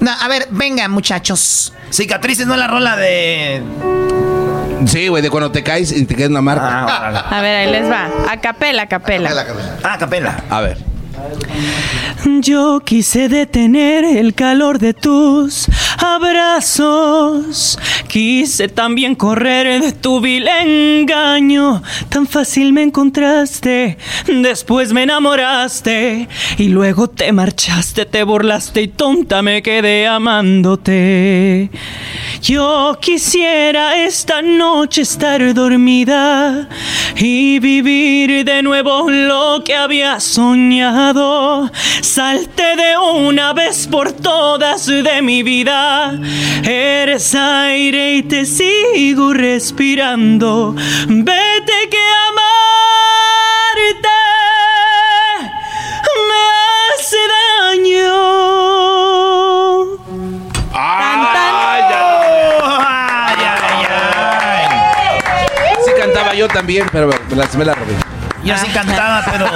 [0.00, 1.72] No, a ver, venga, muchachos.
[1.90, 3.62] Cicatrices no es la rola de.
[4.86, 6.84] Sí, güey, de cuando te caes y te queda una marca.
[7.30, 8.08] A ver, ahí les va.
[8.30, 9.30] A capela, a capela.
[9.82, 10.36] Ah, capela.
[10.50, 10.95] A ver.
[12.40, 15.66] Yo quise detener el calor de tus
[15.98, 17.78] abrazos.
[18.08, 21.82] Quise también correr de tu vil engaño.
[22.08, 23.96] Tan fácil me encontraste.
[24.26, 26.28] Después me enamoraste.
[26.58, 31.70] Y luego te marchaste, te burlaste y tonta me quedé amándote.
[32.42, 36.68] Yo quisiera esta noche estar dormida
[37.16, 41.05] y vivir de nuevo lo que había soñado.
[42.02, 46.18] Salte de una vez por todas de mi vida.
[46.64, 50.74] Eres aire y te sigo respirando.
[51.06, 54.08] Vete que amarte
[56.28, 56.42] me
[56.90, 57.18] hace
[57.70, 58.16] daño.
[65.84, 67.94] Sí cantaba yo también, pero me la, me la robé.
[68.44, 69.50] Yo sí cantaba, pero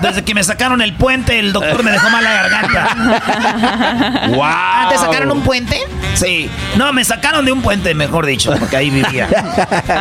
[0.00, 4.28] desde que me sacaron el puente, el doctor me dejó mala garganta.
[4.28, 4.42] ¡Wow!
[4.44, 5.80] Ah, ¿Te sacaron un puente?
[6.14, 6.48] Sí.
[6.76, 9.28] No, me sacaron de un puente, mejor dicho, porque ahí vivía.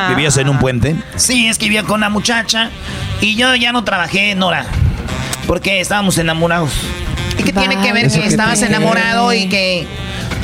[0.09, 0.95] ¿Vivías en un puente?
[1.15, 2.69] Sí, es que vivía con una muchacha
[3.21, 4.65] y yo ya no trabajé, Nora,
[5.47, 6.71] porque estábamos enamorados.
[7.37, 9.87] ¿Y qué tiene que ver que que estabas enamorado y que...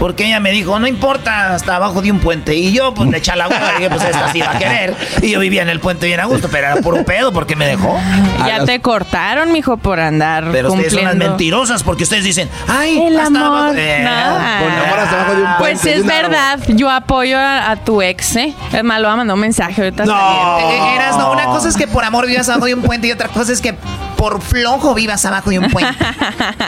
[0.01, 2.55] Porque ella me dijo, no importa, hasta abajo de un puente.
[2.55, 4.95] Y yo, pues, le eché la boca, dije, pues, esta sí va a querer.
[5.21, 7.67] Y yo vivía en el puente bien a gusto, pero era puro pedo porque me
[7.67, 7.99] dejó.
[8.47, 11.29] Ya te cortaron, mijo, por andar Pero ustedes son las cumpliendo.
[11.35, 13.59] mentirosas porque ustedes dicen, ay, El hasta amor.
[13.59, 13.73] abajo.
[13.77, 14.65] Eh, no.
[14.65, 16.29] con amor hasta abajo de un Pues puente, es un árbol.
[16.31, 18.55] verdad, yo apoyo a, a tu ex, ¿eh?
[18.73, 20.07] Es más, lo va a mandar un mensaje ahorita.
[20.07, 20.59] saliendo.
[20.71, 23.11] Eh, Eras, no, una cosa es que por amor vivas abajo de un puente y
[23.11, 23.75] otra cosa es que
[24.21, 25.97] por flojo vivas abajo de un puente.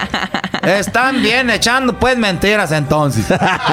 [0.63, 3.25] Están bien echando pues mentiras entonces.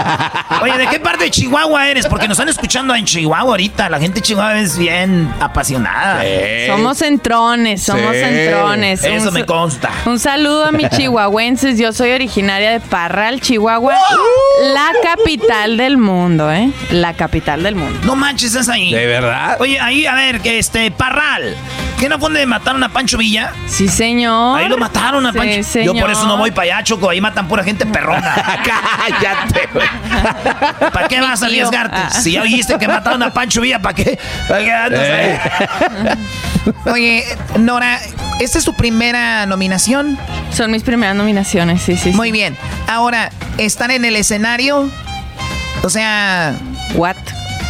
[0.60, 2.06] Oye, ¿de qué parte de Chihuahua eres?
[2.06, 3.88] Porque nos están escuchando en Chihuahua ahorita.
[3.88, 6.22] La gente de Chihuahua es bien apasionada.
[6.66, 8.18] Somos entrones, somos Sí.
[8.22, 9.02] entrones.
[9.02, 9.88] Eso Un me consta.
[10.04, 11.78] Un saludo a mis chihuahuenses.
[11.78, 13.94] Yo soy originaria de Parral, Chihuahua,
[14.74, 16.70] la capital del mundo, ¿eh?
[16.90, 17.98] La capital del mundo.
[18.04, 18.92] No manches, es ahí.
[18.92, 19.56] ¿De verdad?
[19.60, 21.56] Oye, ahí, a ver, que este, Parral.
[21.98, 23.52] ¿Qué no fue donde mataron a Pancho Villa?
[23.70, 24.58] Sí, señor.
[24.58, 25.80] Ahí lo mataron a Sí, Pancho.
[25.82, 26.38] Yo por eso no señor.
[26.38, 27.08] voy para allá, Choco.
[27.08, 28.34] Ahí matan pura gente perrona.
[28.64, 29.86] Cállate, güey.
[30.92, 31.96] ¿Para qué vas a arriesgarte?
[31.96, 32.10] Ah.
[32.10, 34.18] Si ya oíste que mataron a Pancho Villa, ¿para qué?
[34.48, 35.00] ¿Para qué andas
[36.86, 36.92] ahí?
[36.92, 37.24] Oye,
[37.58, 38.00] Nora,
[38.40, 40.18] ¿esta es tu primera nominación?
[40.52, 42.10] Son mis primeras nominaciones, sí, sí.
[42.12, 42.56] Muy bien.
[42.88, 44.90] Ahora, ¿están en el escenario?
[45.82, 46.54] O sea...
[46.94, 47.16] ¿What?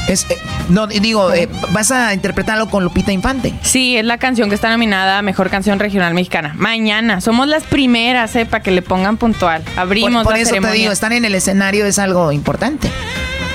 [0.08, 3.54] Es, eh, no, digo, eh, ¿vas a interpretarlo con Lupita Infante?
[3.62, 6.54] Sí, es la canción que está nominada a Mejor Canción Regional Mexicana.
[6.56, 7.20] Mañana.
[7.20, 8.46] Somos las primeras, ¿eh?
[8.46, 9.62] Para que le pongan puntual.
[9.76, 12.90] Abrimos Por, por la eso te digo, están en el escenario es algo importante.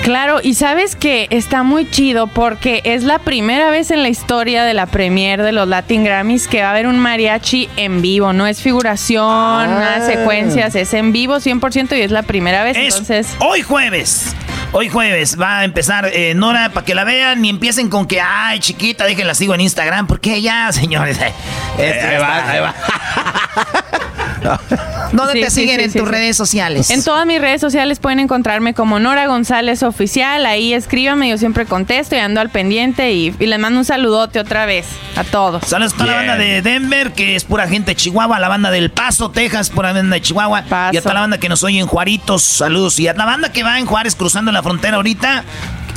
[0.06, 4.62] Claro, y sabes que está muy chido porque es la primera vez en la historia
[4.62, 8.32] de la premier de los Latin Grammys que va a haber un mariachi en vivo.
[8.32, 12.76] No es figuración, nada de secuencias, es en vivo 100% y es la primera vez.
[12.76, 14.36] Es entonces, hoy jueves.
[14.72, 18.20] Hoy jueves va a empezar eh, Nora para que la vean y empiecen con que,
[18.20, 20.06] ay, chiquita, déjenla sigo en Instagram.
[20.06, 21.18] Porque ya, señores.
[21.20, 21.32] eh,
[21.78, 22.74] este ahí ya va, ahí va.
[25.12, 26.14] ¿Dónde Sí, te sí, siguen sí, en sí, tus sí.
[26.14, 26.90] redes sociales?
[26.90, 30.46] En todas mis redes sociales pueden encontrarme como Nora González Oficial.
[30.46, 33.12] Ahí escríbame, yo siempre contesto y ando al pendiente.
[33.12, 34.86] Y, y les mando un saludote otra vez
[35.16, 35.64] a todos.
[35.66, 38.70] Saludos a toda la banda de Denver, que es pura gente de Chihuahua, la banda
[38.70, 40.64] del Paso, Texas, pura banda de Chihuahua.
[40.92, 42.98] Y a toda la banda que nos oye en Juaritos, saludos.
[42.98, 45.44] Y a la banda que va en Juárez cruzando la frontera ahorita.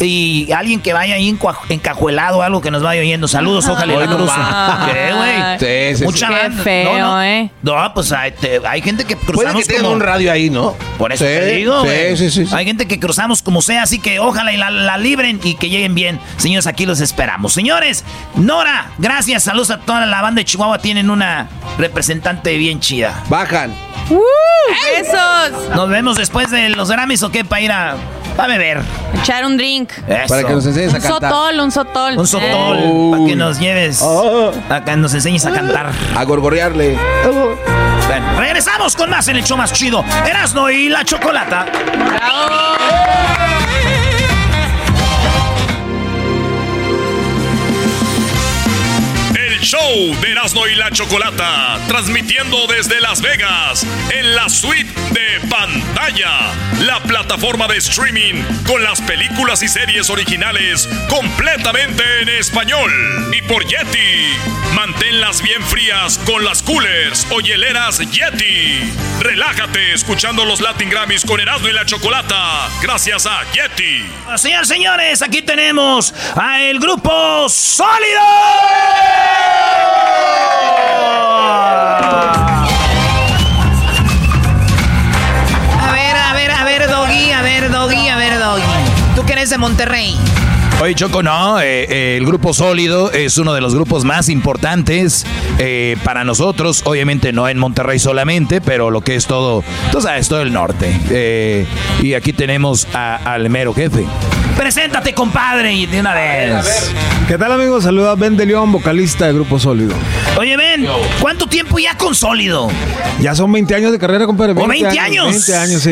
[0.02, 1.36] Y alguien que vaya ahí
[1.70, 3.28] encajuelado, algo que nos vaya oyendo.
[3.28, 4.90] Saludos, ojalá la.
[4.94, 5.92] ¿Qué, güey?
[5.92, 6.34] Sí, sí, Mucha sí.
[6.58, 7.24] Qué feo, no, no.
[7.24, 7.50] ¿eh?
[7.62, 9.92] No, pues hay, te- hay gente que cruzamos Puede que como...
[9.92, 10.76] un radio ahí, ¿no?
[10.98, 12.18] Por eso Sí, te digo, sí, güey.
[12.18, 12.56] sí, sí, sí.
[12.56, 15.70] Hay gente que cruzamos como sea, así que ojalá y la, la libren y que
[15.70, 16.20] lleguen bien.
[16.38, 17.54] Señores, aquí los esperamos.
[17.54, 18.06] Señores,
[18.36, 19.44] Nora, gracias.
[19.44, 20.80] Saludos a toda la banda de Chihuahua.
[20.80, 23.22] Tienen una representante bien chida.
[23.30, 23.74] Bajan.
[24.10, 24.20] ¡Uh!
[24.98, 25.76] ¡Besos!
[25.76, 27.96] Nos vemos después de los Grammys o qué para ir a,
[28.38, 28.82] a beber.
[29.22, 29.89] Echar un drink.
[30.08, 30.28] Eso.
[30.28, 31.32] Para que nos enseñes a Un cantar.
[31.32, 32.18] sotol, un sotol.
[32.18, 33.08] Un sotol, Eh.
[33.12, 34.04] para que nos lleves,
[34.68, 35.92] para que nos enseñes a cantar.
[36.16, 36.98] A gorgorearle.
[37.26, 40.04] Bueno, regresamos con más en el show más chido.
[40.28, 41.66] Erasno y la chocolata.
[49.62, 56.54] Show de Erasmo y la Chocolata, transmitiendo desde Las Vegas, en la suite de pantalla,
[56.80, 62.90] la plataforma de streaming con las películas y series originales completamente en español.
[63.38, 64.38] Y por Yeti,
[64.74, 68.94] manténlas bien frías con las coolers o hieleras Yeti.
[69.20, 74.06] Relájate escuchando los Latin Grammys con Erasmo y la Chocolata, gracias a Yeti.
[74.38, 78.22] Señores, señores, aquí tenemos a el grupo Sólido.
[85.82, 88.64] A ver, a ver, a ver, Doggy, a ver, Doggy, a ver, Doggy.
[89.16, 90.18] Tú que eres de Monterrey.
[90.82, 95.26] Oye, Choco, no, eh, eh, el grupo sólido es uno de los grupos más importantes
[95.58, 99.62] eh, para nosotros, obviamente no en Monterrey solamente, pero lo que es todo,
[99.92, 100.98] tú sabes, todo el norte.
[101.10, 101.66] Eh,
[102.02, 104.06] y aquí tenemos a- al mero jefe.
[104.56, 106.92] Preséntate, compadre, y de una vez.
[107.28, 107.84] ¿Qué tal amigos?
[107.84, 109.94] Saluda a Ben de León, vocalista de Grupo Sólido.
[110.38, 110.86] Oye, Ben,
[111.22, 112.70] ¿cuánto tiempo ya con Sólido?
[113.22, 114.54] Ya son 20 años de carrera, compadre.
[114.54, 115.28] ¿O 20 años?
[115.32, 115.92] 20 años, sí.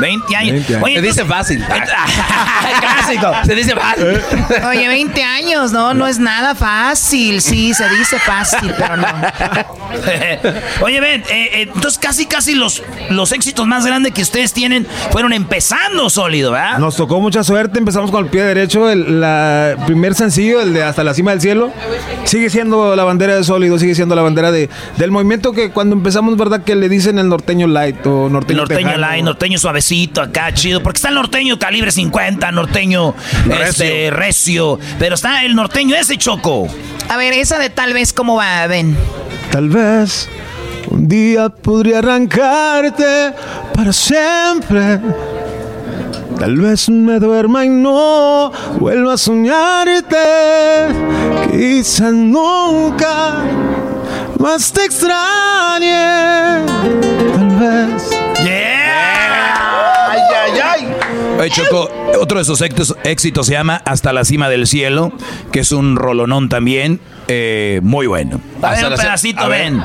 [0.00, 0.52] 20 años.
[0.52, 0.84] 20 años.
[0.84, 1.64] Oye, Se dice fácil.
[2.80, 3.32] Clásico.
[3.44, 4.17] Se dice fácil.
[4.68, 7.40] Oye, 20 años, no, no es nada fácil.
[7.40, 9.06] Sí, se dice fácil, pero no.
[10.82, 14.86] Oye, ven, eh, eh, entonces casi, casi los, los éxitos más grandes que ustedes tienen
[15.10, 16.78] fueron empezando sólido, ¿verdad?
[16.78, 20.82] Nos tocó mucha suerte, empezamos con el pie derecho, el la primer sencillo, el de
[20.82, 21.72] Hasta la cima del cielo,
[22.24, 25.96] sigue siendo la bandera de sólido, sigue siendo la bandera de, del movimiento que cuando
[25.96, 26.62] empezamos, ¿verdad?
[26.62, 28.98] Que le dicen el norteño light o El norteño norteño tejano.
[28.98, 30.82] light, norteño suavecito, acá chido.
[30.82, 33.14] Porque está el norteño calibre 50, norteño
[33.60, 34.78] este, recio.
[34.98, 36.68] Pero está el norteño ese choco.
[37.08, 38.96] A ver, esa de tal vez, ¿cómo va, Ben?
[39.50, 40.28] Tal vez
[40.90, 43.32] un día podría arrancarte
[43.74, 45.00] para siempre.
[46.38, 50.16] Tal vez me duerma y no vuelva a soñarte.
[51.50, 53.42] Quizás nunca
[54.38, 56.64] más te extrañe.
[57.34, 58.17] Tal vez.
[61.38, 61.88] Oye, Choco,
[62.20, 65.12] otro de sus éxitos, éxitos se llama Hasta la cima del cielo,
[65.52, 68.40] que es un rolonón también, eh, muy bueno.
[68.62, 69.80] A ver, Hasta un pedacito, a ven.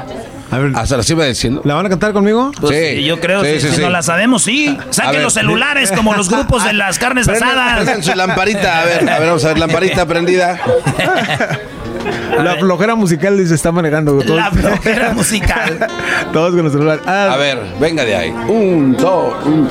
[0.52, 1.62] A ver, Hasta la cima del cielo.
[1.64, 2.52] ¿la van a cantar conmigo?
[2.60, 4.78] Pues, sí, yo creo que si no la sabemos, sí.
[4.90, 5.24] Saquen ver.
[5.24, 7.76] los celulares como los grupos de las carnes asadas.
[7.76, 10.60] prendan su lamparita, a ver, a ver, vamos a ver, lamparita prendida.
[12.44, 14.18] La flojera musical dice está manejando.
[14.20, 15.88] Todos, La flojera musical.
[16.34, 17.00] todos con el celular.
[17.06, 18.30] Ah, A ver, venga de ahí.
[18.48, 19.70] Un, dos, un.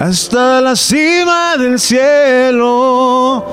[0.00, 3.44] Hasta la cima del cielo,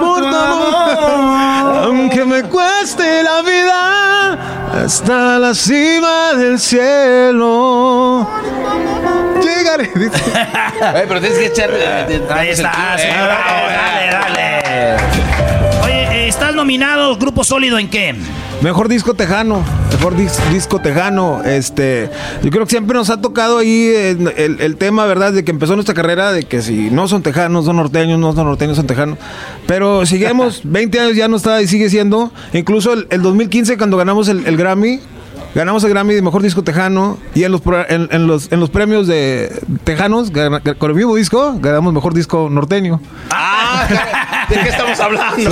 [0.00, 8.28] por tu amor, aunque me cueste la vida, hasta la cima del cielo.
[9.42, 9.84] Llegaré.
[9.94, 10.10] Eh,
[11.08, 11.70] pero tienes que echar.
[11.72, 14.10] eh, Ahí está, eh, bravo, dale, eh.
[14.12, 14.55] dale.
[16.26, 18.14] ¿Estás nominado Grupo Sólido en qué?
[18.62, 19.62] Mejor disco tejano,
[19.92, 21.42] mejor dis- disco tejano.
[21.44, 22.10] Este,
[22.42, 25.32] yo creo que siempre nos ha tocado ahí eh, el, el tema, ¿verdad?
[25.32, 28.46] De que empezó nuestra carrera, de que si no son tejanos, son norteños, no son
[28.46, 29.18] norteños, son tejanos.
[29.66, 32.32] Pero seguimos, 20 años ya no está y sigue siendo.
[32.54, 35.00] Incluso el, el 2015, cuando ganamos el Grammy,
[35.56, 37.18] ganamos el Grammy de mejor disco tejano.
[37.34, 39.50] Y en los, en, en los, en los premios de
[39.84, 40.30] tejanos,
[40.78, 43.00] con el mismo disco, ganamos mejor disco norteño.
[44.48, 45.50] ¿De qué estamos hablando?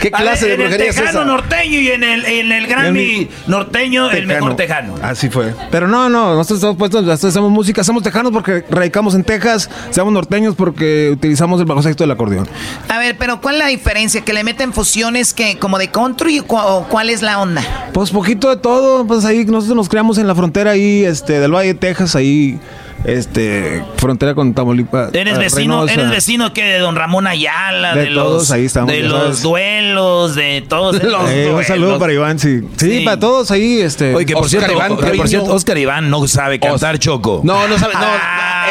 [0.00, 1.24] ¿Qué clase de en el brujería es tejano esa?
[1.24, 4.94] norteño y en el, en el Grammy norteño, el mejor tejano.
[5.02, 5.54] Así fue.
[5.70, 9.68] Pero no, no, nosotros estamos puestos, nosotros hacemos música, somos tejanos porque radicamos en Texas,
[9.90, 12.48] somos norteños porque utilizamos el bajo sexto del acordeón.
[12.88, 14.20] A ver, pero ¿cuál es la diferencia?
[14.20, 17.62] ¿Que le meten fusiones que como de country o cu- o cuál es la onda?
[17.92, 21.52] Pues poquito de todo, pues ahí, nosotros nos creamos en la frontera ahí, este, del
[21.52, 22.58] Valle de Texas, ahí,
[23.04, 25.12] este, frontera con Tamaulipas.
[25.14, 25.92] Eres ah, vecino, Reynosa.
[25.94, 29.20] eres vecino que de Don Ramón Ayala, De de, todos, los, ahí estamos, de los
[29.20, 29.42] sabes.
[29.42, 32.60] duelos, de todos esos Eh, un saludo para Iván, sí.
[32.76, 32.98] sí.
[32.98, 33.00] Sí.
[33.04, 34.14] para todos ahí, este.
[34.14, 37.40] Oye, que por, Oscar cierto, Iván que por cierto, Oscar Iván no sabe cantar Choco.
[37.44, 38.00] No, no sabe, no,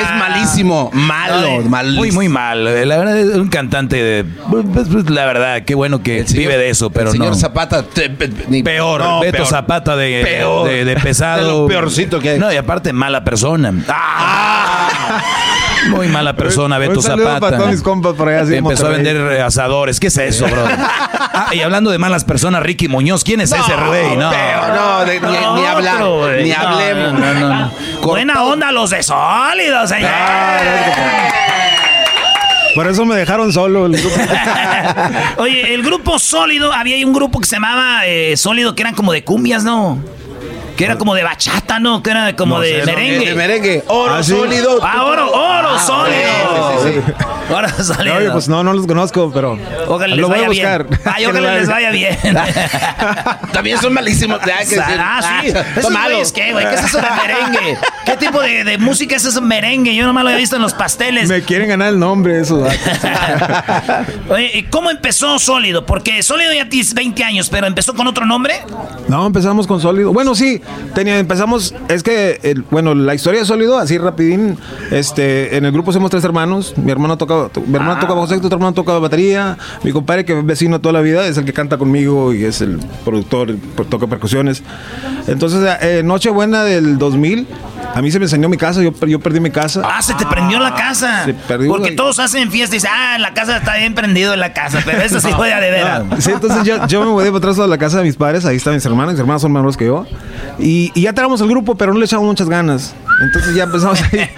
[0.02, 1.94] es malísimo, malo, mal.
[1.94, 2.68] Muy, muy mal.
[2.68, 4.26] Eh, La verdad es un cantante de...
[4.50, 7.36] pues, pues, La verdad, qué bueno que señor- vive de eso, pero el señor no.
[7.36, 9.48] Zapata, te- pe- ni- Peor, No, Beto peor.
[9.48, 10.68] Zapata de, Peor.
[10.68, 11.32] de, de pesado.
[11.42, 12.40] De lo peorcito que hay.
[12.40, 13.74] No, y aparte mala persona.
[15.90, 17.40] Muy mala persona, Beto Zapata.
[17.40, 20.00] para todos mis compas por allá, sí, Empezó a vender eh, asadores.
[20.00, 20.64] ¿Qué es eso, bro?
[20.68, 24.16] Ah, y hablando de malas personas, Ricky Muñoz, ¿quién es ese güey?
[24.16, 24.30] No.
[24.30, 25.28] Pero no, de- ni,
[25.62, 26.02] ni hablar,
[26.42, 27.14] ni No, hablemos.
[27.20, 27.72] no, no, no.
[28.04, 30.12] Buena onda los de sólidos, señor.
[32.76, 34.16] Por eso me dejaron solo el grupo.
[35.38, 39.12] Oye, el grupo sólido, había un grupo que se llamaba eh, sólido, que eran como
[39.12, 40.00] de cumbias, ¿no?
[40.82, 42.02] Que era como de bachata, ¿no?
[42.02, 43.30] Que era como No de sé, no, merengue.
[43.30, 43.84] de merengue.
[43.88, 44.32] Oro Ah, sí.
[44.32, 44.80] sólido.
[44.82, 46.82] Ah, oro, oro Ah, sólido.
[46.84, 47.14] sí, sí, sí.
[47.54, 48.16] Oro sólido.
[48.16, 49.58] Oye, pues no, no los conozco, pero.
[49.88, 50.88] Ojalá lo les voy a vaya buscar.
[50.88, 51.02] bien.
[51.06, 52.18] Ay, ojalá les vaya- bien.
[53.54, 54.40] También son malísimos.
[54.42, 54.96] hay que decir.
[55.00, 55.52] Ah, sí.
[55.56, 56.32] Ah, ¿Esos son malos.
[56.32, 56.66] qué, güey?
[56.68, 57.78] ¿Qué es eso de merengue?
[58.06, 59.94] ¿Qué tipo de, de música es eso merengue?
[59.96, 61.30] Yo nomás lo había visto en los pasteles.
[61.30, 62.66] Me quieren ganar el nombre, eso.
[64.30, 65.86] Oye, ¿y ¿cómo empezó Sólido?
[65.86, 68.62] Porque Sólido ya tienes 20 años, pero empezó con otro nombre.
[69.08, 70.14] No, empezamos con Sólido.
[70.14, 70.62] Bueno, sí,
[70.94, 74.58] tenía, empezamos, es que, bueno, la historia de Sólido, así rapidín,
[74.92, 78.28] este, en el grupo somos tres hermanos, mi hermano toca, to- mi hermano toca bajo
[78.28, 81.46] sexto, otro hermano toca batería, mi compadre que es vecino toda la vida, es el
[81.46, 84.64] que canta conmigo y es el productor, pues, toca percusiones.
[85.28, 87.48] Entonces, eh, Nochebuena del 2000,
[87.94, 89.82] a mí se me enseñó mi casa, yo, yo perdí mi casa.
[89.86, 91.26] Ah, se te prendió la casa.
[91.26, 94.34] Se perdió Porque la- todos hacen fiesta y dicen, ah, la casa está bien prendido
[94.34, 96.04] en la casa, pero eso sí fue a de veras.
[96.20, 98.56] Sí, entonces yo, yo me mudé para atrás de la casa de mis padres, ahí
[98.58, 100.06] están mis hermanos, mis hermanos son menores que yo.
[100.62, 102.94] Y, y ya tenemos el grupo, pero no le echamos muchas ganas.
[103.22, 104.30] Entonces ya empezamos ahí.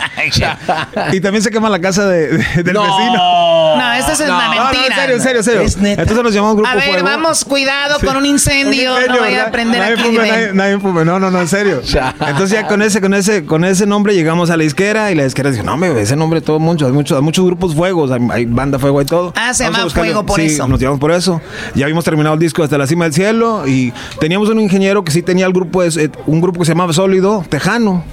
[1.13, 2.83] y también se quema la casa de- de- del No.
[2.83, 3.75] vecino.
[3.77, 4.85] No, esta es una No, no, mentira.
[4.87, 5.61] en serio, en serio, en serio.
[5.61, 6.01] Es neta.
[6.01, 7.03] Entonces nos llamamos Grupo A ver, Fuego.
[7.05, 8.05] vamos, cuidado Sí.
[8.05, 8.91] con un incendio.
[8.93, 9.47] Un incendio, no vaya ¿verdad?
[9.47, 10.03] a prender nadie aquí.
[10.03, 11.05] fume, nadie, nadie fume.
[11.05, 11.81] No, no, no, en serio.
[12.19, 15.23] Entonces ya con ese, con ese, con ese nombre llegamos a la disquera y la
[15.23, 18.19] disquera dijo, no, me ese nombre todo mucho, hay muchos, hay muchos grupos fuegos, hay,
[18.31, 19.33] hay banda fuego y todo.
[19.35, 20.67] Ah, se Vamos a llama Fuego por sí, eso.
[20.67, 21.41] Nos llamamos por eso.
[21.75, 25.11] Ya habíamos terminado el disco hasta la cima del cielo y teníamos un ingeniero que
[25.11, 28.03] sí tenía el grupo, de- un grupo que se llamaba Sólido, Tejano.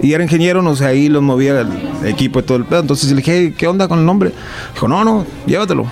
[0.00, 1.68] Y era ingeniero, no sé, ahí los movía el
[2.06, 2.80] equipo y todo el pedo.
[2.80, 4.32] Entonces le dije, "Hey, ¿qué onda con el nombre?
[4.74, 5.86] Dijo, no, no, llévatelo.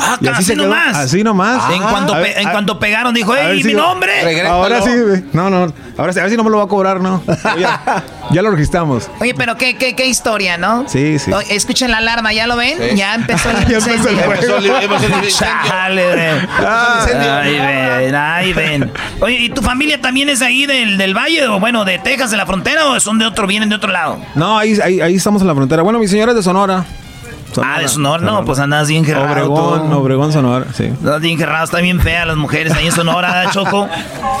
[0.00, 0.96] Ah, Y así, quedó, nomás.
[0.96, 1.72] Así nomás.
[1.72, 4.42] en cuanto, A pe- ver, en a- cuanto pegaron, dijo, ¡Ey, si- mi nombre!
[4.46, 5.24] Ahora sí, güey.
[5.32, 5.72] No, no.
[5.96, 7.22] Ahora sí, a ver si no me lo va a cobrar, ¿no?
[7.58, 9.10] Ya, ya lo registramos.
[9.20, 10.84] Oye, pero qué, qué, qué historia, ¿no?
[10.88, 11.32] Sí, sí.
[11.32, 12.78] Oye, escuchen la alarma, ¿ya lo ven?
[12.78, 12.96] Sí.
[12.96, 14.24] Ya empezó el Ya empezó el incendio.
[14.24, 14.34] fuego.
[14.34, 15.30] Empezó el- incendio.
[15.38, 16.40] Chale.
[16.60, 17.40] Ah.
[17.42, 18.92] Ahí ven, ahí ven.
[19.20, 22.36] Oye, ¿y tu familia también es ahí del, del valle o bueno, de Texas, de
[22.36, 24.18] la frontera o son de otro, vienen de otro lado?
[24.34, 25.82] No, ahí, ahí, ahí estamos en la frontera.
[25.82, 26.84] Bueno, mi señora es de Sonora.
[27.64, 29.26] Ah, de Sonora, no, pues andas bien gerrado.
[29.30, 29.96] Obregón, tú.
[29.96, 30.84] Obregón, Sonora, sí.
[30.86, 33.88] Andas bien gerrado, están bien feas las mujeres ahí en Sonora, Choco.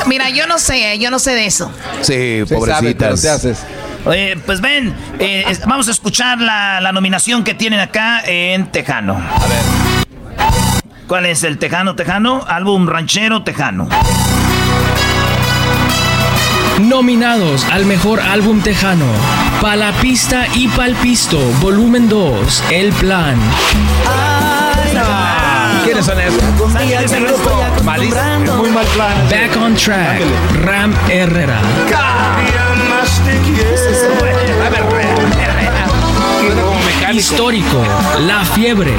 [0.06, 1.70] Mira, yo no sé, eh, yo no sé de eso.
[2.02, 3.20] Sí, sabe, pobrecitas.
[3.22, 3.66] te haces.
[4.04, 8.70] Oye, pues ven, eh, es- vamos a escuchar la, la nominación que tienen acá en
[8.70, 9.14] Tejano.
[9.14, 9.62] A ver.
[11.06, 12.44] ¿Cuál es el Tejano Tejano?
[12.46, 13.88] Álbum ranchero Tejano.
[16.80, 19.06] Nominados al mejor álbum tejano.
[19.60, 23.36] Palapista y Palpisto, volumen 2, El Plan.
[25.84, 26.40] ¿Quiénes son esos?
[26.72, 27.50] ¿Sabes ese grupo?
[27.82, 28.56] Malísimo.
[28.56, 29.28] Muy mal plan.
[29.28, 30.20] Back on Track,
[30.64, 31.60] Ram Herrera.
[37.12, 37.82] Histórico,
[38.20, 38.94] La Fiebre.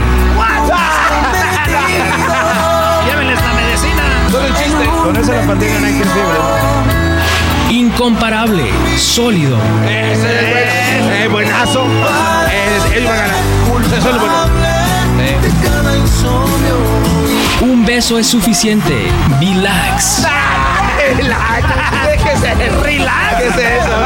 [3.06, 4.03] Llévenles la medicina.
[5.03, 6.99] Con eso la pandilla no hay que fiebre.
[7.70, 9.58] Incomparable, Sólido.
[9.86, 11.86] Eh, buenazo.
[11.86, 13.40] Eh, él va a ganar.
[13.98, 14.50] Eso es lo bueno.
[17.62, 20.26] Un beso es suficiente, Relax.
[22.06, 23.36] Déjese, relax.
[23.38, 23.98] ¿Qué es eso?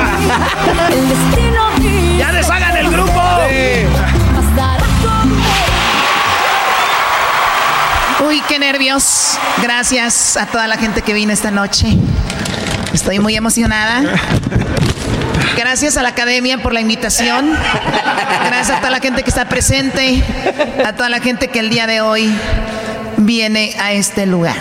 [2.18, 3.22] ¡Ya deshagan el grupo!
[8.28, 9.38] Uy, qué nervios.
[9.62, 11.98] Gracias a toda la gente que vino esta noche.
[12.94, 14.04] Estoy muy emocionada.
[15.58, 17.56] Gracias a la academia por la invitación.
[18.48, 20.24] Gracias a toda la gente que está presente.
[20.86, 22.32] A toda la gente que el día de hoy
[23.18, 24.56] viene a este lugar.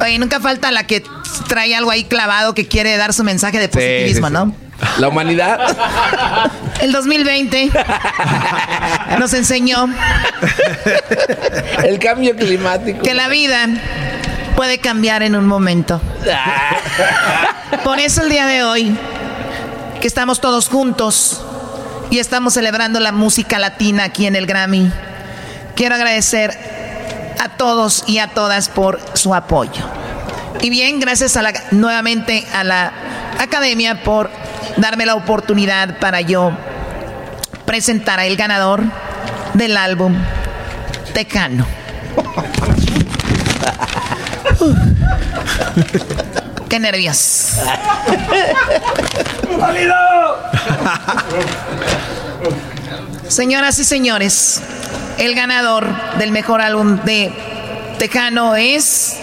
[0.00, 1.02] Oye, nunca falta la que
[1.48, 4.38] trae algo ahí clavado que quiere dar su mensaje de positivismo, sí, sí.
[4.38, 4.54] ¿no?
[4.98, 5.58] La humanidad.
[6.80, 7.70] El 2020
[9.18, 9.88] nos enseñó
[11.82, 13.02] El cambio climático.
[13.02, 13.66] que la vida
[14.58, 16.00] puede cambiar en un momento.
[17.84, 18.92] Por eso el día de hoy,
[20.00, 21.40] que estamos todos juntos
[22.10, 24.90] y estamos celebrando la música latina aquí en el Grammy,
[25.76, 26.58] quiero agradecer
[27.38, 29.84] a todos y a todas por su apoyo.
[30.60, 32.92] Y bien, gracias a la, nuevamente a la
[33.38, 34.28] academia por
[34.76, 36.50] darme la oportunidad para yo
[37.64, 38.82] presentar al ganador
[39.54, 40.16] del álbum
[41.14, 41.64] Tecano.
[46.68, 47.52] Qué nervios.
[53.28, 54.62] Señoras y señores,
[55.18, 55.86] el ganador
[56.18, 57.32] del mejor álbum de
[57.98, 59.16] Tecano es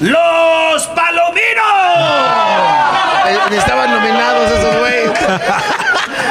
[0.00, 1.42] ¡Los Palominos!
[3.28, 5.10] Eh, Estaban nominados esos güeyes.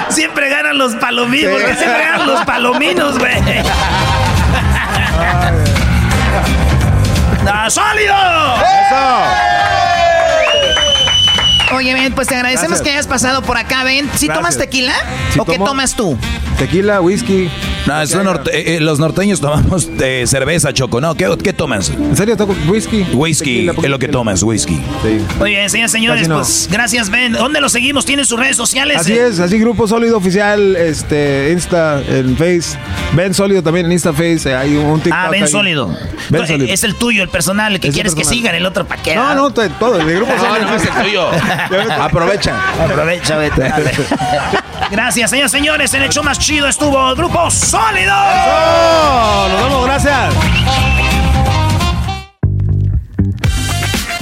[0.09, 3.33] Siempre ganan los palominos, porque siempre ganan los palominos, güey.
[7.45, 8.15] ¡Da sólido!
[11.73, 12.81] Oye, Ben, pues te agradecemos Gracias.
[12.85, 14.05] que hayas pasado por acá, Ben.
[14.15, 14.35] ¿Sí Gracias.
[14.37, 14.93] tomas tequila?
[15.33, 16.17] Sí ¿O qué tomas tú?
[16.57, 17.49] Tequila, whisky.
[17.87, 21.15] No, eso norte- eh, eh, los norteños tomamos de cerveza, Choco, ¿no?
[21.15, 21.89] ¿Qué, qué tomas?
[21.89, 23.05] ¿En serio toco whisky?
[23.13, 24.75] Whisky, es lo que tomas, whisky.
[25.01, 25.17] Sí.
[25.39, 26.35] Oye, señores, señores, no.
[26.35, 27.33] pues gracias, Ben.
[27.33, 28.05] ¿Dónde lo seguimos?
[28.05, 28.97] ¿Tienen sus redes sociales?
[28.97, 32.77] Así Eh, es, así Grupo Sólido Oficial, este, Insta, en Face.
[33.13, 34.49] Ben Sólido también en Insta Face.
[34.49, 35.49] eh, Hay un TikTok Ah, Ben ahí.
[35.51, 35.87] Sólido.
[36.29, 36.73] Ben Tú- Sólido.
[36.73, 39.01] Es el tuyo, el personal, el que Es el quieres que sigan, el otro para
[39.01, 39.15] qué.
[39.15, 40.69] No, no, to- todo, el Grupo No, Sólido.
[40.69, 41.27] no es el tuyo.
[41.99, 42.59] Aprovecha.
[42.83, 43.63] Aprovecha, vete.
[44.89, 45.93] Gracias, señores, señores.
[45.93, 48.13] En el show más chido estuvo el grupo Sólido.
[48.15, 49.47] ¡Oh!
[49.49, 50.33] Nos vemos, gracias.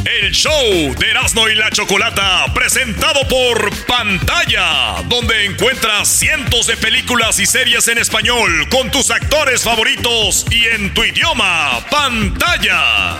[0.05, 7.39] El show de Erasmo y la Chocolata, presentado por Pantalla, donde encuentras cientos de películas
[7.39, 13.17] y series en español con tus actores favoritos y en tu idioma, Pantalla.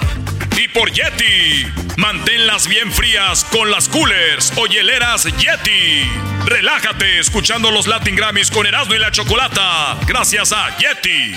[0.61, 6.03] Y por Yeti, manténlas bien frías con las coolers o hieleras Yeti.
[6.43, 11.33] Relájate escuchando los Latin Grammys con Erasmo y la Chocolata, gracias a Yeti.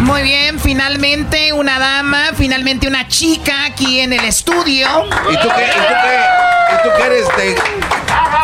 [0.00, 4.88] Muy bien, finalmente una dama, finalmente una chica aquí en el estudio.
[5.30, 5.66] ¿Y tú qué?
[5.66, 6.18] ¿Y tú qué?
[6.74, 7.56] ¿Y tú qué eres de.?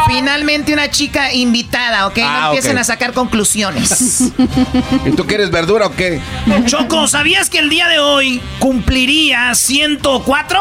[0.08, 2.18] Finalmente una chica invitada, ¿ok?
[2.24, 2.80] Ah, no empiecen ok.
[2.80, 4.20] a sacar conclusiones.
[5.06, 6.20] ¿Y tú qué eres verdura o qué?
[6.64, 10.58] Choco, ¿sabías que el día de hoy cumpliría 104?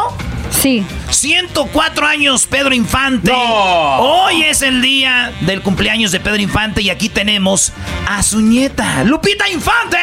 [0.51, 0.85] Sí.
[1.11, 3.31] 104 años Pedro Infante.
[3.33, 7.71] Hoy es el día del cumpleaños de Pedro Infante y aquí tenemos
[8.07, 9.97] a su nieta, Lupita Infante.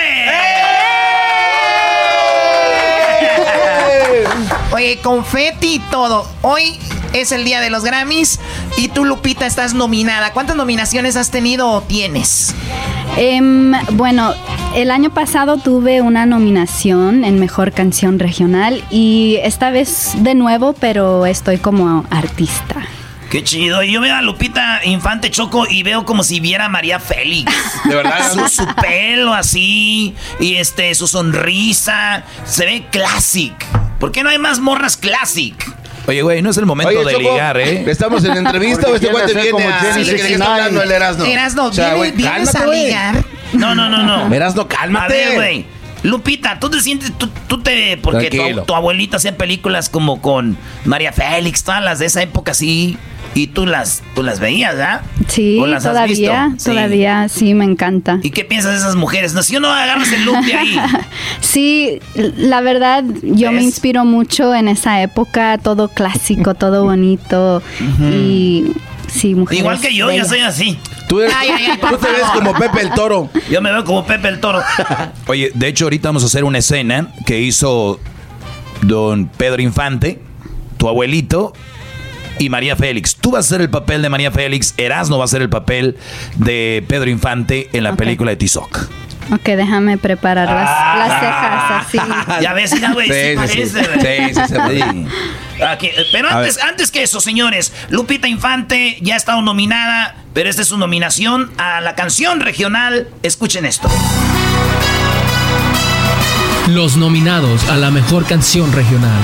[4.75, 6.27] Oye, confeti y todo.
[6.43, 6.81] Hoy
[7.13, 8.41] es el día de los Grammys
[8.77, 10.33] y tú, Lupita, estás nominada.
[10.33, 12.53] ¿Cuántas nominaciones has tenido o tienes?
[13.17, 14.35] Em, bueno,
[14.75, 20.73] el año pasado tuve una nominación en Mejor Canción Regional y esta vez de nuevo,
[20.73, 22.85] pero estoy como artista.
[23.35, 23.82] Qué chido.
[23.82, 27.52] Y Yo veo a Lupita Infante Choco y veo como si viera a María Félix.
[27.85, 28.32] ¿De verdad?
[28.32, 32.23] Su, su pelo así y este su sonrisa.
[32.44, 33.52] Se ve classic.
[33.98, 35.55] ¿Por qué no hay más morras classic?
[36.06, 37.85] Oye, güey, no es el momento Oye, de Choco, ligar, ¿eh?
[37.90, 39.73] ¿Estamos en entrevista o este cuate viene como a...
[39.81, 40.52] Jenny ¿De qué- de qué está 69?
[40.52, 41.24] hablando el Erasmo?
[41.24, 43.24] Erasno, O sea, ¿viene- güey, ¿vienes cálmate, a ligar?
[43.55, 44.32] No, no, no, no.
[44.35, 45.05] Erasno, cálmate.
[45.24, 45.66] A ver, güey.
[46.05, 48.28] Lupita, tú te sientes, tú, tú te, porque
[48.66, 52.98] tu abuelita hacía películas como con María Félix, todas las de esa época así,
[53.35, 55.02] y tú las, tú las veías, ¿verdad?
[55.28, 56.65] Sí, ¿O las has todavía, visto?
[56.65, 56.70] Sí.
[56.70, 58.20] todavía, sí, me encanta.
[58.23, 59.35] ¿Y qué piensas de esas mujeres?
[59.35, 60.77] No, si no agarras el look de ahí.
[61.40, 67.62] Sí, la verdad, yo me inspiro mucho en esa época, todo clásico, todo bonito
[68.01, 68.73] y
[69.09, 69.61] sí, mujeres.
[69.61, 70.28] Igual que yo, yo bellas.
[70.28, 70.78] soy así.
[71.09, 73.28] Tú, eres- Ay, ay, ay, por tú te ves como Pepe el Toro.
[73.51, 74.62] Yo me veo como Pepe el Toro.
[75.27, 78.01] Oye, de hecho, ahorita vamos a hacer una escena que hizo
[78.82, 80.20] don Pedro Infante,
[80.78, 81.52] tu abuelito,
[82.39, 83.16] y María Félix.
[83.16, 85.97] Tú vas a hacer el papel de María Félix, Erasmo va a hacer el papel
[86.36, 88.89] de Pedro Infante en la película de Tizoc.
[89.32, 90.97] Ok, déjame preparar Ah.
[90.98, 91.20] las, las
[91.90, 92.40] cejas así.
[92.43, 95.62] Ya ves, ya, güey, sí, Sí, sí, sí.
[95.66, 100.61] Aquí, pero antes, antes que eso, señores, Lupita Infante ya ha estado nominada, pero esta
[100.62, 103.09] es su nominación a la canción regional.
[103.23, 103.89] Escuchen esto.
[106.69, 109.19] Los nominados a la mejor canción regional.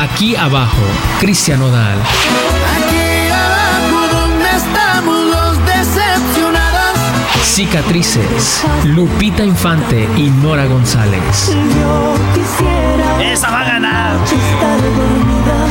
[0.00, 0.82] Aquí abajo,
[1.20, 1.98] Cristian Odal.
[1.98, 6.98] Aquí abajo donde estamos los decepcionados.
[7.42, 11.48] Cicatrices, Lupita Infante y Nora González.
[11.48, 14.16] Yo quisiera Esa va a ganar.
[14.24, 15.66] estar dormida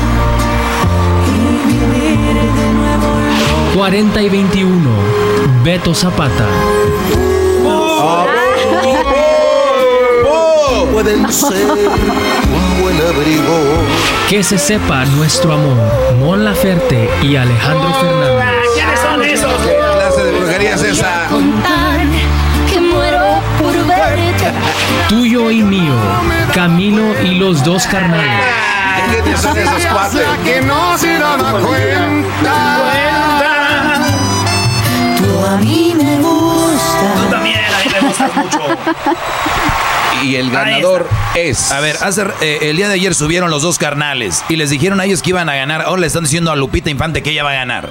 [1.27, 3.75] y vivir de nuevo.
[3.75, 4.89] 40 y 21,
[5.63, 6.47] Beto Zapata.
[7.61, 8.32] eso.
[10.93, 13.83] Pueden ser un buen abrigo.
[14.29, 15.75] Que se sepa nuestro amor.
[16.19, 18.45] Mon Laferte y Alejandro Fernández.
[18.75, 19.53] ¿Quiénes son esos?
[19.63, 21.27] ¿Qué clase de brujería es esa?
[22.71, 24.51] que muero por verte.
[25.09, 25.95] Tuyo y mío.
[26.53, 28.43] Camilo y los dos carnales.
[29.11, 30.27] ¿Quiénes son esos cuates?
[30.45, 32.77] Que no se daba cuenta.
[35.17, 37.15] Tú a mí me gusta.
[37.15, 38.59] Tú también, a mí me gustas mucho.
[40.23, 41.71] Y el ganador es.
[41.71, 44.99] A ver, hace, eh, el día de ayer subieron los dos carnales y les dijeron
[44.99, 45.81] a ellos que iban a ganar.
[45.81, 47.89] Ahora le están diciendo a Lupita Infante que ella va a ganar.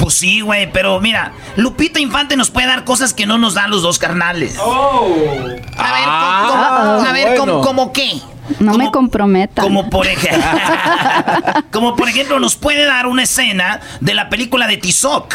[0.00, 3.70] Pues sí, güey, pero mira, Lupita Infante nos puede dar cosas que no nos dan
[3.70, 4.56] los dos carnales.
[4.58, 6.62] A ver, Ah, ¿cómo-
[6.98, 7.60] cómo- a ver, ¿cómo, bueno.
[7.66, 8.20] cómo qué?
[8.58, 9.62] No me comprometa.
[9.62, 10.42] Como por ejemplo,
[11.72, 15.32] como por ejemplo nos puede dar una escena de la película de Tizoc.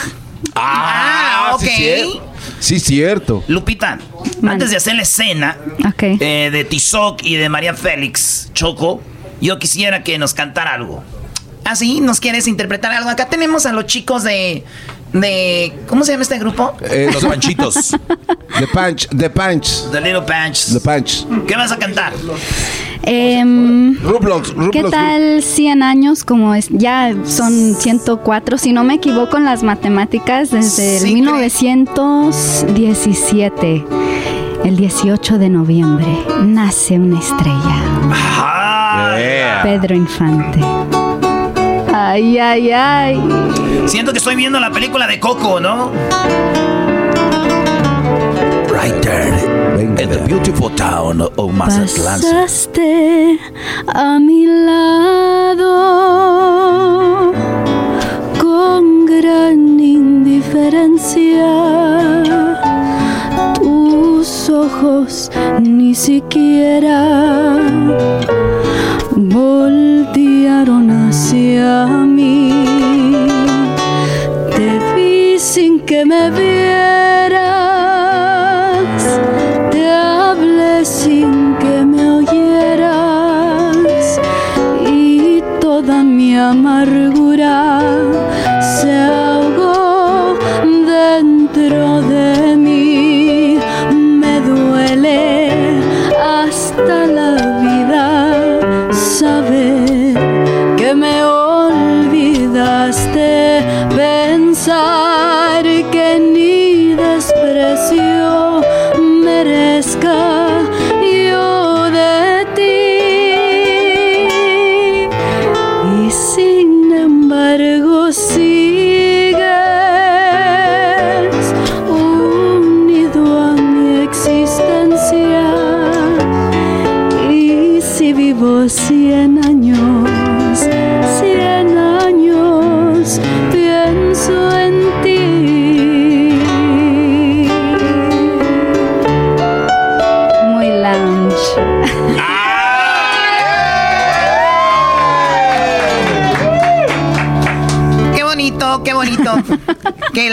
[0.53, 1.61] Ah, ok.
[1.61, 2.21] sí.
[2.59, 3.43] Sí, cierto.
[3.47, 3.99] Lupita,
[4.47, 5.57] antes de hacer la escena
[6.01, 9.01] eh, de Tizoc y de María Félix Choco,
[9.41, 11.03] yo quisiera que nos cantara algo.
[11.63, 11.99] ¿Ah, sí?
[12.01, 13.09] ¿Nos quieres interpretar algo?
[13.09, 14.63] Acá tenemos a los chicos de...
[15.13, 16.75] de ¿Cómo se llama este grupo?
[16.89, 17.91] Eh, Los panchitos.
[18.59, 19.91] The Punch, The Punch.
[19.91, 20.67] The Little Punch.
[20.73, 21.25] The Punch.
[21.45, 22.13] ¿Qué vas a cantar?
[23.03, 24.71] Em, Rublox, Rublox.
[24.71, 26.23] ¿Qué tal 100 años?
[26.23, 33.85] Como es, ya son 104, si no me equivoco en las matemáticas, desde el 1917,
[34.65, 36.07] el 18 de noviembre,
[36.43, 37.83] nace una estrella.
[39.63, 40.59] Pedro Infante.
[41.93, 43.21] Ay, ay, ay.
[43.85, 45.91] Siento que estoy viendo la película de Coco, ¿no?
[49.77, 52.19] In the beautiful town of Mazatlán.
[52.19, 53.37] Pasaste
[53.85, 55.71] a mi lado
[58.41, 61.45] con gran indiferencia.
[63.53, 65.29] Tus ojos
[65.61, 67.59] ni siquiera
[69.15, 72.51] voltearon hacia mí.
[74.55, 77.16] Te vi sin que me vieras.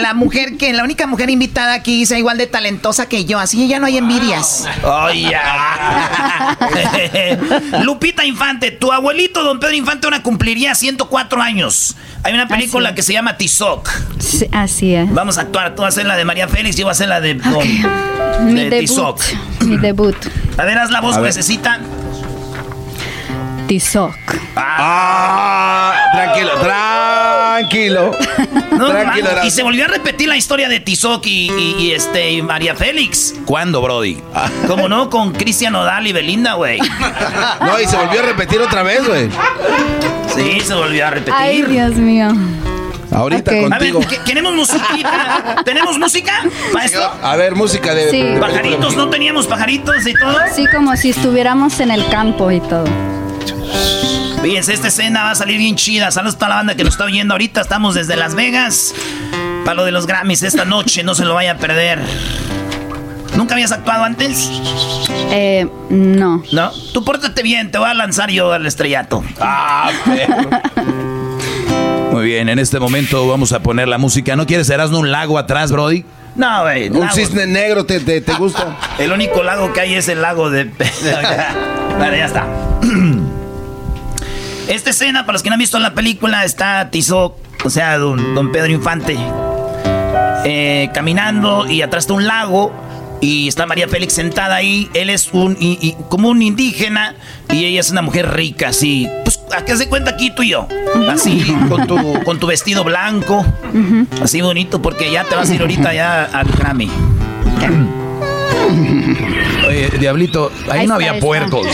[0.05, 3.67] La mujer, que la única mujer invitada aquí sea igual de talentosa que yo, así
[3.67, 4.67] ya no hay envidias.
[4.83, 6.55] Ay, ya.
[7.81, 11.95] Lupita Infante, tu abuelito don Pedro Infante ahora cumpliría 104 años.
[12.21, 13.89] Hay una película Así que se llama Tizoc.
[14.19, 15.11] Sí, así es.
[15.11, 17.07] Vamos a actuar, tú vas a hacer la de María Félix, yo voy a hacer
[17.09, 18.79] la de, don- Mi de debut.
[18.87, 19.21] Tizoc.
[19.61, 20.15] Mi debut.
[20.59, 21.79] A ver, haz la voz necesita.
[23.67, 24.13] Tizoc.
[24.55, 27.14] Ah, tranquilo, tranquilo.
[28.75, 31.91] No, tranquilo, man, y se volvió a repetir la historia de Tizoc y, y- y,
[31.93, 33.33] este y María Félix.
[33.45, 34.17] ¿Cuándo, Brody?
[34.67, 36.79] Como no, con Cristian Nodal y Belinda, güey.
[37.61, 39.29] No, y se volvió a repetir otra vez, güey.
[40.35, 41.33] Sí, se volvió a repetir.
[41.37, 42.27] Ay, Dios mío.
[43.11, 43.57] Ahorita Ok.
[43.71, 43.99] A ver, contigo.
[44.01, 45.61] ¿que- ¿queremos musiquita?
[45.63, 47.09] ¿Tenemos música, maestro?
[47.23, 48.11] A ver, música de.
[48.11, 48.23] Sí.
[48.41, 50.35] Pajaritos, ¿no teníamos pajaritos y todo?
[50.53, 52.83] Sí, como si estuviéramos en el campo y todo.
[54.45, 56.11] Fíjense, esta escena va a salir bien chida.
[56.11, 57.61] Saludos a toda la banda que nos está oyendo ahorita.
[57.61, 58.93] Estamos desde Las Vegas.
[59.65, 61.99] Para lo de los Grammys esta noche, no se lo vaya a perder.
[63.35, 64.51] ¿Nunca habías actuado antes?
[65.31, 66.43] Eh, no.
[66.51, 66.71] No.
[66.93, 69.23] Tú pórtate bien, te voy a lanzar yo al estrellato.
[69.41, 69.89] Ah,
[72.11, 74.35] Muy bien, en este momento vamos a poner la música.
[74.35, 76.05] ¿No quieres Erasmo un lago atrás, Brody?
[76.35, 76.89] No, güey.
[76.89, 77.15] Un lago.
[77.15, 78.77] cisne negro, ¿te, te, te gusta?
[78.99, 80.65] El único lago que hay es el lago de...
[81.99, 82.45] vale, ya está.
[84.67, 88.33] Esta escena, para los que no han visto la película, está Tizoc, o sea, don,
[88.35, 89.15] don Pedro Infante,
[90.43, 92.71] eh, caminando y atrás está un lago
[93.21, 94.89] Y está María Félix sentada ahí.
[94.93, 97.15] Él es un y- y- como un indígena
[97.51, 99.07] y ella es una mujer rica, así.
[99.23, 100.67] Pues, ¿a qué se cuenta aquí tú y yo?
[101.09, 103.43] Así, con tu, con tu vestido blanco.
[104.21, 106.89] Así bonito, porque ya te vas a ir ahorita ya al Grammy.
[109.67, 111.67] Oye, Diablito, ahí, Ahí no está, había puercos.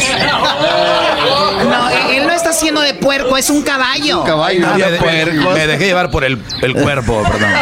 [1.64, 4.24] No, él no está haciendo de puerco, es un caballo.
[4.26, 5.54] No había puercos.
[5.54, 7.50] Me dejé llevar por el, el cuerpo, perdón.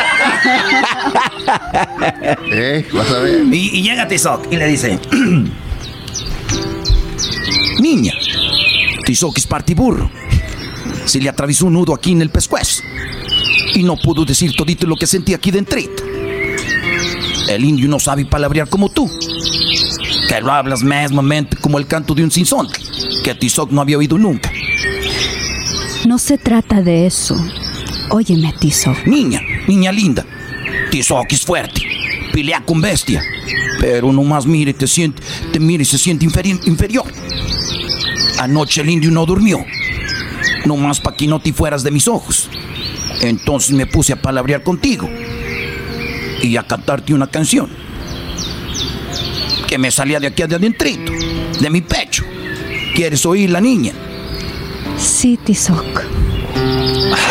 [2.51, 3.41] Eh, vas a ver.
[3.51, 4.99] Y, y llega Tizoc y le dice:
[7.79, 8.13] Niña,
[9.05, 10.11] Tizoc es partiburro.
[11.05, 12.83] Se le atravesó un nudo aquí en el pescuezo.
[13.73, 15.79] Y no pudo decir todito lo que sentía aquí dentro.
[17.49, 19.09] El indio no sabe palabrear como tú.
[20.29, 22.79] Que lo hablas mesmamente como el canto de un sinsonte,
[23.23, 24.51] que Tizoc no había oído nunca.
[26.05, 27.35] No se trata de eso.
[28.11, 28.93] Óyeme, Tizo.
[29.05, 30.25] Niña, niña linda.
[30.91, 31.81] Tizoc es fuerte.
[32.31, 33.23] Pelea con bestia.
[33.79, 35.21] Pero nomás mire, te siente,
[35.51, 37.05] te mire y se siente inferi- inferior.
[38.39, 39.65] Anoche el indio no durmió.
[40.65, 42.49] Nomás para que no te fueras de mis ojos.
[43.21, 45.09] Entonces me puse a palabrear contigo.
[46.41, 47.69] Y a cantarte una canción.
[49.67, 51.11] Que me salía de aquí de adentrito.
[51.59, 52.23] De mi pecho.
[52.95, 53.93] ¿Quieres oír la niña?
[54.97, 56.03] Sí, Tizoc.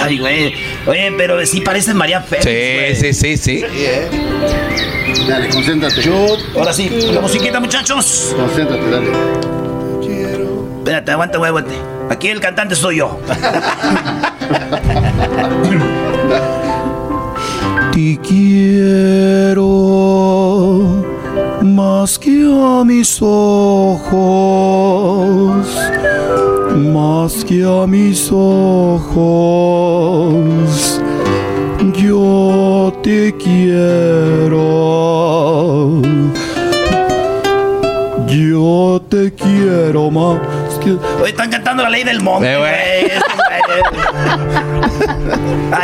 [0.03, 0.55] Ay, güey.
[0.87, 3.01] Oye, pero sí parece María Félix.
[3.01, 3.65] Sí, sí, sí, sí.
[5.29, 6.03] Dale, concéntrate.
[6.57, 8.35] Ahora sí, la musiquita, muchachos.
[8.37, 9.09] Concéntrate, dale.
[10.79, 11.75] Espérate, aguanta, güey, aguante.
[12.09, 13.21] Aquí el cantante soy yo.
[17.99, 19.67] Te quiero
[21.63, 24.07] más que a mis ojos,
[26.77, 29.11] más que a mis ojos.
[31.97, 34.61] Yo te quiero.
[38.29, 40.39] Yo te quiero más
[40.85, 40.93] que...
[41.21, 43.11] Hoy están cantando la ley del monte, Eh, güey.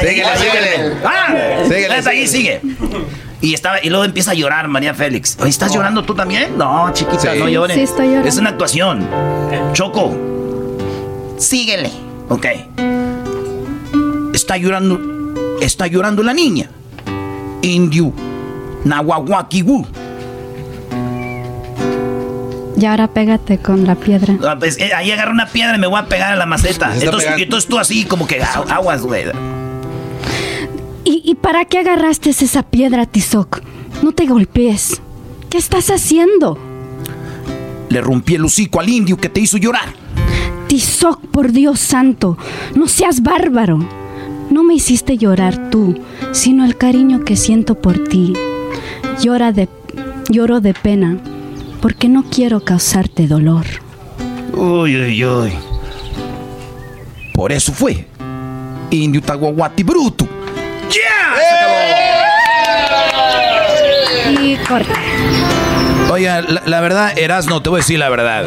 [0.01, 0.97] Síguele, síguele.
[1.05, 1.35] ¡Ah!
[1.65, 2.61] Síguele, Ves, ahí síguele.
[2.61, 2.77] sigue.
[3.41, 5.37] Y, estaba, y luego empieza a llorar María Félix.
[5.41, 6.57] Oye, ¿estás llorando tú también?
[6.57, 7.39] No, chiquita, Sí.
[7.39, 7.77] no llores.
[7.77, 8.29] Sí, estoy llorando.
[8.29, 9.07] Es una actuación.
[9.73, 10.17] Choco.
[11.39, 11.91] Síguele.
[12.29, 12.47] Ok.
[14.33, 14.99] Está llorando.
[15.61, 16.71] Está llorando la niña.
[17.63, 18.13] Indio.
[18.85, 19.87] Nahuahuaquiwu.
[22.77, 24.37] Y ahora pégate con la piedra.
[24.47, 26.93] Ah, pues, eh, ahí agarro una piedra y me voy a pegar a la maceta.
[26.97, 29.25] Entonces, entonces tú así como que agu- aguas, güey.
[31.05, 33.61] ¿Y, y para qué agarraste esa piedra, Tizoc?
[34.03, 35.01] No te golpees.
[35.51, 36.59] ¿Qué estás haciendo?
[37.91, 39.91] Le rompí el hocico al indio que te hizo llorar.
[40.67, 42.37] Tizoc, por Dios santo,
[42.75, 43.79] no seas bárbaro.
[44.51, 46.01] No me hiciste llorar tú,
[46.33, 48.33] sino el cariño que siento por ti.
[49.23, 49.69] Llora de,
[50.29, 51.19] lloro de pena,
[51.85, 53.67] porque no quiero causarte dolor.
[54.55, 55.53] Uy, uy, uy.
[57.35, 58.07] Por eso fue.
[58.89, 60.27] Indio Taguaguati Bruto.
[64.41, 64.95] Y corta.
[66.11, 68.47] Oye, la, la verdad, Erasno, te voy a decir la verdad.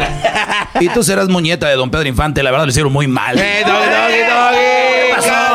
[0.80, 3.38] Y tú serás muñeta de don Pedro Infante, la verdad le hicieron muy mal.
[3.38, 4.58] Eh, doggy, doggy, doggy.
[4.58, 5.47] ¿Qué pasó?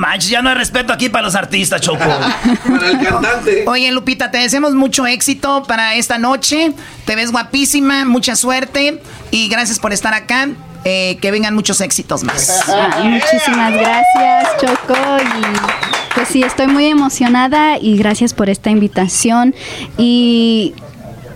[0.00, 1.98] Manches, ya no hay respeto aquí para los artistas, Choco.
[2.68, 3.64] Para el cantante.
[3.66, 6.72] Oye, Lupita, te deseamos mucho éxito para esta noche.
[7.04, 10.48] Te ves guapísima, mucha suerte y gracias por estar acá.
[10.84, 12.64] Eh, que vengan muchos éxitos más.
[13.04, 14.96] Muchísimas gracias, Choco.
[15.18, 19.54] Y pues sí, estoy muy emocionada y gracias por esta invitación.
[19.98, 20.72] Y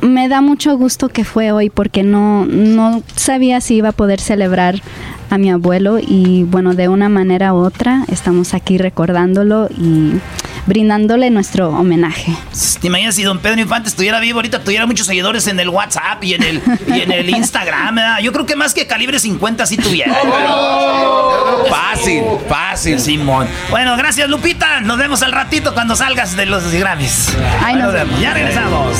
[0.04, 4.20] me da mucho gusto que fue hoy porque no, no sabía si iba a poder
[4.20, 4.82] celebrar
[5.30, 10.20] a mi abuelo y bueno, de una manera u otra estamos aquí recordándolo y
[10.66, 12.36] brindándole nuestro homenaje.
[12.80, 16.22] ¿Te imaginas si don Pedro Infante estuviera vivo ahorita, tuviera muchos seguidores en el WhatsApp
[16.22, 17.94] y en el, y en el Instagram?
[17.94, 18.18] ¿verdad?
[18.20, 20.14] Yo creo que más que calibre 50 sí tuviera.
[21.70, 23.00] Fácil, fácil.
[23.00, 23.46] Simón.
[23.70, 24.80] Bueno, gracias Lupita.
[24.80, 27.34] Nos vemos al ratito cuando salgas de los Grammys.
[27.62, 28.20] Ahí nos vemos.
[28.20, 28.98] Ya regresamos.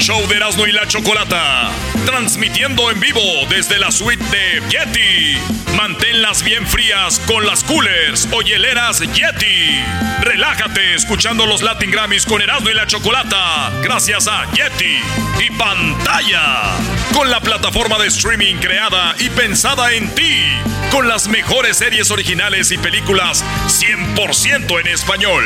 [0.00, 1.70] Show de Erasmo y la Chocolata.
[2.06, 3.20] Transmitiendo en vivo
[3.50, 5.38] desde la suite de Yeti.
[5.76, 9.78] Manténlas bien frías con las coolers o hieleras Yeti.
[10.22, 13.70] Relájate escuchando los Latin Grammys con Erasmo y la Chocolata.
[13.82, 15.00] Gracias a Yeti
[15.38, 16.76] y pantalla.
[17.12, 20.44] Con la plataforma de streaming creada y pensada en ti.
[20.90, 25.44] Con las mejores series originales y películas 100% en español.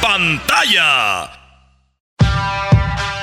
[0.00, 1.32] Pantalla.